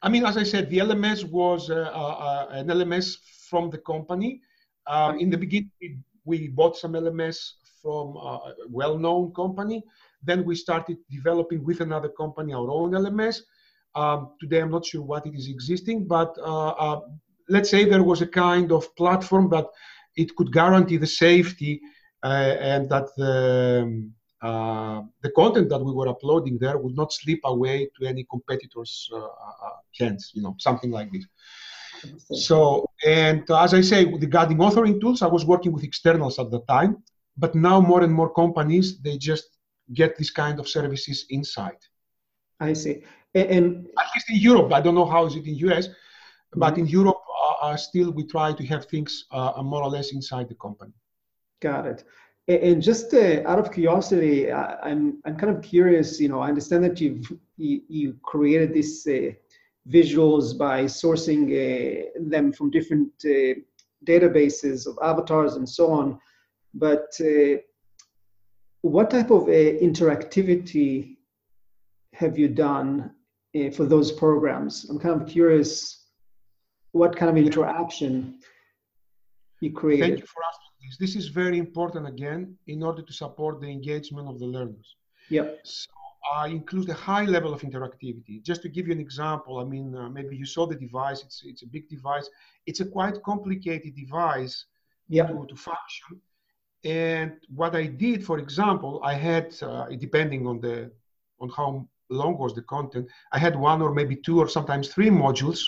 I 0.01 0.09
mean, 0.09 0.25
as 0.25 0.37
I 0.37 0.43
said, 0.43 0.69
the 0.69 0.79
LMS 0.79 1.23
was 1.25 1.69
uh, 1.69 1.75
uh, 1.75 2.47
an 2.51 2.67
LMS 2.67 3.17
from 3.49 3.69
the 3.69 3.77
company. 3.79 4.41
Um, 4.87 5.19
in 5.19 5.29
the 5.29 5.37
beginning, 5.37 6.03
we 6.25 6.47
bought 6.47 6.77
some 6.77 6.93
LMS 6.93 7.37
from 7.81 8.15
a 8.17 8.53
well-known 8.69 9.33
company. 9.33 9.83
Then 10.23 10.45
we 10.45 10.55
started 10.55 10.97
developing 11.09 11.63
with 11.63 11.81
another 11.81 12.09
company 12.09 12.53
our 12.53 12.69
own 12.69 12.91
LMS. 12.91 13.41
Um, 13.95 14.31
today, 14.39 14.61
I'm 14.61 14.71
not 14.71 14.85
sure 14.85 15.01
what 15.01 15.25
it 15.25 15.35
is 15.35 15.47
existing, 15.47 16.05
but 16.05 16.37
uh, 16.39 16.69
uh, 16.69 17.01
let's 17.49 17.69
say 17.69 17.85
there 17.85 18.03
was 18.03 18.21
a 18.21 18.27
kind 18.27 18.71
of 18.71 18.95
platform 18.95 19.49
that 19.49 19.65
it 20.15 20.35
could 20.35 20.51
guarantee 20.51 20.97
the 20.97 21.07
safety 21.07 21.81
uh, 21.83 21.87
and 22.23 22.89
that 22.89 23.07
the, 23.15 23.81
um, 23.83 24.13
uh, 24.41 25.01
the 25.21 25.31
content 25.31 25.69
that 25.69 25.83
we 25.83 25.91
were 25.91 26.07
uploading 26.07 26.57
there 26.57 26.77
would 26.77 26.95
not 26.95 27.11
slip 27.11 27.39
away 27.43 27.89
to 27.99 28.07
any 28.07 28.25
competitors' 28.29 29.09
uh, 29.13 29.17
uh, 29.17 29.29
hands, 29.99 30.31
you 30.33 30.41
know, 30.41 30.55
something 30.59 30.91
like 30.91 31.11
this. 31.11 31.25
So, 32.31 32.89
and 33.05 33.49
as 33.51 33.73
I 33.73 33.81
say, 33.81 34.05
regarding 34.05 34.57
authoring 34.59 35.01
tools, 35.01 35.21
I 35.21 35.27
was 35.27 35.45
working 35.45 35.73
with 35.73 35.83
externals 35.83 36.39
at 36.39 36.49
the 36.51 36.61
time, 36.61 37.03
but 37.37 37.55
now 37.55 37.81
more 37.81 38.03
and 38.03 38.13
more 38.13 38.33
companies, 38.33 38.99
they 39.01 39.17
just 39.17 39.57
get 39.93 40.17
this 40.17 40.31
kind 40.31 40.59
of 40.59 40.69
services 40.69 41.25
inside. 41.29 41.79
I 42.59 42.73
see. 42.73 43.03
And, 43.35 43.87
at 43.97 44.07
least 44.15 44.29
in 44.29 44.37
Europe, 44.37 44.73
I 44.73 44.81
don't 44.81 44.95
know 44.95 45.05
how 45.05 45.25
is 45.25 45.35
it 45.35 45.45
in 45.45 45.55
US, 45.69 45.89
but 46.53 46.73
mm-hmm. 46.73 46.81
in 46.81 46.87
Europe, 46.87 47.21
uh, 47.41 47.65
uh, 47.65 47.77
still 47.77 48.11
we 48.11 48.23
try 48.25 48.53
to 48.53 48.65
have 48.65 48.85
things 48.85 49.25
uh, 49.31 49.61
more 49.63 49.83
or 49.83 49.89
less 49.89 50.11
inside 50.11 50.49
the 50.49 50.55
company. 50.55 50.93
Got 51.61 51.85
it. 51.85 52.03
And 52.47 52.81
just 52.81 53.13
uh, 53.13 53.43
out 53.45 53.59
of 53.59 53.71
curiosity, 53.71 54.51
I, 54.51 54.89
am 54.89 55.21
I'm 55.25 55.37
kind 55.37 55.55
of 55.55 55.61
curious. 55.61 56.19
You 56.19 56.29
know, 56.29 56.39
I 56.39 56.49
understand 56.49 56.83
that 56.83 56.99
you've 56.99 57.31
you, 57.57 57.81
you 57.87 58.15
created 58.23 58.73
these 58.73 59.05
uh, 59.05 59.31
visuals 59.87 60.57
by 60.57 60.85
sourcing 60.85 61.43
uh, 61.51 62.09
them 62.19 62.51
from 62.51 62.71
different 62.71 63.11
databases 64.05 64.87
of 64.87 64.97
avatars 65.03 65.55
and 65.55 65.69
so 65.69 65.91
on. 65.91 66.19
But 66.73 67.13
what 68.81 69.09
type 69.09 69.29
of 69.29 69.43
interactivity 69.43 71.17
have 72.13 72.37
you 72.37 72.47
done 72.47 73.11
uh, 73.55 73.69
for 73.71 73.85
those 73.85 74.11
programs? 74.11 74.89
I'm 74.89 74.99
kind 74.99 75.21
of 75.21 75.27
curious 75.27 76.07
what 76.91 77.15
kind 77.15 77.29
of 77.29 77.37
interaction 77.37 78.39
you 79.61 79.71
created. 79.71 80.07
Thank 80.07 80.19
you 80.19 80.25
for 80.25 80.41
asking 80.47 80.68
this. 80.81 80.97
This 80.97 81.15
is 81.15 81.27
very 81.27 81.57
important 81.57 82.07
again 82.07 82.57
in 82.67 82.83
order 82.83 83.01
to 83.01 83.13
support 83.13 83.61
the 83.61 83.67
engagement 83.67 84.27
of 84.27 84.39
the 84.39 84.45
learners. 84.45 84.95
Yep. 85.29 85.59
So 85.63 85.91
I 86.33 86.47
include 86.47 86.89
a 86.89 86.93
high 86.93 87.25
level 87.25 87.53
of 87.53 87.61
interactivity. 87.61 88.43
Just 88.43 88.61
to 88.63 88.69
give 88.69 88.87
you 88.87 88.93
an 88.93 88.99
example, 88.99 89.59
I 89.59 89.63
mean, 89.63 89.95
uh, 89.95 90.09
maybe 90.09 90.35
you 90.35 90.45
saw 90.45 90.65
the 90.65 90.75
device. 90.75 91.23
It's 91.23 91.41
it's 91.45 91.63
a 91.63 91.67
big 91.67 91.89
device. 91.89 92.29
It's 92.65 92.79
a 92.79 92.85
quite 92.85 93.21
complicated 93.23 93.95
device 93.95 94.65
yep. 95.07 95.27
to, 95.29 95.45
to 95.45 95.55
function. 95.55 96.21
And 96.85 97.33
what 97.53 97.75
I 97.75 97.87
did, 97.87 98.25
for 98.25 98.37
example, 98.39 99.01
I 99.03 99.13
had, 99.13 99.53
uh, 99.61 99.87
depending 99.97 100.47
on 100.47 100.61
the 100.61 100.91
on 101.41 101.49
how 101.49 101.87
long 102.09 102.37
was 102.37 102.53
the 102.53 102.61
content, 102.63 103.07
I 103.31 103.39
had 103.39 103.55
one 103.55 103.81
or 103.81 103.93
maybe 103.93 104.15
two 104.15 104.39
or 104.39 104.47
sometimes 104.47 104.87
three 104.89 105.09
modules, 105.09 105.61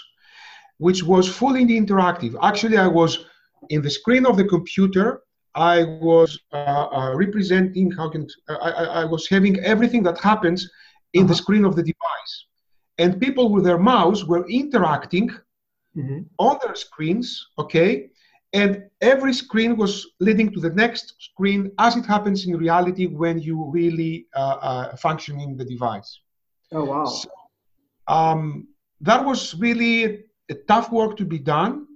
which 0.78 1.04
was 1.04 1.28
fully 1.28 1.66
interactive. 1.66 2.36
Actually, 2.42 2.78
I 2.78 2.88
was 2.88 3.26
in 3.70 3.82
the 3.82 3.90
screen 3.90 4.26
of 4.26 4.38
the 4.38 4.46
computer. 4.46 5.22
I 5.54 5.84
was 5.84 6.40
uh, 6.54 6.88
uh, 6.92 7.14
representing 7.16 7.92
how 7.92 8.10
can 8.10 8.26
I, 8.48 9.02
I, 9.02 9.06
was 9.06 9.28
having 9.28 9.60
everything 9.60 10.02
that 10.04 10.18
happens 10.18 10.70
in 11.12 11.24
uh-huh. 11.24 11.28
the 11.28 11.36
screen 11.36 11.66
of 11.66 11.76
the 11.76 11.84
device, 11.84 12.34
and 13.00 13.20
people 13.20 13.50
with 13.50 13.66
their 13.66 13.78
mouse 13.78 14.24
were 14.24 14.48
interacting 14.48 15.30
mm-hmm. 15.98 16.20
on 16.40 16.58
their 16.64 16.76
screens. 16.76 17.50
Okay, 17.60 18.12
and 18.54 18.84
every 19.02 19.34
screen 19.34 19.78
was 19.78 20.08
leading 20.20 20.52
to 20.54 20.60
the 20.60 20.70
next 20.70 21.16
screen 21.20 21.72
as 21.80 21.96
it 21.96 22.06
happens 22.06 22.46
in 22.46 22.58
reality 22.58 23.06
when 23.08 23.40
you 23.40 23.66
really 23.66 24.28
uh, 24.36 24.58
uh, 24.62 24.96
functioning 24.98 25.56
the 25.56 25.64
device. 25.66 26.20
Oh, 26.74 26.84
wow. 26.84 27.06
So, 27.06 27.30
um, 28.08 28.68
that 29.00 29.24
was 29.24 29.56
really 29.56 30.26
a 30.50 30.56
tough 30.68 30.92
work 30.92 31.16
to 31.18 31.26
be 31.26 31.40
done. 31.40 31.88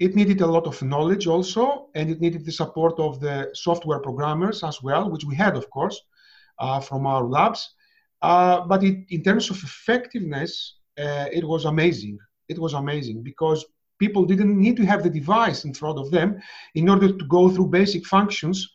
It 0.00 0.16
needed 0.16 0.40
a 0.40 0.46
lot 0.46 0.66
of 0.66 0.82
knowledge 0.82 1.26
also, 1.26 1.88
and 1.94 2.10
it 2.10 2.20
needed 2.20 2.44
the 2.44 2.52
support 2.52 2.98
of 2.98 3.20
the 3.20 3.50
software 3.52 4.00
programmers 4.00 4.64
as 4.64 4.82
well, 4.82 5.10
which 5.10 5.24
we 5.24 5.36
had, 5.36 5.54
of 5.56 5.68
course, 5.70 6.00
uh, 6.58 6.80
from 6.80 7.06
our 7.06 7.22
labs. 7.22 7.74
Uh, 8.22 8.62
but 8.62 8.82
it, 8.82 9.04
in 9.10 9.22
terms 9.22 9.50
of 9.50 9.56
effectiveness, 9.62 10.76
uh, 10.98 11.26
it 11.30 11.44
was 11.44 11.66
amazing. 11.66 12.18
It 12.48 12.58
was 12.58 12.72
amazing 12.72 13.22
because 13.22 13.64
people 13.98 14.24
didn't 14.24 14.58
need 14.58 14.76
to 14.78 14.86
have 14.86 15.02
the 15.02 15.10
device 15.10 15.64
in 15.64 15.74
front 15.74 15.98
of 15.98 16.10
them 16.10 16.40
in 16.74 16.88
order 16.88 17.12
to 17.12 17.24
go 17.26 17.50
through 17.50 17.68
basic 17.68 18.06
functions 18.06 18.68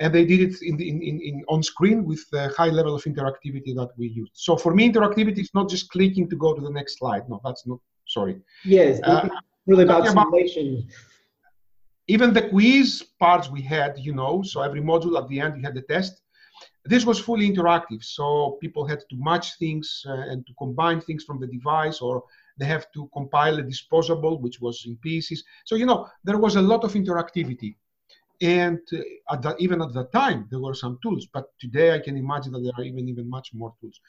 and 0.00 0.14
they 0.14 0.24
did 0.24 0.40
it 0.40 0.62
in, 0.62 0.76
the, 0.76 0.88
in, 0.88 1.02
in, 1.02 1.44
on 1.48 1.62
screen 1.62 2.04
with 2.04 2.24
the 2.30 2.48
high 2.56 2.70
level 2.70 2.94
of 2.94 3.04
interactivity 3.04 3.74
that 3.74 3.90
we 3.98 4.08
used. 4.08 4.32
So 4.34 4.56
for 4.56 4.74
me, 4.74 4.90
interactivity 4.90 5.40
is 5.40 5.50
not 5.52 5.68
just 5.68 5.90
clicking 5.90 6.28
to 6.30 6.36
go 6.36 6.54
to 6.54 6.60
the 6.60 6.70
next 6.70 6.98
slide. 6.98 7.28
No, 7.28 7.40
that's 7.44 7.66
not. 7.66 7.80
Sorry. 8.08 8.40
Yes, 8.64 8.98
uh, 9.04 9.28
really 9.66 9.84
about 9.84 10.06
simulation. 10.06 10.86
even 12.08 12.32
the 12.32 12.48
quiz 12.48 13.04
parts 13.18 13.48
we 13.48 13.62
had, 13.62 13.98
you 13.98 14.14
know, 14.14 14.42
so 14.42 14.62
every 14.62 14.80
module 14.80 15.20
at 15.20 15.28
the 15.28 15.40
end 15.40 15.54
we 15.54 15.62
had 15.62 15.74
the 15.74 15.82
test. 15.82 16.22
This 16.84 17.04
was 17.04 17.18
fully 17.18 17.50
interactive, 17.50 18.02
so 18.02 18.58
people 18.60 18.86
had 18.86 19.00
to 19.10 19.16
match 19.16 19.58
things 19.58 20.02
uh, 20.06 20.12
and 20.30 20.46
to 20.46 20.52
combine 20.58 21.00
things 21.00 21.24
from 21.24 21.38
the 21.38 21.46
device, 21.46 22.00
or 22.00 22.24
they 22.58 22.64
have 22.64 22.86
to 22.92 23.08
compile 23.12 23.58
a 23.58 23.62
disposable, 23.62 24.40
which 24.40 24.60
was 24.60 24.82
in 24.86 24.96
pieces. 24.96 25.44
So 25.66 25.74
you 25.74 25.86
know, 25.86 26.08
there 26.24 26.38
was 26.38 26.56
a 26.56 26.62
lot 26.62 26.84
of 26.84 26.94
interactivity 26.94 27.76
and 28.40 28.80
uh, 28.94 29.34
at 29.34 29.60
even 29.60 29.82
at 29.82 29.92
that 29.92 30.10
time 30.12 30.46
there 30.50 30.60
were 30.60 30.74
some 30.74 30.98
tools 31.02 31.26
but 31.32 31.46
today 31.58 31.94
i 31.94 31.98
can 31.98 32.16
imagine 32.16 32.52
that 32.52 32.60
there 32.60 32.72
are 32.78 32.84
even 32.84 33.08
even 33.08 33.28
much 33.28 33.50
more 33.52 33.74
tools 33.80 34.00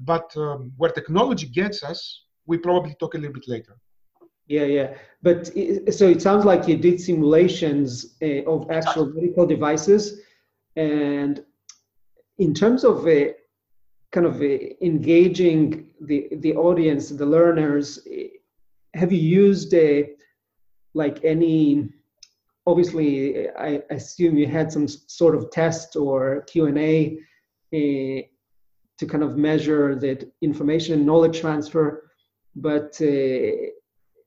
but 0.00 0.34
um, 0.36 0.72
where 0.76 0.90
technology 0.90 1.46
gets 1.46 1.82
us 1.82 2.24
we 2.46 2.56
probably 2.56 2.94
talk 2.98 3.14
a 3.14 3.18
little 3.18 3.34
bit 3.34 3.48
later 3.48 3.76
yeah 4.46 4.64
yeah. 4.64 4.94
But 5.22 5.50
it, 5.56 5.94
so 5.94 6.08
it 6.08 6.22
sounds 6.22 6.44
like 6.44 6.68
you 6.68 6.76
did 6.76 7.00
simulations 7.00 8.16
uh, 8.22 8.44
of 8.44 8.70
actual 8.70 9.06
medical 9.06 9.46
devices. 9.46 10.20
And 10.76 11.44
in 12.38 12.54
terms 12.54 12.84
of 12.84 13.06
uh, 13.06 13.32
kind 14.12 14.26
of 14.26 14.40
uh, 14.40 14.58
engaging 14.82 15.90
the 16.00 16.28
the 16.40 16.54
audience 16.54 17.08
the 17.08 17.26
learners 17.26 17.98
have 18.94 19.12
you 19.12 19.18
used 19.18 19.74
uh, 19.74 20.02
like 20.94 21.24
any 21.24 21.88
obviously, 22.66 23.48
I 23.50 23.82
assume 23.90 24.36
you 24.36 24.46
had 24.46 24.72
some 24.72 24.88
sort 24.88 25.34
of 25.34 25.50
test 25.50 25.96
or 25.96 26.42
Q 26.42 26.66
and 26.66 26.78
A 26.78 27.18
uh, 27.72 28.22
to 28.98 29.06
kind 29.06 29.22
of 29.22 29.36
measure 29.36 29.94
that 29.96 30.30
information 30.42 30.94
and 30.94 31.06
knowledge 31.06 31.40
transfer. 31.40 32.10
But 32.56 33.00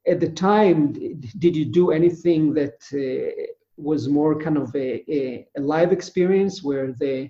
at 0.07 0.19
the 0.19 0.29
time, 0.29 0.93
did 1.39 1.55
you 1.55 1.65
do 1.65 1.91
anything 1.91 2.53
that 2.53 2.79
uh, 2.93 3.53
was 3.77 4.07
more 4.07 4.39
kind 4.39 4.57
of 4.57 4.73
a, 4.75 5.03
a, 5.11 5.47
a, 5.57 5.61
live 5.61 5.91
experience 5.91 6.63
where 6.63 6.91
the 6.93 7.29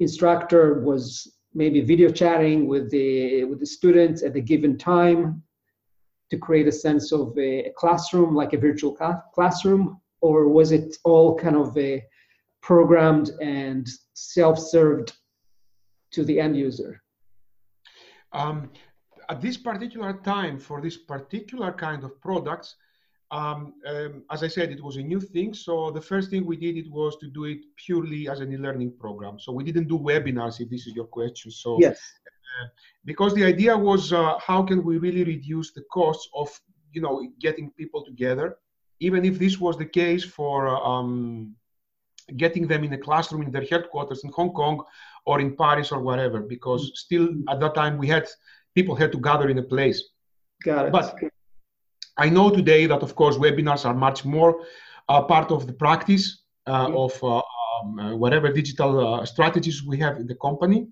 instructor 0.00 0.80
was 0.80 1.36
maybe 1.54 1.80
video 1.80 2.10
chatting 2.10 2.66
with 2.66 2.90
the 2.90 3.44
with 3.44 3.60
the 3.60 3.66
students 3.66 4.22
at 4.22 4.36
a 4.36 4.40
given 4.40 4.78
time 4.78 5.42
to 6.30 6.38
create 6.38 6.66
a 6.66 6.72
sense 6.72 7.12
of 7.12 7.36
a, 7.38 7.70
classroom, 7.76 8.34
like 8.34 8.54
a 8.54 8.58
virtual 8.58 8.96
classroom, 9.34 10.00
or 10.22 10.48
was 10.48 10.72
it 10.72 10.96
all 11.04 11.36
kind 11.36 11.56
of 11.56 11.76
a 11.76 12.02
programmed 12.62 13.32
and 13.42 13.86
self-served 14.14 15.12
to 16.10 16.24
the 16.24 16.40
end 16.40 16.56
user? 16.56 17.02
Um, 18.32 18.70
at 19.32 19.40
this 19.40 19.56
particular 19.56 20.12
time, 20.36 20.58
for 20.58 20.78
this 20.86 20.96
particular 21.14 21.70
kind 21.86 22.04
of 22.04 22.20
products, 22.20 22.76
um, 23.30 23.60
um, 23.92 24.12
as 24.30 24.40
I 24.42 24.48
said, 24.56 24.70
it 24.70 24.82
was 24.88 24.96
a 24.96 25.04
new 25.12 25.20
thing. 25.34 25.54
So 25.54 25.90
the 25.90 26.04
first 26.10 26.26
thing 26.30 26.44
we 26.44 26.58
did 26.66 26.76
it 26.82 26.88
was 26.90 27.16
to 27.22 27.26
do 27.38 27.44
it 27.44 27.60
purely 27.84 28.28
as 28.32 28.40
an 28.40 28.52
e-learning 28.52 28.92
program. 29.04 29.34
So 29.44 29.48
we 29.58 29.64
didn't 29.68 29.88
do 29.88 29.98
webinars, 29.98 30.60
if 30.60 30.68
this 30.68 30.86
is 30.86 30.92
your 30.94 31.06
question. 31.18 31.50
So 31.50 31.78
yes, 31.80 31.98
uh, 32.26 32.66
because 33.10 33.32
the 33.34 33.44
idea 33.54 33.72
was 33.90 34.12
uh, 34.12 34.38
how 34.48 34.60
can 34.68 34.84
we 34.88 34.98
really 34.98 35.24
reduce 35.24 35.72
the 35.72 35.84
costs 35.96 36.28
of 36.34 36.48
you 36.92 37.00
know 37.04 37.14
getting 37.46 37.70
people 37.80 38.04
together 38.04 38.58
even 39.02 39.24
if 39.24 39.38
this 39.38 39.58
was 39.58 39.76
the 39.76 39.90
case 40.00 40.24
for 40.24 40.68
um, 40.68 41.56
getting 42.36 42.68
them 42.68 42.84
in 42.84 42.92
a 42.92 42.98
classroom 42.98 43.42
in 43.42 43.50
their 43.50 43.66
headquarters 43.72 44.22
in 44.24 44.30
Hong 44.30 44.52
Kong 44.52 44.84
or 45.26 45.40
in 45.40 45.56
Paris 45.56 45.90
or 45.90 46.00
whatever, 46.00 46.40
because 46.40 46.92
still 46.94 47.28
at 47.48 47.58
that 47.60 47.74
time 47.74 47.98
we 47.98 48.06
had 48.06 48.26
people 48.74 48.94
had 48.94 49.12
to 49.12 49.18
gather 49.18 49.48
in 49.48 49.58
a 49.58 49.62
place. 49.62 50.02
Got 50.64 50.86
it. 50.86 50.92
But 50.92 51.16
I 52.16 52.28
know 52.28 52.50
today 52.50 52.86
that, 52.86 53.02
of 53.02 53.14
course, 53.14 53.36
webinars 53.36 53.84
are 53.84 53.94
much 53.94 54.24
more 54.24 54.64
uh, 55.08 55.22
part 55.22 55.50
of 55.50 55.66
the 55.66 55.72
practice 55.72 56.42
uh, 56.66 56.88
Yeah. 56.88 57.04
of 57.04 57.24
uh, 57.24 57.36
um, 57.36 57.98
uh, 57.98 58.14
whatever 58.16 58.52
digital 58.52 58.92
uh, 59.06 59.26
strategies 59.26 59.82
we 59.84 59.98
have 59.98 60.16
in 60.18 60.26
the 60.26 60.36
company, 60.36 60.86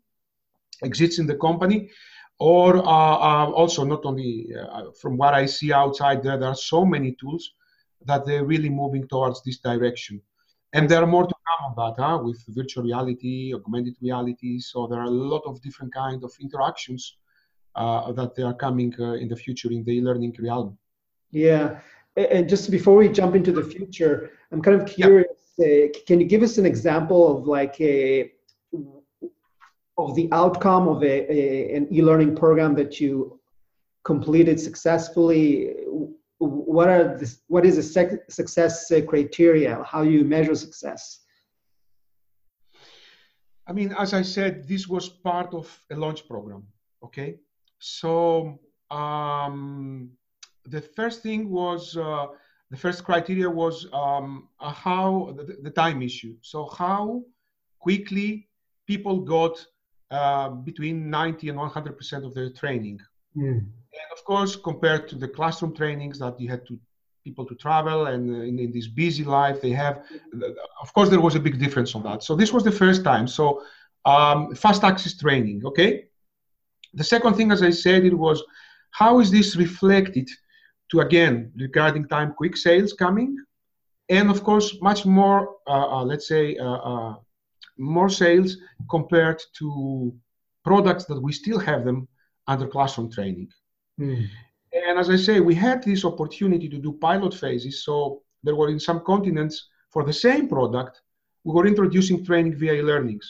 exists 0.83 1.19
in 1.19 1.27
the 1.27 1.37
company, 1.37 1.91
or 2.39 2.79
uh, 2.79 3.17
uh, 3.29 3.51
also 3.61 3.85
not 3.85 4.05
only 4.05 4.49
uh, 4.59 4.91
from 5.01 5.17
what 5.17 5.35
I 5.35 5.47
see 5.47 5.73
outside 5.73 6.23
there, 6.23 6.39
there 6.39 6.49
are 6.49 6.63
so 6.75 6.85
many 6.85 7.15
tools 7.21 7.53
that 8.07 8.25
they're 8.25 8.47
really 8.47 8.71
moving 8.71 9.07
towards 9.07 9.43
this 9.45 9.59
direction. 9.59 10.21
And 10.73 10.89
there 10.89 11.03
are 11.03 11.07
more 11.07 11.27
to 11.27 11.35
come 11.49 11.61
on 11.69 11.75
that, 11.81 12.03
huh? 12.03 12.19
with 12.23 12.43
virtual 12.49 12.85
reality, 12.85 13.53
augmented 13.55 13.97
reality. 14.01 14.59
So 14.59 14.87
there 14.87 15.01
are 15.01 15.11
a 15.15 15.19
lot 15.35 15.43
of 15.45 15.61
different 15.61 15.93
kind 15.93 16.25
of 16.25 16.33
interactions 16.41 17.17
that 17.77 18.33
they 18.37 18.43
are 18.43 18.55
coming 18.55 18.95
uh, 18.99 19.13
in 19.15 19.29
the 19.29 19.37
future 19.37 19.71
in 19.71 19.85
the 19.85 19.93
e-learning 19.99 20.35
realm. 20.41 20.77
Yeah. 21.31 21.81
And 22.17 22.49
just 22.49 22.71
before 22.71 22.97
we 22.97 23.09
jump 23.09 23.35
into 23.35 23.53
the 23.53 23.63
future, 23.63 24.33
I'm 24.51 24.61
kind 24.61 24.81
of 24.81 24.89
Yeah. 24.89 25.07
curious. 25.07 25.37
Uh, 25.59 25.89
can 26.07 26.21
you 26.21 26.27
give 26.27 26.43
us 26.43 26.59
an 26.59 26.67
example 26.67 27.37
of 27.37 27.47
like 27.47 27.81
a 27.81 28.33
of 29.99 30.15
the 30.15 30.29
outcome 30.33 30.89
of 30.89 31.03
a, 31.03 31.17
a 31.39 31.77
an 31.77 31.87
e-learning 31.93 32.35
program 32.35 32.75
that 32.75 33.01
you 33.01 33.39
completed 34.05 34.59
successfully? 34.59 35.75
What 36.39 36.89
are 36.89 37.19
the, 37.19 37.37
what 37.49 37.67
is 37.67 37.77
the 37.77 37.83
sec- 37.83 38.31
success 38.31 38.91
uh, 38.91 39.03
criteria? 39.03 39.83
How 39.85 40.03
you 40.03 40.25
measure 40.25 40.55
success? 40.55 41.21
I 43.67 43.73
mean, 43.73 43.95
as 43.99 44.15
I 44.15 44.23
said, 44.23 44.67
this 44.67 44.89
was 44.89 45.09
part 45.09 45.53
of 45.55 45.67
a 45.91 45.97
launch 45.97 46.27
program. 46.27 46.63
Okay, 47.05 47.39
so 47.81 48.61
um, 48.91 50.11
the 50.67 50.81
first 50.81 51.23
thing 51.23 51.51
was 51.51 51.97
uh, 51.97 52.27
the 52.71 52.77
first 52.77 53.05
criteria 53.05 53.49
was 53.51 53.87
um, 53.93 54.49
uh, 54.61 54.73
how 54.73 55.35
the, 55.37 55.57
the 55.63 55.71
time 55.71 56.03
issue. 56.03 56.37
So 56.43 56.67
how 56.67 57.23
quickly 57.79 58.49
people 58.87 59.21
got 59.21 59.65
uh, 60.11 60.51
between 60.51 61.11
90 61.11 61.49
and 61.49 61.59
100 61.59 61.97
percent 61.97 62.25
of 62.25 62.35
their 62.35 62.51
training. 62.51 63.01
And 63.93 64.13
of 64.17 64.25
course, 64.25 64.57
compared 64.57 65.09
to 65.09 65.17
the 65.17 65.29
classroom 65.29 65.75
trainings 65.75 66.19
that 66.19 66.39
you 66.41 66.49
had 66.49 66.67
to 66.67 66.79
people 67.25 67.45
to 67.45 67.55
travel 67.55 68.07
and 68.07 68.31
uh, 68.31 68.41
in, 68.41 68.59
in 68.59 68.73
this 68.73 68.89
busy 68.89 69.25
life 69.25 69.61
they 69.61 69.73
have, 69.73 70.03
of 70.81 70.93
course, 70.95 71.11
there 71.11 71.21
was 71.21 71.35
a 71.35 71.41
big 71.41 71.59
difference 71.59 71.95
on 71.95 72.03
that. 72.03 72.23
So 72.23 72.35
this 72.35 72.53
was 72.53 72.65
the 72.65 72.73
first 72.73 73.05
time. 73.05 73.29
So 73.29 73.63
um, 74.05 74.55
fast 74.55 74.85
access 74.85 75.15
training. 75.17 75.63
Okay. 75.65 76.10
The 76.95 77.05
second 77.05 77.35
thing, 77.35 77.53
as 77.53 77.63
I 77.63 77.71
said, 77.71 78.05
it 78.05 78.15
was 78.15 78.43
how 78.91 79.21
is 79.21 79.31
this 79.31 79.57
reflected 79.57 80.29
to 80.91 81.01
again 81.01 81.53
regarding 81.57 82.09
time 82.09 82.35
quick 82.35 82.57
sales 82.57 82.93
coming, 82.93 83.37
and 84.09 84.31
of 84.31 84.43
course 84.43 84.77
much 84.83 85.07
more, 85.07 85.57
uh, 85.67 85.89
uh, 85.99 86.05
let's 86.05 86.27
say, 86.27 86.57
uh, 86.57 86.65
uh, 86.93 87.15
more 87.79 88.09
sales 88.09 88.57
compared 88.91 89.41
to 89.59 90.13
products 90.65 91.05
that 91.07 91.21
we 91.21 91.33
still 91.33 91.59
have 91.59 91.85
them 91.85 92.09
under 92.47 92.67
classroom 92.67 93.11
training. 93.11 93.49
And 94.73 94.99
as 94.99 95.11
I 95.11 95.17
say, 95.17 95.41
we 95.41 95.55
had 95.55 95.83
this 95.83 96.05
opportunity 96.05 96.69
to 96.69 96.79
do 96.79 96.93
pilot 96.93 97.35
phases. 97.35 97.85
So 97.85 98.23
there 98.43 98.57
were 98.57 98.69
in 98.69 98.81
some 98.81 99.01
continents 99.05 99.69
for 99.91 100.05
the 100.05 100.13
same 100.13 100.49
product, 100.49 101.01
we 101.45 101.53
were 101.53 101.67
introducing 101.67 102.25
training 102.25 102.57
via 102.57 102.75
e-learnings. 102.75 103.27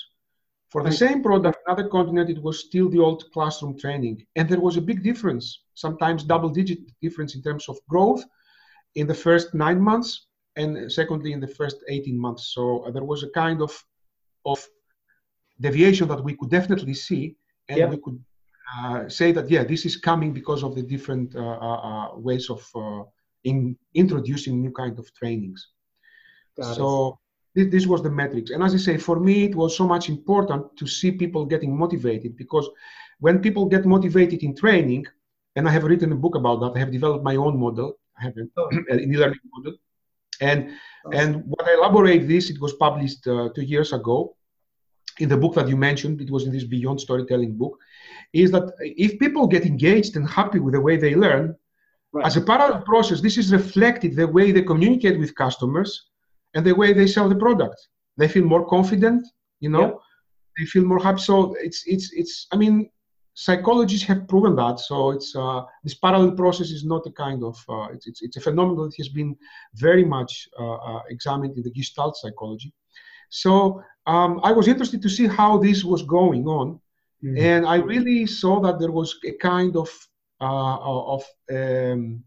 For 0.70 0.84
the 0.84 0.92
same 0.92 1.20
product, 1.22 1.58
another 1.66 1.88
continent, 1.88 2.30
it 2.30 2.42
was 2.42 2.60
still 2.60 2.88
the 2.88 3.00
old 3.00 3.24
classroom 3.32 3.76
training. 3.76 4.24
And 4.36 4.48
there 4.48 4.60
was 4.60 4.76
a 4.76 4.80
big 4.80 5.02
difference, 5.02 5.62
sometimes 5.74 6.22
double 6.22 6.48
digit 6.48 6.78
difference 7.02 7.34
in 7.34 7.42
terms 7.42 7.68
of 7.68 7.76
growth 7.88 8.24
in 8.94 9.06
the 9.06 9.14
first 9.14 9.52
nine 9.52 9.80
months 9.80 10.26
and 10.56 10.90
secondly 10.90 11.32
in 11.32 11.40
the 11.40 11.48
first 11.48 11.78
18 11.88 12.18
months. 12.18 12.52
So 12.54 12.84
uh, 12.84 12.90
there 12.92 13.04
was 13.04 13.24
a 13.24 13.30
kind 13.30 13.60
of, 13.62 13.72
of 14.46 14.64
deviation 15.60 16.06
that 16.08 16.22
we 16.22 16.36
could 16.36 16.50
definitely 16.50 16.94
see 16.94 17.36
and 17.68 17.78
Yeah. 17.78 17.90
we 17.90 17.96
could 17.98 18.24
uh, 18.76 19.08
say 19.08 19.32
that, 19.32 19.50
yeah, 19.50 19.64
this 19.64 19.84
is 19.84 19.96
coming 19.96 20.32
because 20.32 20.62
of 20.62 20.74
the 20.76 20.82
different 20.82 21.34
uh, 21.34 21.40
uh, 21.40 21.80
uh, 21.90 22.18
ways 22.18 22.48
of 22.48 22.62
uh, 22.76 23.02
in 23.42 23.76
introducing 23.94 24.60
new 24.60 24.70
kind 24.70 24.98
of 24.98 25.12
trainings 25.14 25.68
Got 26.56 26.76
so 26.76 27.18
this, 27.54 27.66
this 27.70 27.86
was 27.86 28.02
the 28.02 28.10
metrics 28.10 28.50
and 28.50 28.62
as 28.62 28.74
i 28.74 28.76
say 28.78 28.96
for 28.96 29.18
me 29.20 29.44
it 29.44 29.54
was 29.54 29.76
so 29.76 29.86
much 29.86 30.08
important 30.08 30.62
to 30.76 30.86
see 30.86 31.10
people 31.10 31.44
getting 31.44 31.76
motivated 31.76 32.36
because 32.36 32.68
when 33.18 33.38
people 33.40 33.66
get 33.66 33.84
motivated 33.84 34.42
in 34.42 34.54
training 34.54 35.04
and 35.56 35.68
i 35.68 35.70
have 35.72 35.84
written 35.84 36.12
a 36.12 36.16
book 36.16 36.34
about 36.36 36.60
that 36.60 36.72
i 36.76 36.78
have 36.78 36.90
developed 36.92 37.24
my 37.24 37.36
own 37.36 37.58
model 37.58 37.98
i 38.18 38.22
have 38.22 38.36
an, 38.36 38.50
Oh. 38.56 38.68
e-learning 38.90 39.40
model 39.54 39.74
and 40.40 40.60
Awesome. 41.04 41.18
and 41.20 41.30
when 41.52 41.64
i 41.68 41.74
elaborate 41.74 42.28
this 42.28 42.50
it 42.50 42.60
was 42.60 42.72
published 42.74 43.26
uh, 43.26 43.48
two 43.54 43.62
years 43.62 43.92
ago 43.92 44.36
in 45.18 45.28
the 45.28 45.36
book 45.36 45.54
that 45.54 45.68
you 45.68 45.76
mentioned 45.76 46.20
it 46.20 46.30
was 46.30 46.44
in 46.46 46.52
this 46.52 46.64
beyond 46.64 47.00
storytelling 47.00 47.52
book 47.56 47.74
is 48.32 48.50
that 48.52 48.66
if 48.80 49.18
people 49.18 49.46
get 49.46 49.66
engaged 49.66 50.16
and 50.16 50.28
happy 50.28 50.60
with 50.60 50.74
the 50.74 50.80
way 50.80 50.96
they 50.96 51.14
learn 51.14 51.56
Right. 52.12 52.26
as 52.26 52.36
a 52.36 52.40
parallel 52.40 52.82
process, 52.82 53.20
this 53.20 53.38
is 53.38 53.52
reflected 53.52 54.16
the 54.16 54.26
way 54.26 54.50
they 54.50 54.62
communicate 54.62 55.16
with 55.16 55.32
customers 55.36 56.06
and 56.54 56.64
the 56.64 56.74
way 56.74 56.92
they 56.92 57.06
sell 57.06 57.28
the 57.28 57.36
product. 57.46 57.78
They 58.18 58.28
feel 58.28 58.44
more 58.44 58.66
confident, 58.66 59.22
you 59.60 59.70
know, 59.70 59.86
Yeah. 59.86 59.94
they 60.58 60.66
feel 60.66 60.84
more 60.84 61.02
happy. 61.06 61.20
So 61.30 61.54
it's 61.66 61.80
it's 61.86 62.06
it's. 62.20 62.34
I 62.52 62.56
mean, 62.62 62.90
psychologists 63.34 64.06
have 64.10 64.26
proven 64.32 64.54
that. 64.56 64.76
So 64.80 64.96
it's 65.16 65.30
uh, 65.44 65.60
this 65.84 65.94
parallel 66.04 66.32
process 66.42 66.70
is 66.70 66.84
not 66.84 67.06
a 67.06 67.12
kind 67.12 67.42
of 67.50 67.56
uh, 67.68 67.86
it's, 67.94 68.06
it's 68.10 68.20
it's 68.22 68.36
a 68.36 68.40
phenomenon 68.48 68.86
that 68.88 68.96
has 69.02 69.08
been 69.08 69.36
very 69.86 70.04
much 70.04 70.32
uh, 70.58 70.78
uh, 70.90 71.02
examined 71.08 71.56
in 71.56 71.62
the 71.62 71.70
Gestalt 71.78 72.16
psychology. 72.16 72.72
So 73.28 73.82
um, 74.06 74.32
I 74.42 74.52
was 74.52 74.66
interested 74.66 75.00
to 75.02 75.08
see 75.16 75.26
how 75.28 75.58
this 75.58 75.84
was 75.92 76.02
going 76.18 76.44
on, 76.60 76.68
Mhm. 77.24 77.38
and 77.50 77.62
I 77.74 77.76
really 77.94 78.20
saw 78.26 78.54
that 78.64 78.78
there 78.80 78.94
was 79.00 79.10
a 79.30 79.32
kind 79.52 79.76
of 79.76 79.88
uh, 80.48 80.78
of 81.16 81.22
um, 81.58 82.24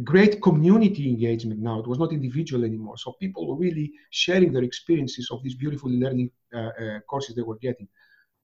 great 0.00 0.40
community 0.42 1.08
engagement 1.08 1.60
now. 1.60 1.80
It 1.80 1.86
was 1.86 1.98
not 1.98 2.12
individual 2.12 2.64
anymore. 2.64 2.96
So 2.96 3.12
people 3.20 3.46
were 3.48 3.56
really 3.56 3.92
sharing 4.10 4.52
their 4.52 4.62
experiences 4.62 5.28
of 5.30 5.42
these 5.42 5.54
beautiful 5.54 5.90
learning 5.90 6.30
uh, 6.54 6.58
uh, 6.58 7.00
courses 7.08 7.34
they 7.34 7.42
were 7.42 7.58
getting. 7.58 7.88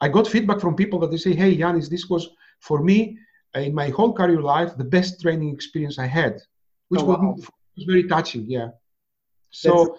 I 0.00 0.08
got 0.08 0.28
feedback 0.28 0.60
from 0.60 0.74
people 0.76 0.98
that 1.00 1.10
they 1.10 1.16
say, 1.16 1.34
"Hey, 1.34 1.56
Yanis, 1.56 1.88
this 1.88 2.08
was 2.08 2.28
for 2.60 2.82
me 2.82 3.18
uh, 3.56 3.60
in 3.60 3.74
my 3.74 3.88
whole 3.88 4.12
career 4.12 4.40
life 4.40 4.76
the 4.76 4.84
best 4.84 5.20
training 5.22 5.52
experience 5.52 5.98
I 5.98 6.06
had," 6.06 6.40
which 6.88 7.02
Oh, 7.02 7.06
was, 7.06 7.18
wow. 7.18 7.36
was 7.76 7.84
very 7.86 8.04
touching. 8.04 8.44
Yeah. 8.48 8.68
So 9.50 9.96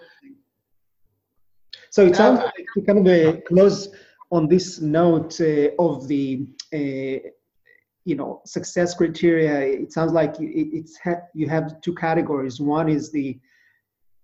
So 1.90 2.06
it 2.06 2.16
sounds 2.16 2.38
Uh, 2.40 2.44
like 2.44 2.66
to 2.74 2.80
kind 2.82 2.98
of 3.00 3.06
uh, 3.06 3.40
close 3.48 3.88
on 4.30 4.48
this 4.48 4.80
note 4.80 5.40
uh, 5.40 5.70
of 5.78 6.06
the, 6.06 6.46
uh, 6.72 7.18
you 8.04 8.16
know, 8.16 8.40
success 8.46 8.94
criteria. 8.94 9.60
It 9.82 9.92
sounds 9.92 10.12
like 10.12 10.34
it's 10.38 10.98
ha- 10.98 11.26
you 11.34 11.48
have 11.48 11.80
two 11.80 11.94
categories. 11.94 12.60
One 12.60 12.88
is 12.88 13.12
the, 13.12 13.38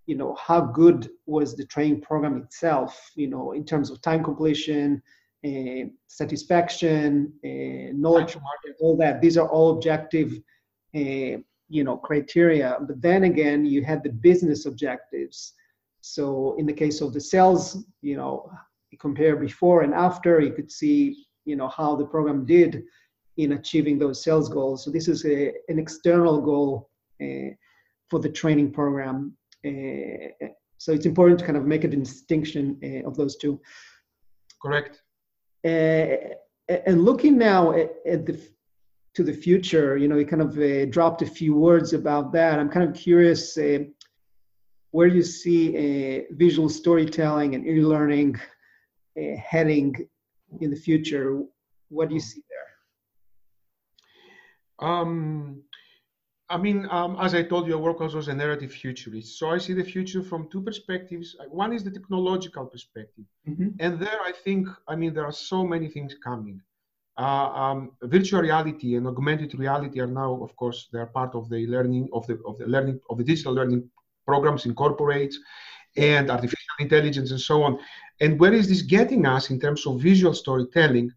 you 0.07 0.15
know, 0.15 0.35
how 0.35 0.61
good 0.61 1.09
was 1.25 1.55
the 1.55 1.65
training 1.65 2.01
program 2.01 2.37
itself, 2.37 3.11
you 3.15 3.27
know, 3.27 3.51
in 3.51 3.65
terms 3.65 3.89
of 3.89 4.01
time 4.01 4.23
completion, 4.23 5.01
uh, 5.45 5.89
satisfaction, 6.07 7.31
uh, 7.45 7.93
knowledge 7.93 8.35
market. 8.35 8.75
all 8.79 8.97
that. 8.97 9.21
These 9.21 9.37
are 9.37 9.47
all 9.47 9.75
objective, 9.75 10.33
uh, 10.95 11.37
you 11.69 11.83
know, 11.83 11.97
criteria. 11.97 12.77
But 12.81 13.01
then 13.01 13.25
again, 13.25 13.65
you 13.65 13.83
had 13.83 14.03
the 14.03 14.09
business 14.09 14.65
objectives. 14.65 15.53
So 16.01 16.55
in 16.57 16.65
the 16.65 16.73
case 16.73 17.01
of 17.01 17.13
the 17.13 17.21
sales, 17.21 17.85
you 18.01 18.17
know, 18.17 18.49
you 18.89 18.97
compare 18.97 19.35
before 19.35 19.83
and 19.83 19.93
after, 19.93 20.39
you 20.39 20.53
could 20.53 20.71
see, 20.71 21.25
you 21.45 21.55
know, 21.55 21.67
how 21.67 21.95
the 21.95 22.05
program 22.05 22.45
did 22.45 22.83
in 23.37 23.53
achieving 23.53 23.97
those 23.97 24.23
sales 24.23 24.49
goals. 24.49 24.83
So 24.83 24.91
this 24.91 25.07
is 25.07 25.25
a, 25.25 25.53
an 25.69 25.79
external 25.79 26.41
goal 26.41 26.89
uh, 27.21 27.51
for 28.09 28.19
the 28.19 28.29
training 28.29 28.71
program. 28.71 29.33
Uh, 29.65 30.47
so 30.77 30.91
it's 30.91 31.05
important 31.05 31.39
to 31.39 31.45
kind 31.45 31.57
of 31.57 31.65
make 31.65 31.83
a 31.83 31.87
distinction 31.87 32.79
uh, 32.83 33.07
of 33.07 33.15
those 33.15 33.37
two. 33.37 33.59
correct. 34.61 35.01
Uh, 35.65 36.33
and 36.85 37.03
looking 37.03 37.37
now 37.37 37.71
at, 37.71 37.91
at 38.05 38.25
the 38.25 38.39
to 39.15 39.23
the 39.23 39.33
future, 39.33 39.97
you 39.97 40.07
know, 40.07 40.17
you 40.17 40.27
kind 40.27 40.43
of 40.43 40.59
uh, 40.59 40.85
dropped 40.85 41.23
a 41.23 41.25
few 41.25 41.55
words 41.55 41.93
about 41.93 42.31
that. 42.33 42.59
I'm 42.59 42.69
kind 42.69 42.87
of 42.87 42.95
curious 42.95 43.57
uh, 43.57 43.79
where 44.91 45.07
you 45.07 45.23
see 45.23 46.23
visual 46.31 46.69
storytelling 46.69 47.55
and 47.55 47.65
e-learning 47.65 48.39
heading 49.15 50.07
in 50.61 50.69
the 50.69 50.75
future. 50.75 51.41
What 51.89 52.09
do 52.09 52.13
you 52.15 52.21
see? 52.21 52.43
Um, 54.79 55.63
I 56.49 56.57
mean, 56.57 56.87
um, 56.91 57.17
as 57.19 57.33
I 57.35 57.43
told 57.43 57.67
you, 57.67 57.73
I 57.77 57.81
work 57.81 58.01
also 58.01 58.19
as 58.19 58.27
a 58.29 58.33
narrative 58.35 58.71
futurist. 58.71 59.37
So 59.39 59.49
I 59.49 59.57
see 59.59 59.73
the 59.73 59.83
future 59.83 60.23
from 60.23 60.49
two 60.49 60.61
perspectives. 60.61 61.35
One 61.49 61.73
is 61.73 61.83
the 61.83 61.91
technological 61.91 62.65
perspective. 62.65 63.25
And 63.79 63.99
there, 63.99 64.21
I 64.23 64.31
think, 64.31 64.67
I 64.87 64.95
mean, 64.95 65.13
there 65.13 65.25
are 65.25 65.33
so 65.33 65.65
many 65.65 65.89
things 65.89 66.15
coming. 66.23 66.61
uh, 67.17 67.49
um, 67.63 67.91
virtual 68.03 68.41
reality 68.41 68.95
and 68.95 69.07
augmented 69.07 69.57
reality 69.57 69.99
are 69.99 70.07
now, 70.07 70.39
of 70.43 70.55
course, 70.55 70.87
they 70.91 70.99
are 70.99 71.07
part 71.07 71.33
of 71.35 71.49
the 71.49 71.65
learning 71.67 72.07
of 72.13 72.25
the 72.27 72.39
of 72.45 72.57
the 72.57 72.67
learning 72.67 72.99
of 73.09 73.17
the 73.17 73.23
digital 73.23 73.53
learning 73.53 73.89
programs 74.25 74.65
in 74.65 74.75
corporates 74.75 75.35
and 75.95 76.29
artificial 76.29 76.75
intelligence 76.79 77.31
and 77.31 77.41
so 77.41 77.63
on. 77.63 77.79
And 78.21 78.39
where 78.39 78.53
is 78.53 78.67
this 78.67 78.81
getting 78.83 79.25
us 79.25 79.49
in 79.49 79.59
terms 79.59 79.85
of 79.87 79.99
visual 80.01 80.33
storytelling? 80.33 81.11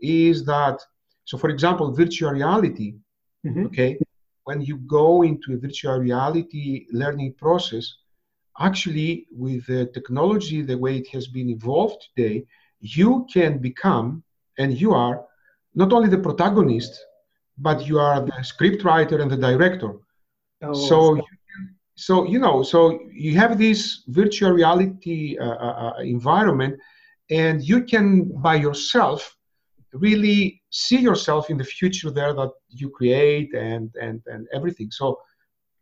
Is 0.00 0.44
that 0.44 0.80
so? 1.24 1.38
For 1.38 1.50
example, 1.50 1.92
virtual 1.92 2.30
reality. 2.32 2.94
Mm-hmm. 3.46 3.66
Okay, 3.66 3.98
when 4.44 4.60
you 4.60 4.76
go 4.78 5.22
into 5.22 5.54
a 5.54 5.56
virtual 5.56 5.98
reality 5.98 6.86
learning 6.92 7.34
process, 7.34 7.94
actually 8.58 9.26
with 9.30 9.66
the 9.66 9.86
technology 9.86 10.62
the 10.62 10.78
way 10.78 10.96
it 10.98 11.08
has 11.08 11.26
been 11.26 11.48
evolved 11.50 12.08
today, 12.08 12.44
you 12.80 13.26
can 13.32 13.58
become 13.58 14.22
and 14.58 14.80
you 14.80 14.92
are 14.92 15.24
not 15.74 15.92
only 15.92 16.08
the 16.08 16.18
protagonist, 16.18 16.98
but 17.58 17.86
you 17.86 17.98
are 17.98 18.20
the 18.20 18.42
script 18.42 18.84
writer 18.84 19.18
and 19.20 19.30
the 19.30 19.36
director. 19.36 19.92
Oh, 20.62 20.72
so, 20.72 21.16
you, 21.16 21.22
so 21.94 22.26
you 22.26 22.38
know, 22.38 22.62
so 22.62 23.00
you 23.12 23.36
have 23.36 23.58
this 23.58 24.02
virtual 24.08 24.52
reality 24.52 25.36
uh, 25.38 25.44
uh, 25.44 25.92
uh, 25.98 26.02
environment, 26.02 26.78
and 27.30 27.62
you 27.62 27.84
can 27.84 28.24
by 28.40 28.54
yourself 28.54 29.35
really 29.98 30.62
see 30.70 30.98
yourself 30.98 31.50
in 31.50 31.56
the 31.56 31.64
future 31.64 32.10
there 32.10 32.34
that 32.34 32.52
you 32.68 32.90
create 32.90 33.50
and 33.54 33.90
and 34.00 34.20
and 34.26 34.46
everything. 34.52 34.90
So, 34.90 35.18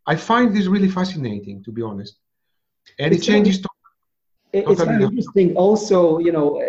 I 0.07 0.15
find 0.15 0.55
this 0.55 0.67
really 0.67 0.89
fascinating, 0.89 1.63
to 1.65 1.71
be 1.71 1.81
honest, 1.81 2.15
and 2.99 3.13
it's 3.13 3.23
it 3.23 3.31
changes. 3.31 3.61
Totally, 4.53 4.71
it's 4.71 4.81
of 4.81 4.89
interesting. 4.89 5.55
Also, 5.55 6.19
you 6.19 6.31
know 6.31 6.61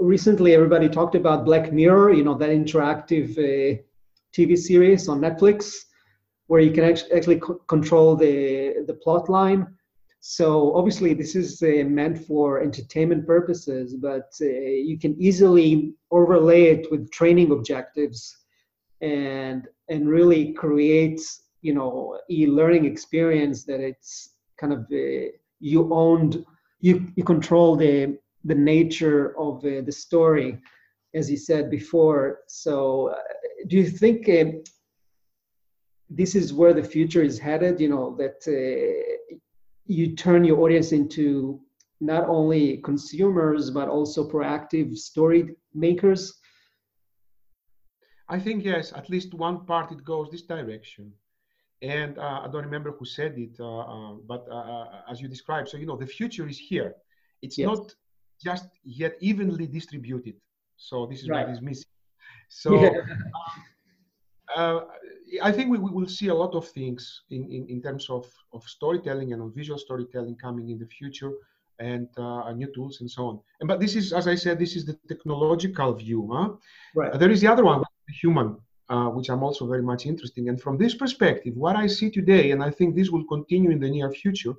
recently 0.00 0.54
everybody 0.54 0.88
talked 0.88 1.14
about 1.14 1.44
Black 1.44 1.72
Mirror, 1.72 2.14
you 2.14 2.24
know, 2.24 2.34
that 2.34 2.50
interactive 2.50 3.30
uh, 3.38 3.80
TV 4.32 4.56
series 4.56 5.08
on 5.08 5.20
Netflix 5.20 5.84
where 6.46 6.60
you 6.60 6.72
can 6.72 6.84
actually 6.84 7.38
co- 7.38 7.60
control 7.68 8.16
the, 8.16 8.82
the 8.86 8.94
plot 8.94 9.28
line. 9.28 9.66
So 10.20 10.74
obviously 10.74 11.14
this 11.14 11.34
is 11.34 11.62
uh, 11.62 11.84
meant 11.86 12.18
for 12.26 12.60
entertainment 12.60 13.26
purposes, 13.26 13.94
but 13.94 14.30
uh, 14.40 14.46
you 14.46 14.98
can 14.98 15.16
easily 15.18 15.94
overlay 16.10 16.64
it 16.64 16.90
with 16.90 17.10
training 17.10 17.50
objectives 17.52 18.36
and 19.00 19.66
and 19.88 20.08
really 20.08 20.52
create 20.52 21.20
you 21.62 21.72
know 21.72 22.18
e-learning 22.28 22.84
experience 22.84 23.64
that 23.64 23.80
it's 23.80 24.34
kind 24.58 24.74
of 24.74 24.80
uh, 24.92 25.30
you 25.58 25.92
owned 25.92 26.44
you 26.80 27.06
you 27.16 27.24
control 27.24 27.74
the 27.76 28.18
the 28.44 28.54
nature 28.54 29.38
of 29.38 29.64
uh, 29.64 29.82
the 29.84 29.92
story, 29.92 30.58
as 31.14 31.30
you 31.30 31.36
said 31.36 31.70
before. 31.70 32.40
So, 32.46 33.08
uh, 33.08 33.16
do 33.68 33.76
you 33.76 33.88
think 33.88 34.28
uh, 34.28 34.58
this 36.08 36.34
is 36.34 36.52
where 36.52 36.72
the 36.72 36.82
future 36.82 37.22
is 37.22 37.38
headed? 37.38 37.80
You 37.80 37.88
know 37.88 38.16
that 38.18 38.40
you 39.90 40.14
turn 40.14 40.44
your 40.44 40.60
audience 40.60 40.92
into 40.92 41.60
not 42.00 42.28
only 42.28 42.78
consumers 42.78 43.70
but 43.70 43.88
also 43.88 44.28
proactive 44.28 44.96
story 44.96 45.54
makers. 45.74 46.34
I 48.28 48.38
think 48.38 48.64
yes. 48.64 48.92
At 48.92 49.10
least 49.10 49.34
one 49.34 49.66
part 49.66 49.92
it 49.92 50.04
goes 50.04 50.30
this 50.30 50.42
direction 50.42 51.12
and 51.82 52.18
uh, 52.18 52.42
I 52.44 52.48
don't 52.52 52.64
remember 52.64 52.92
who 52.92 53.04
said 53.04 53.38
it, 53.38 53.56
uh, 53.58 53.78
uh, 53.78 54.14
but 54.26 54.46
as 55.10 55.20
you 55.20 55.28
described, 55.28 55.68
so 55.68 55.76
you 55.76 55.86
know 55.86 55.96
the 55.96 56.06
future 56.06 56.46
is 56.46 56.58
here. 56.58 56.94
It's 57.42 57.56
yes. 57.56 57.66
not 57.66 57.94
just 58.42 58.68
yet 58.84 59.16
evenly 59.20 59.66
distributed. 59.66 60.34
So 60.76 61.06
this 61.06 61.22
is 61.22 61.28
right. 61.28 61.46
what 61.46 61.54
is 61.54 61.62
missing. 61.62 61.84
So 62.52 62.82
yeah. 62.82 62.90
Uh, 64.56 64.80
I 65.42 65.52
think 65.52 65.70
we, 65.70 65.78
we, 65.78 65.90
will 65.90 66.08
see 66.08 66.28
a 66.28 66.34
lot 66.34 66.54
of 66.54 66.68
things 66.68 67.22
in, 67.30 67.44
in, 67.50 67.66
in, 67.68 67.82
terms 67.82 68.10
of, 68.10 68.26
of 68.52 68.64
storytelling 68.64 69.32
and 69.32 69.42
of 69.42 69.54
visual 69.54 69.78
storytelling 69.78 70.36
coming 70.36 70.70
in 70.70 70.78
the 70.78 70.86
future 70.86 71.32
and 71.78 72.08
uh, 72.18 72.52
new 72.52 72.70
tools 72.74 73.00
and 73.00 73.10
so 73.10 73.26
on. 73.26 73.40
And, 73.60 73.68
but 73.68 73.80
this 73.80 73.96
is, 73.96 74.12
as 74.12 74.26
I 74.26 74.34
said, 74.34 74.58
this 74.58 74.76
is 74.76 74.84
the 74.84 74.98
technological 75.08 75.94
view. 75.94 76.28
Huh? 76.32 76.50
Right. 76.94 77.18
There 77.18 77.30
is 77.30 77.40
the 77.40 77.48
other 77.48 77.64
one, 77.64 77.80
the 77.80 78.14
human, 78.14 78.56
uh, 78.88 79.06
which 79.06 79.30
I'm 79.30 79.42
also 79.42 79.66
very 79.66 79.82
much 79.82 80.06
interested 80.06 80.42
in. 80.42 80.48
And 80.48 80.60
from 80.60 80.76
this 80.76 80.94
perspective, 80.94 81.54
what 81.56 81.76
I 81.76 81.86
see 81.86 82.10
today, 82.10 82.50
and 82.50 82.62
I 82.62 82.70
think 82.70 82.94
this 82.94 83.10
will 83.10 83.24
continue 83.24 83.70
in 83.70 83.80
the 83.80 83.90
near 83.90 84.10
future, 84.10 84.54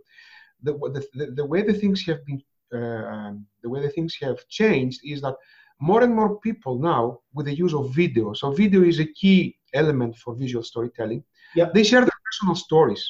the, 0.64 0.74
the, 1.14 1.32
the 1.36 1.46
way 1.46 1.62
the 1.64 1.74
things 1.74 2.06
have 2.06 2.26
been 2.26 2.42
uh, 2.74 3.34
the 3.62 3.70
way 3.70 3.82
the 3.82 3.90
things 3.90 4.16
have 4.22 4.48
changed 4.48 5.02
is 5.04 5.22
that 5.22 5.36
more 5.82 6.04
and 6.04 6.16
more 6.16 6.40
people 6.40 6.80
now 6.80 7.20
with 7.34 7.46
the 7.48 7.54
use 7.54 7.74
of 7.74 7.94
video 7.94 8.32
so 8.32 8.52
video 8.52 8.82
is 8.82 9.00
a 9.00 9.06
key 9.06 9.58
element 9.74 10.16
for 10.16 10.36
visual 10.36 10.64
storytelling 10.64 11.24
yeah. 11.56 11.70
they 11.74 11.84
share 11.84 12.02
their 12.02 12.20
personal 12.26 12.56
stories 12.56 13.04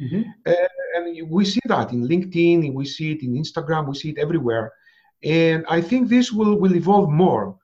mm-hmm. 0.00 0.22
uh, 0.46 0.52
and 0.94 1.30
we 1.30 1.44
see 1.44 1.60
that 1.66 1.92
in 1.92 2.06
linkedin 2.06 2.72
we 2.74 2.84
see 2.84 3.12
it 3.12 3.22
in 3.22 3.34
instagram 3.34 3.88
we 3.88 3.94
see 3.94 4.10
it 4.10 4.18
everywhere 4.18 4.72
and 5.24 5.64
i 5.68 5.80
think 5.80 6.08
this 6.08 6.32
will, 6.32 6.56
will 6.58 6.74
evolve 6.74 7.10
more 7.10 7.56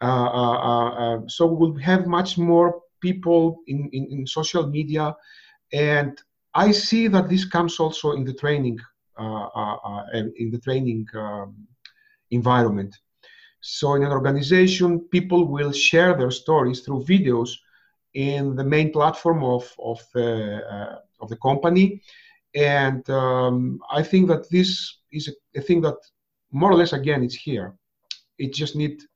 uh, 0.00 0.04
uh, 0.04 0.58
uh, 0.70 0.90
uh 0.90 1.20
so 1.28 1.46
we'll 1.46 1.76
have 1.76 2.06
much 2.06 2.36
more 2.36 2.80
people 3.00 3.58
in, 3.66 3.88
in, 3.92 4.06
in, 4.10 4.26
social 4.26 4.66
media 4.66 5.14
and 5.72 6.22
i 6.54 6.70
see 6.70 7.06
that 7.06 7.28
this 7.28 7.44
comes 7.44 7.78
also 7.78 8.12
in 8.12 8.24
the 8.24 8.32
training 8.32 8.78
uh, 9.16 10.02
in 10.14 10.50
the 10.50 10.58
training 10.58 11.06
um, 11.14 11.54
environment. 12.30 12.94
So 13.60 13.94
in 13.94 14.02
an 14.02 14.12
organization, 14.12 15.00
people 15.10 15.46
will 15.46 15.72
share 15.72 16.16
their 16.16 16.30
stories 16.30 16.80
through 16.80 17.04
videos 17.04 17.50
in 18.14 18.54
the 18.54 18.64
main 18.64 18.92
platform 18.92 19.42
of, 19.42 19.72
of, 19.78 20.00
the, 20.14 20.62
uh, 20.66 20.98
of 21.20 21.28
the 21.28 21.36
company. 21.36 22.00
And 22.54 23.08
um, 23.10 23.80
I 23.90 24.02
think 24.02 24.28
that 24.28 24.48
this 24.50 24.98
is 25.12 25.28
a, 25.28 25.58
a, 25.58 25.60
thing 25.60 25.80
that 25.82 25.96
more 26.52 26.70
or 26.70 26.76
less, 26.76 26.92
again, 26.92 27.24
it's 27.24 27.34
here. 27.34 27.74
It 28.38 28.54
just 28.54 28.76
needs 28.76 29.06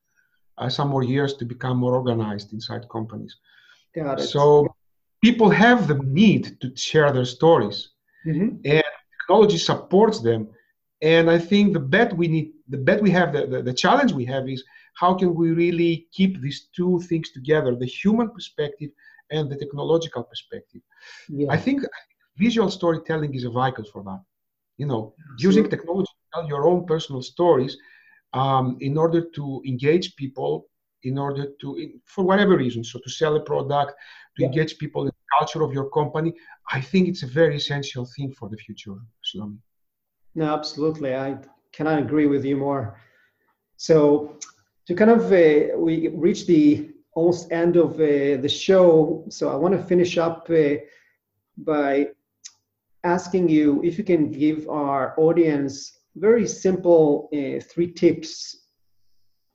uh, 0.58 0.68
some 0.68 0.88
more 0.88 1.04
years 1.04 1.34
to 1.34 1.44
become 1.44 1.76
more 1.76 1.94
organized 1.94 2.52
inside 2.52 2.88
companies. 2.88 3.36
So 4.20 4.74
people 5.22 5.50
have 5.50 5.86
the 5.86 5.94
need 5.94 6.60
to 6.60 6.74
share 6.76 7.12
their 7.12 7.24
stories. 7.24 7.90
Mm-hmm. 8.26 8.56
And 8.64 8.84
technology 9.20 9.58
supports 9.58 10.20
them. 10.20 10.48
And 11.00 11.30
I 11.30 11.38
think 11.38 11.72
the 11.72 11.80
bet 11.80 12.16
we 12.16 12.26
need, 12.26 12.52
the 12.68 12.78
bet 12.78 13.00
we 13.00 13.10
have, 13.10 13.32
the, 13.32 13.46
the, 13.46 13.62
the 13.62 13.72
challenge 13.72 14.12
we 14.12 14.24
have 14.24 14.48
is 14.48 14.64
how 14.98 15.14
can 15.14 15.34
we 15.34 15.50
really 15.50 16.08
keep 16.12 16.40
these 16.40 16.68
two 16.74 17.00
things 17.08 17.30
together, 17.30 17.76
the 17.76 17.86
human 17.86 18.30
perspective 18.30 18.90
and 19.30 19.50
the 19.50 19.56
technological 19.56 20.22
perspective. 20.22 20.82
Yeah. 21.28 21.50
I 21.50 21.56
think 21.56 21.82
visual 22.36 22.70
storytelling 22.70 23.34
is 23.34 23.44
a 23.44 23.50
vehicle 23.50 23.84
for 23.92 24.02
that. 24.04 24.22
You 24.76 24.86
know, 24.86 25.14
Absolutely. 25.32 25.46
using 25.48 25.70
technology 25.70 26.12
to 26.20 26.26
tell 26.32 26.48
your 26.48 26.66
own 26.68 26.86
personal 26.86 27.22
stories 27.22 27.76
um, 28.32 28.76
in 28.80 28.96
order 28.96 29.22
to 29.36 29.62
engage 29.66 30.16
people, 30.16 30.68
in 31.02 31.18
order 31.18 31.46
to, 31.60 31.76
in, 31.76 32.00
for 32.04 32.24
whatever 32.24 32.56
reason, 32.56 32.84
so 32.84 32.98
to 33.00 33.10
sell 33.10 33.36
a 33.36 33.40
product, 33.40 33.92
to 34.36 34.42
yeah. 34.42 34.46
engage 34.46 34.78
people 34.78 35.02
in 35.02 35.08
the 35.08 35.38
culture 35.38 35.62
of 35.62 35.72
your 35.72 35.90
company. 35.90 36.32
I 36.72 36.80
think 36.80 37.08
it's 37.08 37.22
a 37.22 37.26
very 37.26 37.56
essential 37.56 38.06
thing 38.16 38.32
for 38.32 38.48
the 38.48 38.56
future, 38.56 38.94
Shlomi. 39.26 39.58
No, 40.34 40.54
absolutely. 40.54 41.14
I 41.16 41.38
cannot 41.72 41.98
agree 41.98 42.26
with 42.26 42.44
you 42.44 42.56
more. 42.56 43.00
So, 43.76 44.38
to 44.88 44.94
kind 44.94 45.10
of, 45.10 45.30
uh, 45.30 45.76
we 45.76 46.08
reach 46.08 46.46
the 46.46 46.90
almost 47.14 47.52
end 47.52 47.76
of 47.76 47.94
uh, 47.94 48.40
the 48.40 48.48
show. 48.48 49.24
So, 49.28 49.50
I 49.50 49.54
want 49.54 49.74
to 49.74 49.82
finish 49.82 50.16
up 50.16 50.48
uh, 50.50 50.76
by 51.58 52.08
asking 53.04 53.50
you 53.50 53.82
if 53.84 53.98
you 53.98 54.04
can 54.04 54.32
give 54.32 54.66
our 54.68 55.14
audience 55.18 55.98
very 56.16 56.46
simple 56.46 57.28
uh, 57.34 57.60
three 57.70 57.92
tips 57.92 58.64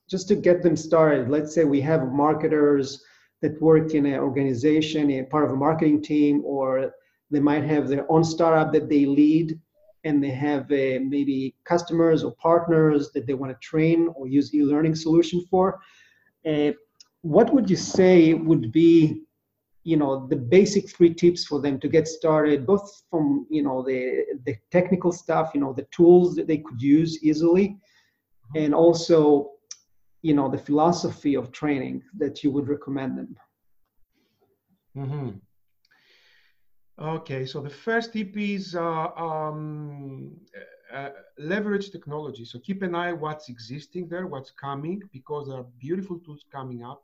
just 0.08 0.28
to 0.28 0.36
get 0.36 0.62
them 0.62 0.76
started. 0.76 1.28
Let's 1.28 1.52
say 1.52 1.64
we 1.64 1.80
have 1.80 2.12
marketers 2.12 3.02
that 3.42 3.60
work 3.60 3.92
in 3.94 4.06
an 4.06 4.20
organization, 4.20 5.10
a 5.10 5.24
part 5.24 5.44
of 5.44 5.50
a 5.50 5.56
marketing 5.56 6.00
team, 6.00 6.42
or 6.44 6.92
they 7.30 7.40
might 7.40 7.64
have 7.64 7.88
their 7.88 8.10
own 8.10 8.22
startup 8.22 8.72
that 8.72 8.88
they 8.88 9.04
lead, 9.04 9.58
and 10.04 10.22
they 10.22 10.30
have 10.30 10.64
uh, 10.70 11.00
maybe 11.14 11.54
customers 11.64 12.22
or 12.22 12.32
partners 12.36 13.10
that 13.12 13.26
they 13.26 13.34
want 13.34 13.52
to 13.52 13.66
train 13.66 14.08
or 14.14 14.26
use 14.26 14.54
e-learning 14.54 14.94
solution 14.94 15.44
for. 15.50 15.80
Uh, 16.46 16.72
what 17.22 17.52
would 17.52 17.70
you 17.70 17.76
say 17.76 18.34
would 18.34 18.70
be, 18.70 19.22
you 19.82 19.96
know, 19.96 20.26
the 20.26 20.36
basic 20.36 20.90
three 20.90 21.12
tips 21.12 21.44
for 21.44 21.60
them 21.60 21.80
to 21.80 21.88
get 21.88 22.06
started, 22.06 22.66
both 22.66 23.02
from 23.10 23.46
you 23.50 23.62
know 23.62 23.82
the 23.82 24.24
the 24.44 24.56
technical 24.70 25.12
stuff, 25.12 25.52
you 25.54 25.60
know, 25.60 25.72
the 25.72 25.86
tools 25.90 26.34
that 26.36 26.46
they 26.46 26.58
could 26.58 26.80
use 26.80 27.22
easily, 27.22 27.78
and 28.54 28.74
also 28.74 29.54
you 30.24 30.34
know 30.34 30.48
the 30.48 30.58
philosophy 30.58 31.36
of 31.36 31.52
training 31.52 32.02
that 32.16 32.42
you 32.42 32.50
would 32.50 32.66
recommend 32.66 33.18
them 33.18 33.36
mm-hmm. 34.96 35.30
Okay 36.98 37.44
so 37.44 37.60
the 37.60 37.70
first 37.70 38.12
tip 38.12 38.36
is 38.36 38.74
uh, 38.74 39.08
um, 39.16 40.32
uh, 40.92 41.10
leverage 41.38 41.90
technology 41.90 42.44
so 42.44 42.58
keep 42.60 42.82
an 42.82 42.94
eye 42.94 43.12
what's 43.12 43.48
existing 43.48 44.08
there 44.08 44.26
what's 44.26 44.52
coming 44.52 45.02
because 45.12 45.48
there 45.48 45.58
are 45.58 45.66
beautiful 45.78 46.18
tools 46.20 46.44
coming 46.52 46.84
up 46.84 47.02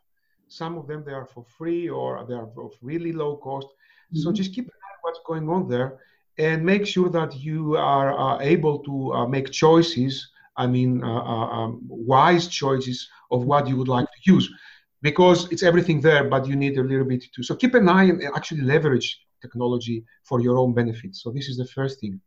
Some 0.48 0.76
of 0.78 0.86
them 0.88 1.04
they 1.04 1.12
are 1.12 1.26
for 1.26 1.44
free 1.44 1.88
or 1.88 2.24
they 2.28 2.34
are 2.34 2.48
of 2.58 2.72
really 2.82 3.12
low 3.12 3.36
cost. 3.36 3.68
Mm-hmm. 3.68 4.18
So 4.22 4.32
just 4.32 4.54
keep 4.54 4.66
an 4.66 4.72
eye 4.86 4.98
what's 5.02 5.20
going 5.24 5.48
on 5.48 5.68
there 5.68 5.98
and 6.38 6.64
make 6.64 6.86
sure 6.86 7.08
that 7.10 7.36
you 7.36 7.76
are 7.76 8.18
uh, 8.18 8.40
able 8.40 8.80
to 8.80 9.12
uh, 9.14 9.26
make 9.28 9.50
choices. 9.52 10.28
I 10.56 10.66
mean, 10.66 11.04
uh, 11.04 11.22
uh, 11.34 11.48
um, 11.58 11.80
wise 11.88 12.48
choices 12.48 13.08
of 13.30 13.44
what 13.44 13.68
you 13.68 13.76
would 13.76 13.88
like 13.88 14.06
to 14.06 14.32
use, 14.34 14.50
because 15.02 15.50
it's 15.52 15.62
everything 15.62 16.00
there, 16.00 16.24
but 16.24 16.46
you 16.46 16.56
need 16.56 16.76
a 16.78 16.82
little 16.82 17.06
bit 17.06 17.24
to. 17.34 17.42
So 17.42 17.54
keep 17.54 17.74
an 17.74 17.88
eye 17.88 18.04
and 18.04 18.22
actually 18.36 18.62
leverage 18.62 19.08
technology 19.40 20.04
for 20.24 20.40
your 20.40 20.58
own 20.58 20.72
benefit. 20.74 21.14
So 21.16 21.30
this 21.30 21.48
is 21.48 21.56
the 21.56 21.66
first 21.66 22.00
thing. 22.00 22.20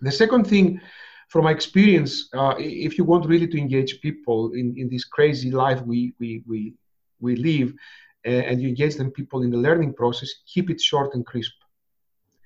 The 0.00 0.12
second 0.12 0.46
thing, 0.46 0.80
from 1.28 1.44
my 1.44 1.52
experience, 1.52 2.28
uh, 2.34 2.54
if 2.58 2.98
you 2.98 3.04
want 3.04 3.26
really 3.26 3.46
to 3.48 3.58
engage 3.58 4.00
people 4.00 4.52
in, 4.52 4.74
in 4.76 4.88
this 4.88 5.04
crazy 5.04 5.50
life 5.50 5.80
we 5.82 6.14
we 6.20 6.42
we 6.46 6.74
we 7.20 7.36
live, 7.36 7.72
uh, 8.26 8.48
and 8.48 8.60
you 8.60 8.68
engage 8.68 8.96
them 8.96 9.10
people 9.10 9.42
in 9.42 9.50
the 9.50 9.56
learning 9.56 9.94
process, 9.94 10.30
keep 10.52 10.70
it 10.70 10.80
short 10.80 11.14
and 11.14 11.24
crisp. 11.24 11.52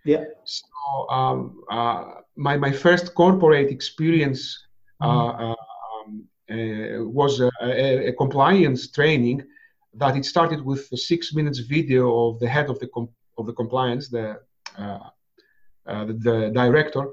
Yeah. 0.04 0.24
So 0.44 0.66
um, 1.10 1.62
uh, 1.70 2.04
my 2.36 2.56
my 2.56 2.72
first 2.72 3.14
corporate 3.14 3.70
experience 3.70 4.40
um, 5.00 5.56
uh, 6.48 7.02
was 7.18 7.40
a, 7.40 7.50
a, 7.60 8.08
a, 8.08 8.12
compliance 8.12 8.90
training 8.90 9.42
that 9.94 10.16
it 10.16 10.24
started 10.24 10.64
with 10.64 10.88
a 10.92 10.96
six 10.96 11.34
minutes 11.34 11.58
video 11.58 12.28
of 12.28 12.38
the 12.38 12.48
head 12.48 12.70
of 12.70 12.78
the 12.78 12.86
com- 12.88 13.08
of 13.38 13.46
the 13.46 13.52
compliance, 13.52 14.08
the, 14.08 14.40
uh, 14.78 14.98
uh, 15.86 16.04
the 16.04 16.14
the 16.14 16.50
director, 16.54 17.04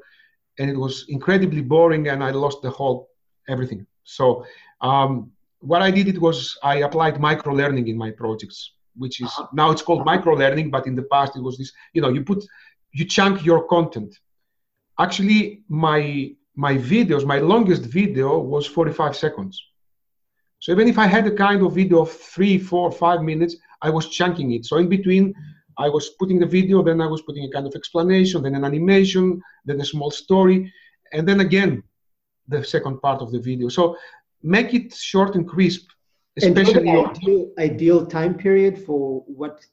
and 0.60 0.70
it 0.70 0.78
was 0.78 1.06
incredibly 1.10 1.62
boring, 1.62 2.08
and 2.08 2.24
I 2.24 2.32
lost 2.32 2.62
the 2.62 2.70
whole 2.70 3.10
everything. 3.48 3.86
So 4.04 4.46
um, 4.82 5.32
what 5.60 5.82
I 5.82 5.92
did 5.92 6.08
it 6.08 6.20
was 6.20 6.58
I 6.64 6.76
applied 6.78 7.20
micro 7.20 7.54
learning 7.54 7.88
in 7.88 7.98
my 7.98 8.12
projects, 8.12 8.74
which 8.96 9.22
is 9.22 9.28
uh-huh. 9.28 9.48
now 9.54 9.72
it's 9.72 9.82
called 9.82 10.06
micro 10.06 10.34
learning, 10.36 10.72
but 10.72 10.88
in 10.88 10.96
the 10.96 11.04
past 11.04 11.36
it 11.36 11.42
was 11.42 11.58
this. 11.58 11.72
You 11.94 12.02
know, 12.02 12.10
you 12.10 12.24
put 12.24 12.44
you 12.92 13.06
chunk 13.06 13.46
your 13.46 13.68
content. 13.68 14.14
Actually, 15.00 15.64
my 15.70 16.36
my 16.56 16.78
videos, 16.78 17.26
my 17.26 17.40
longest 17.40 17.84
video 17.86 18.38
was 18.38 18.68
45 18.68 19.16
seconds. 19.16 19.64
So 20.60 20.72
even 20.72 20.88
if 20.88 20.98
I 20.98 21.08
had 21.08 21.26
a 21.28 21.36
kind 21.36 21.62
of 21.64 21.74
video 21.74 22.02
of 22.02 22.12
three, 22.12 22.58
four, 22.58 22.92
five 22.92 23.22
minutes, 23.22 23.56
I 23.82 23.90
was 23.90 24.08
chunking 24.10 24.52
it. 24.52 24.66
So 24.66 24.78
in 24.78 24.88
between, 24.88 25.34
I 25.78 25.90
was 25.90 26.10
putting 26.20 26.40
the 26.40 26.46
video, 26.46 26.84
then 26.84 27.02
I 27.02 27.08
was 27.08 27.22
putting 27.22 27.46
a 27.46 27.50
kind 27.50 27.66
of 27.66 27.74
explanation, 27.76 28.44
then 28.44 28.56
an 28.56 28.66
animation, 28.66 29.42
then 29.66 29.80
a 29.82 29.86
small 29.86 30.12
story, 30.12 30.72
and 31.12 31.28
then 31.28 31.40
again 31.40 31.84
the 32.48 32.64
second 32.64 33.02
part 33.02 33.22
of 33.22 33.32
the 33.32 33.40
video. 33.40 33.70
So 33.70 33.98
make 34.42 34.74
it 34.74 34.94
short 34.94 35.36
and 35.36 35.48
crisp, 35.48 35.90
especially 36.38 36.90
and 36.90 37.08
ideal, 37.08 37.52
ideal 37.58 38.06
time 38.06 38.36
period 38.36 38.78
for 38.86 39.24
what 39.28 39.66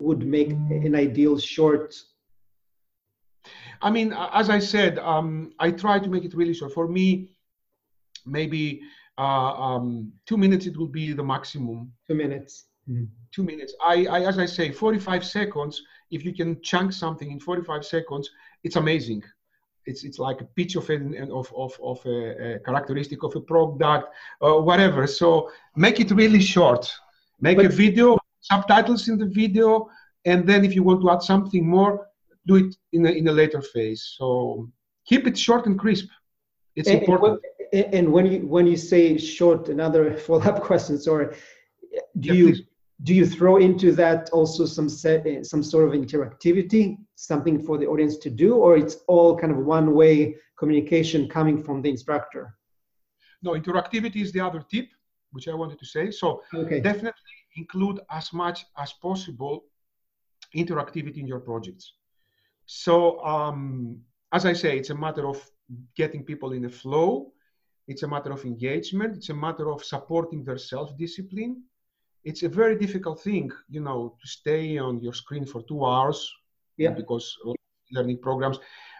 would 0.00 0.26
make 0.26 0.50
an 0.50 0.94
ideal 0.94 1.38
short 1.38 1.94
I 3.80 3.90
mean, 3.90 4.12
as 4.32 4.50
I 4.50 4.58
said, 4.58 4.98
um, 4.98 5.52
I 5.58 5.70
try 5.70 5.98
to 5.98 6.08
make 6.08 6.24
it 6.24 6.34
really 6.34 6.54
short. 6.54 6.72
For 6.72 6.88
me, 6.88 7.30
maybe 8.26 8.80
uh, 9.16 9.52
um, 9.52 10.12
two 10.26 10.36
minutes 10.36 10.66
it 10.66 10.76
will 10.76 10.88
be 10.88 11.12
the 11.12 11.22
maximum. 11.22 11.92
Two 12.06 12.14
minutes. 12.14 12.64
Mm-hmm. 12.88 13.04
Two 13.32 13.42
minutes. 13.42 13.74
I, 13.84 14.06
I, 14.06 14.20
as 14.24 14.38
I 14.38 14.46
say, 14.46 14.72
45 14.72 15.24
seconds. 15.24 15.82
If 16.10 16.24
you 16.24 16.34
can 16.34 16.60
chunk 16.62 16.92
something 16.92 17.30
in 17.30 17.38
45 17.38 17.84
seconds, 17.84 18.30
it's 18.64 18.76
amazing. 18.76 19.22
It's, 19.84 20.04
it's 20.04 20.18
like 20.18 20.40
a 20.40 20.44
pitch 20.44 20.76
of 20.76 20.88
an 20.90 21.30
of, 21.30 21.52
of, 21.56 21.78
of 21.82 22.04
a, 22.06 22.54
a 22.54 22.58
characteristic 22.60 23.22
of 23.22 23.34
a 23.36 23.40
product, 23.40 24.08
uh, 24.42 24.54
whatever. 24.54 25.06
So 25.06 25.50
make 25.76 26.00
it 26.00 26.10
really 26.10 26.40
short. 26.40 26.90
Make 27.40 27.56
but, 27.56 27.66
a 27.66 27.68
video, 27.68 28.18
subtitles 28.40 29.08
in 29.08 29.18
the 29.18 29.26
video, 29.26 29.88
and 30.24 30.46
then 30.46 30.64
if 30.64 30.74
you 30.74 30.82
want 30.82 31.00
to 31.02 31.10
add 31.10 31.22
something 31.22 31.66
more, 31.66 32.08
do 32.46 32.56
it 32.56 32.76
in 32.92 33.06
a, 33.06 33.10
in 33.10 33.28
a 33.28 33.32
later 33.32 33.62
phase. 33.62 34.14
So 34.16 34.68
keep 35.06 35.26
it 35.26 35.38
short 35.38 35.66
and 35.66 35.78
crisp. 35.78 36.08
It's 36.76 36.88
and, 36.88 37.00
important. 37.00 37.40
And 37.72 38.12
when 38.12 38.26
you 38.26 38.46
when 38.46 38.66
you 38.66 38.76
say 38.76 39.18
short, 39.18 39.68
another 39.68 40.16
follow-up 40.26 40.62
question. 40.62 40.98
Sorry, 40.98 41.34
do 42.18 42.28
yeah, 42.28 42.32
you 42.32 42.46
please. 42.46 42.62
Do 43.04 43.14
you 43.14 43.26
throw 43.26 43.58
into 43.58 43.92
that 43.92 44.28
also 44.30 44.66
some 44.66 44.88
set, 44.88 45.24
some 45.46 45.62
sort 45.62 45.86
of 45.88 45.94
interactivity, 45.94 46.96
something 47.14 47.62
for 47.62 47.78
the 47.78 47.86
audience 47.86 48.16
to 48.18 48.30
do, 48.30 48.56
or 48.56 48.76
it's 48.76 48.96
all 49.06 49.38
kind 49.38 49.52
of 49.52 49.58
one-way 49.58 50.36
communication 50.58 51.28
coming 51.28 51.62
from 51.62 51.80
the 51.80 51.88
instructor? 51.88 52.54
No, 53.42 53.52
interactivity 53.52 54.22
is 54.22 54.32
the 54.32 54.40
other 54.40 54.64
tip, 54.68 54.88
which 55.30 55.46
I 55.46 55.54
wanted 55.54 55.78
to 55.78 55.86
say. 55.86 56.10
So 56.10 56.42
okay. 56.52 56.80
definitely 56.80 57.36
include 57.56 58.00
as 58.10 58.32
much 58.32 58.66
as 58.76 58.92
possible 58.94 59.64
interactivity 60.56 61.18
in 61.18 61.26
your 61.26 61.40
projects. 61.40 61.92
So, 62.66 63.24
um, 63.24 64.00
as 64.32 64.44
I 64.44 64.52
say, 64.52 64.76
it's 64.76 64.90
a 64.90 64.94
matter 64.94 65.26
of 65.28 65.40
getting 65.96 66.24
people 66.24 66.52
in 66.52 66.64
a 66.64 66.68
flow. 66.68 67.32
It's 67.86 68.02
a 68.02 68.08
matter 68.08 68.32
of 68.32 68.44
engagement. 68.44 69.16
It's 69.16 69.30
a 69.30 69.34
matter 69.34 69.70
of 69.70 69.84
supporting 69.84 70.44
their 70.44 70.58
self-discipline. 70.58 71.62
It's 72.24 72.42
a 72.42 72.48
very 72.48 72.76
difficult 72.76 73.22
thing, 73.22 73.50
you 73.68 73.80
know, 73.80 74.16
to 74.20 74.28
stay 74.28 74.78
on 74.78 75.00
your 75.00 75.14
screen 75.14 75.44
for 75.46 75.62
two 75.62 75.84
hours 75.84 76.32
yeah. 76.76 76.90
because 76.90 77.36
learning 77.92 78.18
programs 78.18 78.58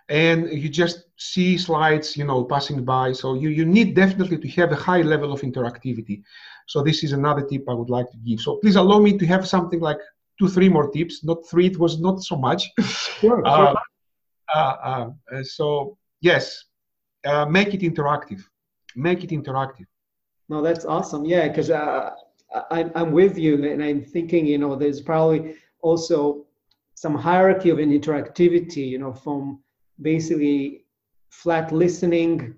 and 0.09 0.51
you 0.51 0.71
just 0.71 1.05
see 1.19 1.59
slides 1.59 2.16
you 2.16 2.25
know 2.25 2.43
passing 2.43 2.83
by 2.83 3.12
so 3.12 3.35
you, 3.35 3.51
you 3.51 3.66
need 3.66 3.95
definitely 3.95 4.39
to 4.39 4.49
have 4.49 4.73
a 4.73 4.75
high 4.75 5.03
level 5.03 5.31
of 5.31 5.43
interactivity 5.43 6.23
so 6.66 6.83
this 6.83 7.05
is 7.05 7.12
another 7.12 7.43
tip 7.43 7.62
i 7.69 7.75
would 7.75 7.91
like 7.91 8.11
to 8.11 8.16
give 8.25 8.41
so 8.41 8.57
please 8.57 8.77
allow 8.77 8.99
me 8.99 9.19
to 9.19 9.27
have 9.27 9.47
something 9.47 9.81
like 9.81 9.99
two, 10.39 10.49
three 10.49 10.69
more 10.69 10.91
tips. 10.91 11.25
Not 11.25 11.47
three, 11.47 11.66
it 11.66 11.79
was 11.79 12.01
not 12.01 12.23
so 12.23 12.37
much. 12.37 12.71
Sure, 13.21 13.45
uh, 13.45 13.75
uh, 14.55 15.11
uh, 15.33 15.43
so 15.43 15.99
yes, 16.21 16.64
uh, 17.25 17.45
make 17.47 17.75
it 17.75 17.81
interactive. 17.81 18.43
Make 18.95 19.25
it 19.25 19.31
interactive. 19.31 19.87
No, 20.49 20.62
that's 20.62 20.85
awesome. 20.85 21.25
Yeah, 21.25 21.49
because 21.49 21.71
uh, 22.55 22.62
I, 22.70 22.90
I'm 22.94 23.12
with 23.12 23.38
you, 23.38 23.64
and 23.64 23.82
I'm 23.82 24.05
thinking, 24.05 24.46
you 24.46 24.59
know, 24.59 24.76
there's 24.76 25.01
probably 25.01 25.57
also 25.80 26.46
some 26.94 27.14
hierarchy 27.14 27.70
of 27.70 27.78
an 27.78 27.90
interactivity, 27.90 28.88
you 28.88 28.99
know, 28.99 29.12
from 29.12 29.61
basically 30.01 30.84
flat 31.30 31.72
listening 31.72 32.55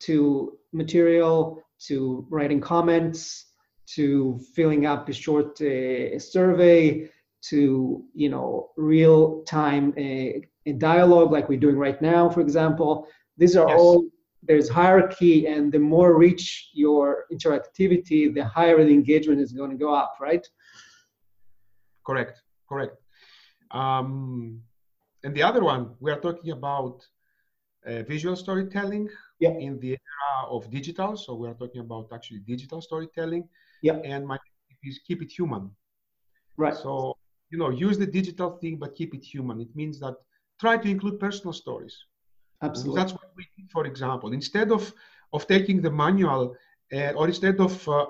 to 0.00 0.58
material 0.72 1.62
to 1.78 2.26
writing 2.30 2.60
comments 2.60 3.46
to 3.86 4.38
filling 4.54 4.84
up 4.86 5.08
a 5.08 5.12
short 5.12 5.60
uh, 5.60 6.18
survey 6.18 7.08
to 7.40 8.04
you 8.14 8.28
know 8.28 8.70
real 8.76 9.42
time 9.44 9.94
uh, 9.96 10.72
dialogue 10.78 11.30
like 11.32 11.48
we're 11.48 11.58
doing 11.58 11.76
right 11.76 12.02
now 12.02 12.28
for 12.28 12.40
example 12.40 13.06
these 13.38 13.56
are 13.56 13.68
yes. 13.68 13.78
all 13.78 14.04
there's 14.48 14.68
hierarchy 14.68 15.46
and 15.46 15.70
the 15.70 15.78
more 15.78 16.18
rich 16.18 16.70
your 16.72 17.26
interactivity 17.32 18.34
the 18.34 18.44
higher 18.44 18.82
the 18.82 18.94
engagement 19.00 19.40
is 19.40 19.52
going 19.52 19.70
to 19.70 19.76
go 19.76 19.94
up 19.94 20.14
right? 20.20 20.46
Correct 22.06 22.42
correct. 22.68 22.96
Um, 23.70 24.60
and 25.24 25.34
the 25.34 25.42
other 25.42 25.62
one 25.62 25.94
we 26.00 26.10
are 26.10 26.20
talking 26.20 26.52
about 26.52 27.06
uh, 27.86 28.02
visual 28.02 28.36
storytelling 28.36 29.08
yeah. 29.40 29.50
in 29.50 29.78
the 29.80 29.90
era 29.90 30.50
of 30.50 30.70
digital. 30.70 31.16
So 31.16 31.34
we 31.34 31.48
are 31.48 31.54
talking 31.54 31.80
about 31.80 32.08
actually 32.12 32.40
digital 32.40 32.80
storytelling. 32.80 33.48
Yeah. 33.82 33.98
and 34.04 34.26
my 34.26 34.38
is 34.84 35.00
keep 35.06 35.22
it 35.22 35.30
human. 35.30 35.70
Right. 36.56 36.74
So 36.74 37.16
you 37.50 37.58
know 37.58 37.70
use 37.70 37.98
the 37.98 38.06
digital 38.06 38.50
thing 38.58 38.76
but 38.76 38.94
keep 38.94 39.14
it 39.14 39.24
human. 39.24 39.60
It 39.60 39.74
means 39.74 39.98
that 40.00 40.14
try 40.60 40.76
to 40.76 40.88
include 40.88 41.18
personal 41.20 41.52
stories 41.52 41.96
absolutely. 42.62 43.00
That's 43.00 43.12
what 43.12 43.30
we 43.36 43.46
did 43.56 43.70
for 43.70 43.86
example. 43.86 44.32
Instead 44.32 44.72
of 44.72 44.92
of 45.32 45.46
taking 45.46 45.80
the 45.80 45.90
manual 45.90 46.56
uh, 46.92 47.12
or 47.12 47.28
instead 47.28 47.60
of 47.60 47.88
uh, 47.88 48.06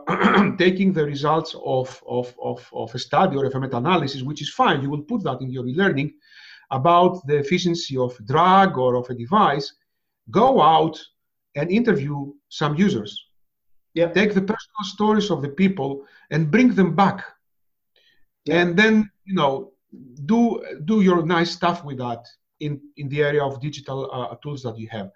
taking 0.59 0.93
the 0.93 1.05
results 1.05 1.55
of, 1.65 2.03
of, 2.07 2.33
of, 2.41 2.69
of 2.73 2.95
a 2.95 2.99
study 2.99 3.37
or 3.37 3.45
of 3.45 3.55
a 3.55 3.61
meta-analysis 3.61 4.23
which 4.23 4.41
is 4.41 4.51
fine 4.51 4.81
you 4.83 4.91
will 4.91 5.03
put 5.03 5.23
that 5.25 5.41
in 5.41 5.51
your 5.51 5.67
e-learning 5.67 6.13
about 6.71 7.27
the 7.27 7.37
efficiency 7.37 7.97
of 7.97 8.17
a 8.21 8.23
drug 8.23 8.79
or 8.79 8.95
of 8.95 9.09
a 9.11 9.15
device 9.15 9.73
go 10.31 10.61
out 10.61 10.97
and 11.57 11.71
interview 11.71 12.33
some 12.51 12.77
users. 12.77 13.25
Yeah. 13.95 14.13
take 14.13 14.33
the 14.33 14.43
personal 14.43 14.85
stories 14.85 15.31
of 15.31 15.43
the 15.43 15.49
people 15.49 16.05
and 16.31 16.51
bring 16.51 16.73
them 16.75 16.95
back. 16.95 17.25
Yeah. 18.45 18.61
and 18.61 18.77
then 18.77 19.11
you 19.25 19.35
know 19.35 19.73
do 20.27 20.63
do 20.85 21.01
your 21.01 21.25
nice 21.27 21.51
stuff 21.51 21.85
with 21.85 21.99
that 21.99 22.25
in 22.61 22.81
in 22.97 23.09
the 23.09 23.23
area 23.23 23.45
of 23.45 23.61
digital 23.61 24.11
uh, 24.13 24.35
tools 24.43 24.63
that 24.63 24.79
you 24.79 24.89
have. 24.89 25.11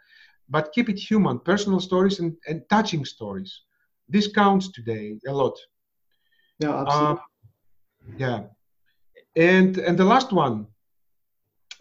But 0.49 0.73
keep 0.75 0.89
it 0.89 0.99
human 0.99 1.39
personal 1.39 1.81
stories 1.81 2.21
and, 2.21 2.37
and 2.49 2.63
touching 2.69 3.05
stories. 3.05 3.63
This 4.09 4.27
counts 4.27 4.71
today 4.71 5.19
a 5.27 5.33
lot. 5.33 5.57
Yeah 6.59 6.83
absolutely. 6.83 7.17
Uh, 7.17 8.19
yeah. 8.19 8.41
And 9.37 9.79
and 9.79 9.99
the 9.99 10.05
last 10.05 10.33
one 10.33 10.67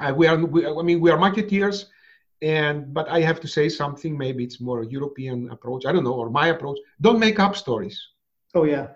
uh, 0.02 0.14
we 0.16 0.28
are 0.28 0.38
we, 0.38 0.66
i 0.66 0.82
mean 0.82 1.00
we 1.00 1.12
are 1.12 1.18
marketeers 1.18 1.86
and 2.42 2.94
but 2.94 3.08
i 3.10 3.20
have 3.20 3.40
to 3.40 3.48
say 3.48 3.70
something 3.70 4.18
maybe 4.18 4.44
it's 4.44 4.60
more 4.60 4.82
a 4.82 4.88
european 4.88 5.50
approach 5.52 5.86
i 5.86 5.92
don't 5.92 6.04
know 6.04 6.14
or 6.14 6.30
my 6.30 6.48
approach. 6.48 6.78
Don't 7.00 7.20
make 7.20 7.40
up 7.40 7.56
stories. 7.56 7.98
Oh 8.56 8.64
yeah. 8.64 8.88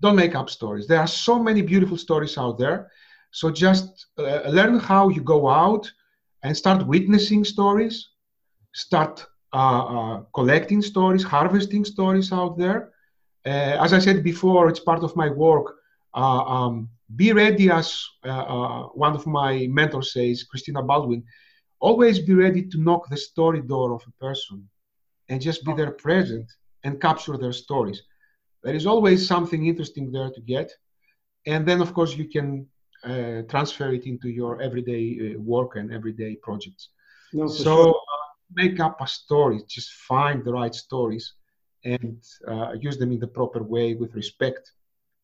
Don't 0.00 0.16
make 0.16 0.34
up 0.34 0.48
stories. 0.48 0.86
There 0.86 1.00
are 1.00 1.08
so 1.08 1.42
many 1.42 1.62
beautiful 1.62 1.96
stories 1.96 2.38
out 2.38 2.56
there. 2.58 2.90
So 3.30 3.50
just 3.50 4.06
uh, 4.18 4.42
learn 4.48 4.78
how 4.78 5.08
you 5.08 5.22
go 5.22 5.48
out 5.48 5.90
and 6.42 6.56
start 6.56 6.86
witnessing 6.86 7.44
stories, 7.44 8.10
start 8.74 9.24
uh, 9.52 9.84
uh, 9.96 10.20
collecting 10.34 10.82
stories, 10.82 11.22
harvesting 11.22 11.84
stories 11.84 12.32
out 12.32 12.58
there. 12.58 12.90
Uh, 13.46 13.76
as 13.84 13.92
I 13.92 13.98
said 13.98 14.22
before, 14.22 14.68
it's 14.68 14.80
part 14.80 15.02
of 15.02 15.16
my 15.16 15.28
work. 15.30 15.74
Uh, 16.14 16.42
um, 16.56 16.88
be 17.16 17.32
ready, 17.32 17.70
as 17.70 18.04
uh, 18.24 18.82
one 18.94 19.14
of 19.14 19.26
my 19.26 19.66
mentors 19.70 20.12
says, 20.12 20.44
Christina 20.44 20.82
Baldwin, 20.82 21.22
always 21.80 22.18
be 22.18 22.34
ready 22.34 22.62
to 22.68 22.78
knock 22.80 23.08
the 23.10 23.16
story 23.16 23.62
door 23.62 23.92
of 23.94 24.02
a 24.06 24.24
person 24.24 24.68
and 25.28 25.40
just 25.40 25.64
be 25.64 25.72
there 25.74 25.90
present 25.92 26.46
and 26.84 27.00
capture 27.00 27.36
their 27.36 27.52
stories. 27.52 28.02
There 28.62 28.74
is 28.74 28.86
always 28.86 29.26
something 29.26 29.66
interesting 29.66 30.10
there 30.12 30.30
to 30.30 30.40
get. 30.40 30.70
And 31.46 31.66
then, 31.66 31.80
of 31.80 31.94
course, 31.94 32.16
you 32.16 32.28
can 32.28 32.66
uh, 33.04 33.42
transfer 33.48 33.92
it 33.92 34.06
into 34.06 34.28
your 34.28 34.60
everyday 34.60 35.34
uh, 35.34 35.38
work 35.40 35.76
and 35.76 35.92
everyday 35.92 36.36
projects. 36.36 36.90
No, 37.32 37.46
so 37.46 37.62
sure. 37.62 37.88
uh, 37.88 38.26
make 38.54 38.80
up 38.80 39.00
a 39.00 39.06
story, 39.06 39.62
just 39.68 39.90
find 39.92 40.44
the 40.44 40.52
right 40.52 40.74
stories 40.74 41.34
and 41.84 42.22
uh, 42.46 42.72
use 42.80 42.98
them 42.98 43.12
in 43.12 43.20
the 43.20 43.26
proper 43.26 43.62
way 43.62 43.94
with 43.94 44.14
respect 44.14 44.72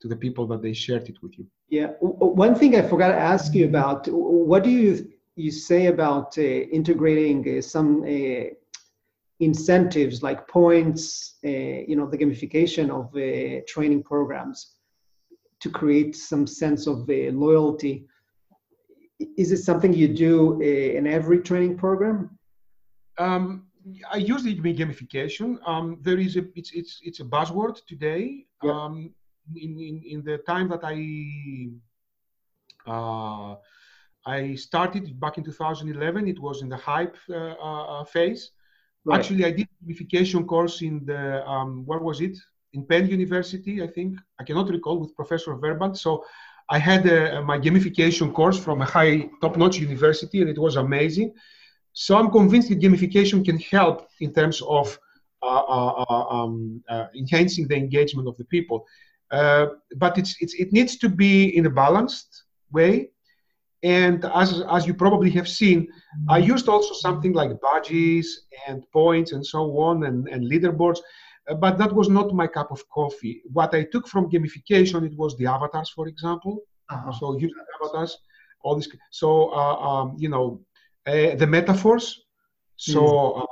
to 0.01 0.09
the 0.09 0.17
people 0.17 0.47
that 0.47 0.63
they 0.63 0.73
shared 0.73 1.09
it 1.09 1.17
with 1.23 1.37
you. 1.39 1.47
Yeah, 1.69 1.89
one 2.01 2.55
thing 2.55 2.77
I 2.77 2.83
forgot 2.83 3.09
to 3.09 3.19
ask 3.19 3.55
you 3.55 3.65
about, 3.65 4.07
what 4.09 4.63
do 4.63 4.71
you 4.71 5.11
you 5.37 5.51
say 5.51 5.87
about 5.87 6.39
uh, 6.39 6.43
integrating 6.43 7.59
uh, 7.59 7.61
some 7.61 8.05
incentives 9.41 10.23
like 10.23 10.47
points, 10.49 11.35
uh, 11.45 11.49
you 11.49 11.97
know, 11.97 12.07
the 12.07 12.19
gamification 12.19 12.91
of 12.91 13.07
uh, 13.17 13.63
training 13.67 14.03
programs 14.03 14.75
to 15.65 15.71
create 15.71 16.15
some 16.15 16.47
sense 16.47 16.87
of 16.87 17.09
uh, 17.09 17.33
loyalty. 17.45 18.07
Is 19.43 19.51
it 19.51 19.63
something 19.69 19.93
you 19.95 20.09
do 20.09 20.61
in 20.61 21.07
every 21.07 21.39
training 21.49 21.79
program? 21.79 22.19
Um, 23.17 23.45
I 24.13 24.19
use 24.19 24.43
the 24.43 24.55
gamification. 24.81 25.49
Um, 25.67 25.87
there 26.07 26.19
is 26.19 26.37
a 26.37 26.45
it's 26.55 26.71
it's 26.81 27.01
it's 27.09 27.21
a 27.21 27.25
buzzword 27.35 27.77
today. 27.87 28.45
Yeah. 28.63 28.73
Um, 28.73 29.15
in, 29.65 29.71
in 29.89 29.97
in 30.13 30.19
the 30.29 30.37
time 30.53 30.69
that 30.73 30.83
I 30.95 30.97
uh, 32.95 33.57
I 34.27 34.55
started 34.55 35.19
back 35.19 35.39
in 35.39 35.45
2011, 35.45 36.29
it 36.29 36.41
was 36.41 36.61
in 36.63 36.69
the 36.69 36.77
hype 36.77 37.17
uh, 37.31 37.55
uh, 37.69 38.05
phase. 38.05 38.43
Right. 39.07 39.19
Actually, 39.19 39.45
I 39.47 39.53
did 39.53 39.69
gamification 39.81 40.47
course 40.47 40.83
in 40.83 41.07
the 41.07 41.47
um, 41.47 41.87
where 41.87 42.01
was 42.01 42.21
it? 42.21 42.37
In 42.75 42.85
Penn 42.85 43.07
University, 43.09 43.83
I 43.83 43.87
think. 43.87 44.19
I 44.39 44.45
cannot 44.45 44.69
recall 44.69 44.99
with 44.99 45.15
Professor 45.15 45.55
Werbach. 45.55 45.97
So 45.97 46.25
I 46.69 46.79
had 46.79 47.09
uh, 47.09 47.43
my 47.43 47.59
gamification 47.59 48.33
course 48.33 48.59
from 48.59 48.83
a 48.83 48.85
high 48.85 49.31
top-notch 49.41 49.79
university, 49.79 50.41
and 50.41 50.51
it 50.51 50.59
was 50.59 50.77
amazing. 50.77 51.35
So 51.93 52.17
I'm 52.19 52.31
convinced 52.31 52.69
that 52.71 52.81
gamification 52.81 53.45
can 53.45 53.59
help 53.59 54.09
in 54.21 54.33
terms 54.33 54.61
of 54.63 54.99
uh, 55.43 55.65
uh, 55.77 56.05
uh 56.11 56.27
um, 56.37 56.83
uh, 56.89 57.07
enhancing 57.15 57.69
the 57.69 57.77
engagement 57.77 58.27
of 58.27 58.37
the 58.39 58.45
people. 58.45 58.87
Uh, 59.31 59.67
but 59.97 60.19
it's, 60.19 60.35
it's, 60.41 60.55
it 60.55 60.73
needs 60.73 60.97
to 60.97 61.09
be 61.09 61.57
in 61.57 61.67
a 61.67 61.71
balanced 61.71 62.45
way. 62.73 63.11
And 63.85 64.25
as, 64.35 64.63
as 64.71 64.87
you 64.87 64.95
probably 64.95 65.31
have 65.33 65.49
seen, 65.49 65.89
I 66.29 66.39
used 66.39 66.69
also 66.69 66.95
something 66.95 67.33
like 67.35 67.61
badges 67.61 68.47
and 68.67 68.83
points 68.93 69.33
and 69.33 69.45
so 69.45 69.79
on 69.79 70.05
and, 70.05 70.27
and 70.29 70.51
leaderboards, 70.51 71.01
but 71.61 71.79
that 71.79 71.93
was 71.93 72.09
not 72.09 72.35
my 72.35 72.47
cup 72.47 72.71
of 72.71 72.89
coffee. 72.89 73.43
What 73.53 73.75
I 73.75 73.85
took 73.85 74.09
from 74.09 74.31
gamification, 74.31 75.05
it 75.05 75.17
was 75.17 75.37
the 75.37 75.47
avatars, 75.47 75.91
for 75.91 76.09
example. 76.09 76.63
Uh-huh. 76.89 77.13
So 77.13 77.35
using 77.35 77.65
avatars, 77.81 78.19
all 78.63 78.77
this. 78.77 78.89
So, 79.11 79.53
uh, 79.53 79.77
um, 79.89 80.17
you 80.19 80.29
know, 80.29 80.61
uh, 81.07 81.35
the 81.35 81.47
metaphors. 81.47 82.25
So 82.77 83.01
mm. 83.03 83.43
uh, 83.43 83.47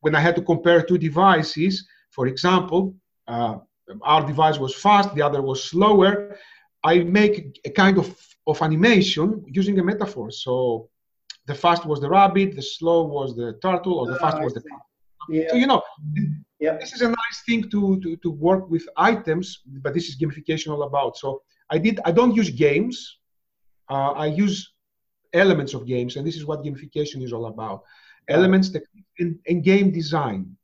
when 0.00 0.14
I 0.14 0.20
had 0.20 0.36
to 0.36 0.42
compare 0.42 0.82
two 0.82 0.98
devices, 0.98 1.86
for 2.10 2.26
example, 2.26 2.94
uh, 3.26 3.56
our 4.02 4.26
device 4.26 4.58
was 4.58 4.74
fast, 4.74 5.14
the 5.14 5.22
other 5.22 5.42
was 5.42 5.64
slower. 5.64 6.36
I 6.84 7.00
make 7.00 7.58
a 7.64 7.70
kind 7.70 7.98
of 7.98 8.16
of 8.46 8.60
animation 8.62 9.44
using 9.46 9.78
a 9.78 9.84
metaphor. 9.84 10.30
So 10.30 10.88
the 11.46 11.54
fast 11.54 11.86
was 11.86 12.00
the 12.00 12.08
rabbit, 12.08 12.56
the 12.56 12.62
slow 12.62 13.02
was 13.04 13.36
the 13.36 13.58
turtle, 13.62 13.94
or 13.94 14.06
the 14.06 14.18
fast 14.18 14.38
uh, 14.38 14.44
was 14.44 14.54
the. 14.54 14.62
Yeah. 15.28 15.50
So 15.50 15.56
you 15.56 15.66
know, 15.66 15.82
yeah. 16.60 16.76
this 16.78 16.92
is 16.92 17.02
a 17.02 17.08
nice 17.08 17.38
thing 17.46 17.68
to, 17.70 18.00
to 18.00 18.16
to 18.16 18.30
work 18.30 18.68
with 18.70 18.88
items, 18.96 19.62
but 19.84 19.94
this 19.94 20.08
is 20.08 20.18
gamification 20.18 20.68
all 20.68 20.84
about. 20.84 21.16
So 21.16 21.42
I 21.70 21.78
did. 21.78 22.00
I 22.04 22.12
don't 22.12 22.34
use 22.34 22.50
games. 22.50 23.18
Uh, 23.90 24.12
I 24.12 24.26
use 24.26 24.72
elements 25.32 25.74
of 25.74 25.86
games, 25.86 26.16
and 26.16 26.26
this 26.26 26.36
is 26.36 26.44
what 26.44 26.62
gamification 26.62 27.22
is 27.22 27.32
all 27.32 27.46
about. 27.46 27.82
Elements 28.28 28.70
that 28.70 28.84
in, 29.18 29.38
in 29.46 29.62
game 29.62 29.90
design, 29.90 30.56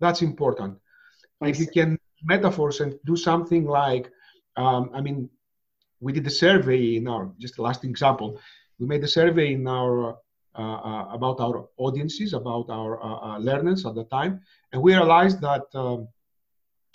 that's 0.00 0.22
important. 0.22 0.78
I 1.40 1.48
if 1.48 1.56
see. 1.56 1.62
you 1.64 1.70
can 1.70 1.98
metaphors 2.24 2.80
and 2.80 2.94
do 3.04 3.16
something 3.16 3.64
like, 3.66 4.10
um, 4.56 4.90
I 4.94 5.00
mean, 5.00 5.28
we 6.00 6.12
did 6.12 6.26
a 6.26 6.30
survey 6.30 6.96
in 6.96 7.08
our 7.08 7.30
just 7.38 7.56
the 7.56 7.62
last 7.62 7.84
example 7.84 8.38
we 8.78 8.86
made 8.86 9.02
a 9.04 9.08
survey 9.08 9.54
in 9.54 9.66
our 9.66 10.16
about 10.58 11.40
our 11.40 11.68
audiences 11.78 12.32
about 12.32 12.66
our 12.70 13.02
uh, 13.02 13.18
uh 13.26 13.38
learners 13.38 13.86
at 13.86 13.94
the 13.94 14.04
time. 14.04 14.40
And 14.72 14.82
we 14.82 14.94
realized 14.94 15.40
that 15.40 15.64
um, 15.74 16.08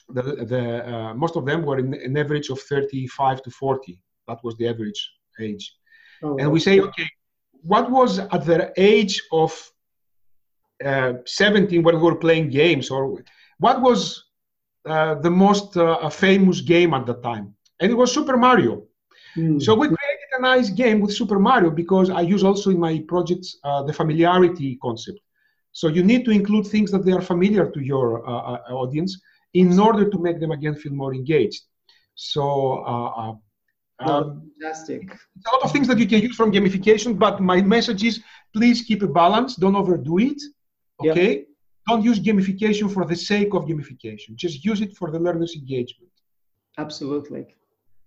the, 0.10 0.24
the 0.46 0.64
uh, 0.94 1.14
most 1.14 1.36
of 1.36 1.46
them 1.46 1.64
were 1.64 1.80
in 1.80 1.94
an 1.94 2.18
average 2.18 2.50
of 2.50 2.60
35 2.62 3.44
to 3.44 3.52
40 3.52 4.00
that 4.28 4.40
was 4.44 4.56
the 4.58 4.68
average 4.68 5.12
age. 5.40 5.76
Oh, 6.24 6.38
and 6.38 6.52
we 6.52 6.60
say 6.60 6.80
okay 6.80 7.10
what 7.62 7.90
was 7.92 8.20
at 8.20 8.46
the 8.46 8.74
age 8.78 9.22
of 9.32 9.52
uh, 10.84 11.14
17 11.26 11.84
when 11.84 11.96
we 11.96 12.02
were 12.02 12.16
playing 12.16 12.50
games? 12.50 12.90
Or 12.90 13.24
what 13.60 13.82
was 13.82 14.26
the 14.84 15.30
most 15.30 15.74
famous 16.14 16.62
game 16.62 16.94
at 16.94 17.06
the 17.06 17.16
time? 17.16 17.54
And 17.80 17.92
it 17.92 17.96
was 17.96 18.12
super 18.12 18.38
mario. 18.38 18.84
Mm. 19.38 19.62
So 19.62 19.76
we 19.76 19.88
nice 20.42 20.70
game 20.70 21.00
with 21.00 21.14
Super 21.14 21.40
Mario 21.40 21.70
because 21.70 22.10
I 22.10 22.22
use 22.22 22.44
also 22.44 22.70
in 22.70 22.80
my 22.80 23.04
projects 23.08 23.58
uh, 23.64 23.84
the 23.84 23.94
familiarity 23.94 24.78
concept. 24.82 25.20
So 25.72 25.88
you 25.88 26.04
need 26.04 26.26
to 26.26 26.32
include 26.32 26.68
things 26.68 26.92
that 26.92 27.06
they 27.06 27.14
are 27.14 27.22
familiar 27.22 27.70
to 27.72 27.80
your 27.80 28.08
uh, 28.28 28.32
uh 28.32 28.74
audience 28.84 29.12
in 29.54 29.80
order 29.80 30.10
to 30.10 30.18
make 30.18 30.40
them 30.40 30.52
again 30.52 30.76
feel 30.76 30.94
more 30.94 31.14
engaged. 31.14 31.64
So 32.16 32.44
uh, 32.92 33.10
uh, 33.22 33.34
um, 34.00 34.52
fantastic. 34.60 35.02
A 35.12 35.56
lot 35.56 35.64
of 35.64 35.72
things 35.72 35.88
that 35.88 36.00
you 36.00 36.08
can 36.08 36.22
use 36.22 36.36
from 36.36 36.52
gamification, 36.52 37.18
but 37.18 37.40
my 37.40 37.62
message 37.62 38.04
is 38.04 38.22
please 38.54 38.82
keep 38.82 39.02
a 39.04 39.08
balance. 39.08 39.56
Don't 39.56 39.76
overdo 39.76 40.18
it. 40.20 40.42
Okay. 41.04 41.32
Yep. 41.32 41.46
Don't 41.88 42.04
use 42.04 42.20
gamification 42.20 42.92
for 42.94 43.06
the 43.06 43.16
sake 43.16 43.54
of 43.54 43.66
gamification. 43.66 44.36
Just 44.36 44.64
use 44.64 44.82
it 44.82 44.96
for 44.96 45.12
the 45.12 45.20
learner's 45.20 45.56
engagement. 45.56 46.12
Absolutely. 46.78 47.56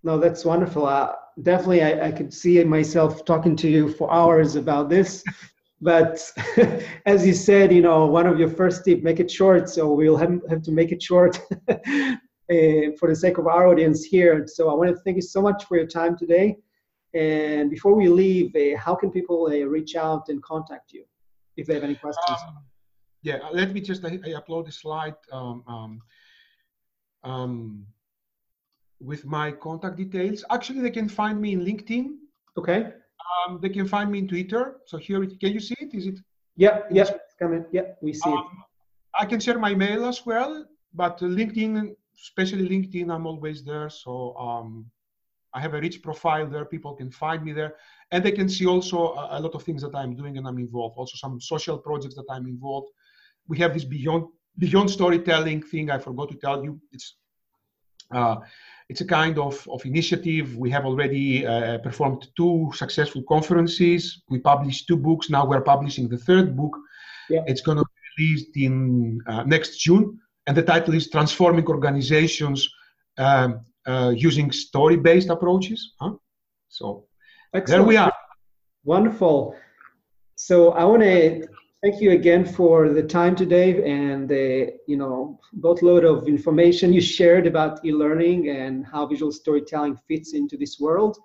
No, 0.05 0.19
that's 0.19 0.45
wonderful. 0.45 0.87
Uh, 0.87 1.15
definitely, 1.43 1.83
I, 1.83 2.09
I 2.09 2.13
could 2.13 2.33
see 2.33 2.63
myself 2.63 3.25
talking 3.25 3.57
to 3.57 3.69
you 3.69 3.89
for 3.89 4.13
hours 4.13 4.55
about 4.55 4.91
this. 4.91 5.25
but 5.81 6.31
as 7.07 7.27
you 7.27 7.33
said, 7.33 7.73
you 7.73 7.81
know, 7.81 8.05
one 8.05 8.27
of 8.27 8.39
your 8.39 8.51
first 8.51 8.85
tips, 8.85 9.03
make 9.03 9.19
it 9.19 9.31
short. 9.31 9.71
So 9.71 9.91
we'll 9.93 10.19
have, 10.19 10.39
have 10.51 10.63
to 10.63 10.73
make 10.73 10.93
it 10.93 11.03
short 11.03 11.41
uh, 11.71 11.75
for 12.99 13.09
the 13.09 13.17
sake 13.17 13.39
of 13.39 13.47
our 13.47 13.67
audience 13.67 14.05
here. 14.05 14.47
So 14.47 14.71
I 14.71 14.75
want 14.75 14.91
to 14.91 14.97
thank 15.05 15.17
you 15.17 15.23
so 15.23 15.41
much 15.41 15.65
for 15.65 15.79
your 15.79 15.87
time 15.87 16.19
today. 16.19 16.59
And 17.15 17.71
before 17.71 17.95
we 17.95 18.09
leave, 18.09 18.55
uh, 18.55 18.79
how 18.79 18.95
can 18.95 19.11
people 19.11 19.47
uh, 19.47 19.65
reach 19.65 19.97
out 19.97 20.29
and 20.29 20.43
contact 20.43 20.93
you 20.93 21.05
if 21.57 21.67
they 21.67 21.75
have 21.75 21.85
any 21.85 21.95
questions? 21.95 22.39
Um, 22.47 22.59
yeah, 23.23 23.39
let 23.55 23.73
me 23.73 23.81
just 23.81 24.05
I, 24.05 24.09
I 24.09 24.39
upload 24.39 24.67
the 24.67 24.73
slide. 24.73 25.15
Um, 25.33 25.65
um, 25.67 26.03
um 27.23 27.87
with 29.01 29.25
my 29.25 29.53
contact 29.53 29.97
details. 29.97 30.45
Actually, 30.51 30.81
they 30.81 30.91
can 30.91 31.09
find 31.09 31.41
me 31.41 31.53
in 31.53 31.65
LinkedIn. 31.65 32.17
Okay. 32.57 32.93
Um, 33.49 33.59
they 33.61 33.69
can 33.69 33.87
find 33.87 34.11
me 34.11 34.21
in 34.21 34.29
Twitter. 34.29 34.77
So 34.87 34.99
here, 34.99 35.23
it, 35.23 35.39
can 35.41 35.53
you 35.53 35.61
see 35.61 35.75
it? 35.81 35.95
Is 35.95 36.07
it? 36.07 36.19
Yeah, 36.57 36.81
yeah, 36.91 37.03
it's 37.03 37.35
coming. 37.39 37.65
Yeah, 37.73 37.83
we 38.01 38.13
see 38.13 38.31
um, 38.31 38.39
it. 38.39 38.45
I 39.19 39.27
can 39.27 39.41
share 39.41 39.59
my 39.59 39.75
mail 39.75 40.07
as 40.07 40.25
well, 40.25 40.67
but 40.93 41.19
LinkedIn, 41.19 41.95
especially 42.21 42.69
LinkedIn, 42.69 43.13
I'm 43.15 43.27
always 43.27 43.65
there. 43.65 43.89
So 43.89 44.37
um, 44.37 44.87
I 45.53 45.61
have 45.61 45.75
a 45.75 45.81
rich 45.81 46.03
profile 46.03 46.47
there. 46.47 46.65
People 46.65 46.95
can 46.95 47.11
find 47.11 47.45
me 47.45 47.53
there, 47.53 47.77
and 48.11 48.25
they 48.25 48.33
can 48.33 48.49
see 48.49 48.67
also 48.67 49.15
a, 49.15 49.39
a, 49.39 49.41
lot 49.41 49.55
of 49.55 49.63
things 49.63 49.83
that 49.83 49.95
I'm 49.95 50.15
doing 50.15 50.37
and 50.37 50.47
I'm 50.47 50.59
involved. 50.59 50.97
Also, 50.97 51.17
some 51.17 51.41
social 51.41 51.79
projects 51.79 52.15
that 52.17 52.27
I'm 52.29 52.47
involved. 52.47 52.91
We 53.49 53.59
have 53.59 53.75
this 53.75 53.85
beyond 53.85 54.27
beyond 54.59 54.91
storytelling 54.91 55.63
thing. 55.63 55.91
I 55.91 55.99
forgot 55.99 56.29
to 56.31 56.37
tell 56.37 56.65
you. 56.65 56.81
It's 56.93 57.17
uh, 58.13 58.37
it's 58.89 59.01
a 59.01 59.07
kind 59.07 59.39
of, 59.39 59.67
of 59.69 59.85
initiative. 59.87 60.57
We 60.57 60.71
have 60.71 60.85
already 60.85 61.47
uh, 61.47 61.79
performed 61.79 62.29
two 62.37 62.71
successful 62.75 63.23
conferences. 63.29 64.23
We 64.29 64.39
published 64.41 64.87
two 64.87 64.97
books. 64.97 65.31
Now 65.31 65.47
we're 65.47 65.63
publishing 65.63 66.09
the 66.09 66.19
third 66.19 66.57
book. 66.57 66.77
Yeah. 67.31 67.43
It's 67.47 67.63
going 67.63 67.79
to 67.79 67.85
be 67.85 68.25
released 68.25 68.57
in 68.57 69.21
uh, 69.27 69.45
next 69.45 69.79
June. 69.79 70.21
And 70.47 70.57
the 70.57 70.63
title 70.63 70.95
is 70.95 71.09
Transforming 71.09 71.67
Organizations 71.67 72.69
um, 73.17 73.61
uh, 73.87 74.13
using 74.15 74.53
story-based 74.53 75.31
approaches. 75.31 75.95
Huh? 76.01 76.13
So 76.69 77.07
Excellent. 77.55 77.81
there 77.81 77.89
we 77.89 77.97
are. 77.97 78.13
Wonderful. 78.85 79.57
So 80.37 80.73
I 80.73 80.85
want 80.85 81.03
to 81.03 81.47
thank 81.85 82.01
you 82.01 82.13
again 82.13 82.47
for 82.47 82.89
the 82.89 83.03
time 83.03 83.37
today 83.37 83.71
and 83.85 84.27
the 84.27 84.73
you 84.87 84.97
know 84.97 85.39
boatload 85.53 86.03
of 86.03 86.27
information 86.27 86.95
you 86.95 87.01
shared 87.01 87.47
about 87.47 87.85
e-learning 87.85 88.49
and 88.49 88.87
how 88.87 89.05
visual 89.05 89.31
storytelling 89.31 89.95
fits 90.09 90.33
into 90.33 90.57
this 90.57 90.81
world. 90.81 91.19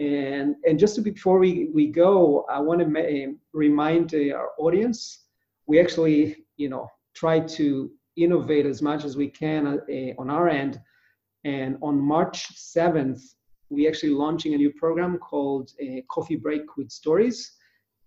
And 0.00 0.56
and 0.66 0.76
just 0.76 1.02
before 1.04 1.38
we, 1.38 1.70
we 1.72 1.86
go, 1.86 2.44
I 2.50 2.58
want 2.58 2.80
to 2.80 2.88
ma- 2.88 3.32
remind 3.52 4.12
uh, 4.12 4.34
our 4.34 4.50
audience 4.58 5.26
we 5.68 5.78
actually 5.78 6.44
you 6.56 6.68
know 6.68 6.88
try 7.14 7.38
to 7.58 7.88
innovate 8.16 8.66
as 8.66 8.82
much 8.82 9.04
as 9.04 9.16
we 9.16 9.28
can 9.28 9.62
uh, 9.68 10.20
on 10.20 10.30
our 10.30 10.48
end. 10.48 10.80
And 11.44 11.78
on 11.80 12.00
March 12.00 12.38
7th, 12.56 13.20
we 13.70 13.86
actually 13.86 14.14
launching 14.14 14.54
a 14.54 14.56
new 14.56 14.72
program 14.72 15.18
called 15.18 15.70
uh, 15.80 16.00
Coffee 16.10 16.34
Break 16.34 16.76
with 16.76 16.90
Stories. 16.90 17.55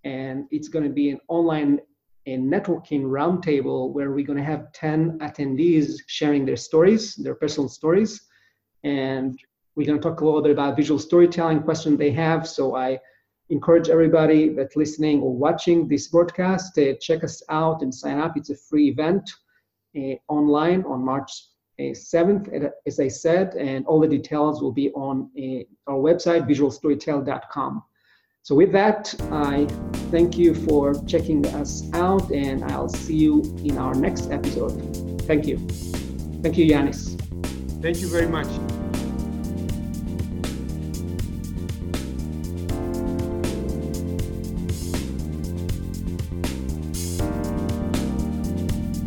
And 0.03 0.45
it's 0.51 0.67
going 0.67 0.85
to 0.85 0.91
be 0.91 1.09
an 1.09 1.19
online 1.27 1.79
a 2.25 2.37
networking 2.37 3.03
roundtable 3.03 3.91
where 3.91 4.11
we're 4.11 4.25
going 4.25 4.37
to 4.37 4.43
have 4.43 4.71
10 4.73 5.19
attendees 5.19 5.99
sharing 6.07 6.45
their 6.45 6.55
stories, 6.55 7.15
their 7.15 7.35
personal 7.35 7.69
stories. 7.69 8.21
And 8.83 9.39
we're 9.75 9.87
going 9.87 9.99
to 9.99 10.03
talk 10.07 10.21
a 10.21 10.25
little 10.25 10.41
bit 10.41 10.51
about 10.51 10.75
visual 10.75 10.99
storytelling 10.99 11.63
questions 11.63 11.97
they 11.97 12.11
have. 12.11 12.47
So 12.47 12.75
I 12.75 12.99
encourage 13.49 13.89
everybody 13.89 14.49
that's 14.49 14.75
listening 14.75 15.21
or 15.21 15.33
watching 15.33 15.87
this 15.87 16.07
broadcast 16.07 16.75
to 16.75 16.97
check 16.97 17.23
us 17.23 17.41
out 17.49 17.81
and 17.81 17.93
sign 17.93 18.19
up. 18.19 18.37
It's 18.37 18.51
a 18.51 18.55
free 18.55 18.89
event 18.89 19.31
uh, 19.97 20.15
online 20.27 20.83
on 20.83 21.03
March 21.03 21.31
uh, 21.79 21.93
7th, 21.93 22.69
as 22.85 22.99
I 22.99 23.07
said, 23.07 23.55
and 23.55 23.85
all 23.87 23.99
the 23.99 24.07
details 24.07 24.61
will 24.61 24.73
be 24.73 24.91
on 24.91 25.29
our 25.87 25.95
website, 25.95 26.47
visualstorytell.com. 26.47 27.83
So 28.43 28.55
with 28.55 28.71
that, 28.73 29.13
I 29.31 29.67
thank 30.11 30.37
you 30.37 30.53
for 30.53 30.93
checking 31.05 31.45
us 31.47 31.89
out, 31.93 32.31
and 32.31 32.63
I'll 32.65 32.89
see 32.89 33.15
you 33.15 33.41
in 33.63 33.77
our 33.77 33.95
next 33.95 34.31
episode. 34.31 34.73
Thank 35.23 35.45
you. 35.47 35.57
Thank 36.41 36.57
you, 36.57 36.65
Yanis. 36.65 37.19
Thank 37.81 38.01
you 38.01 38.07
very 38.07 38.27
much. 38.27 38.47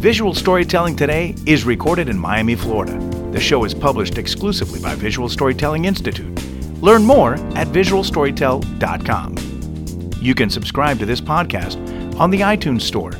Visual 0.02 0.34
Storytelling 0.34 0.96
Today 0.96 1.36
is 1.46 1.64
recorded 1.64 2.08
in 2.08 2.18
Miami, 2.18 2.56
Florida. 2.56 2.98
The 3.30 3.38
show 3.38 3.62
is 3.64 3.72
published 3.72 4.18
exclusively 4.18 4.80
by 4.80 4.96
Visual 4.96 5.28
Storytelling 5.28 5.84
Institute. 5.84 6.42
Learn 6.82 7.04
more 7.04 7.34
at 7.54 7.68
visualstorytell.com. 7.68 9.41
You 10.22 10.36
can 10.36 10.50
subscribe 10.50 11.00
to 11.00 11.04
this 11.04 11.20
podcast 11.20 11.76
on 12.16 12.30
the 12.30 12.42
iTunes 12.42 12.82
Store. 12.82 13.10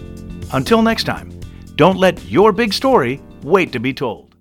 Until 0.52 0.82
next 0.82 1.02
time, 1.02 1.32
don't 1.74 1.96
let 1.96 2.24
your 2.30 2.52
big 2.52 2.72
story 2.72 3.20
wait 3.42 3.72
to 3.72 3.80
be 3.80 3.92
told. 3.92 4.31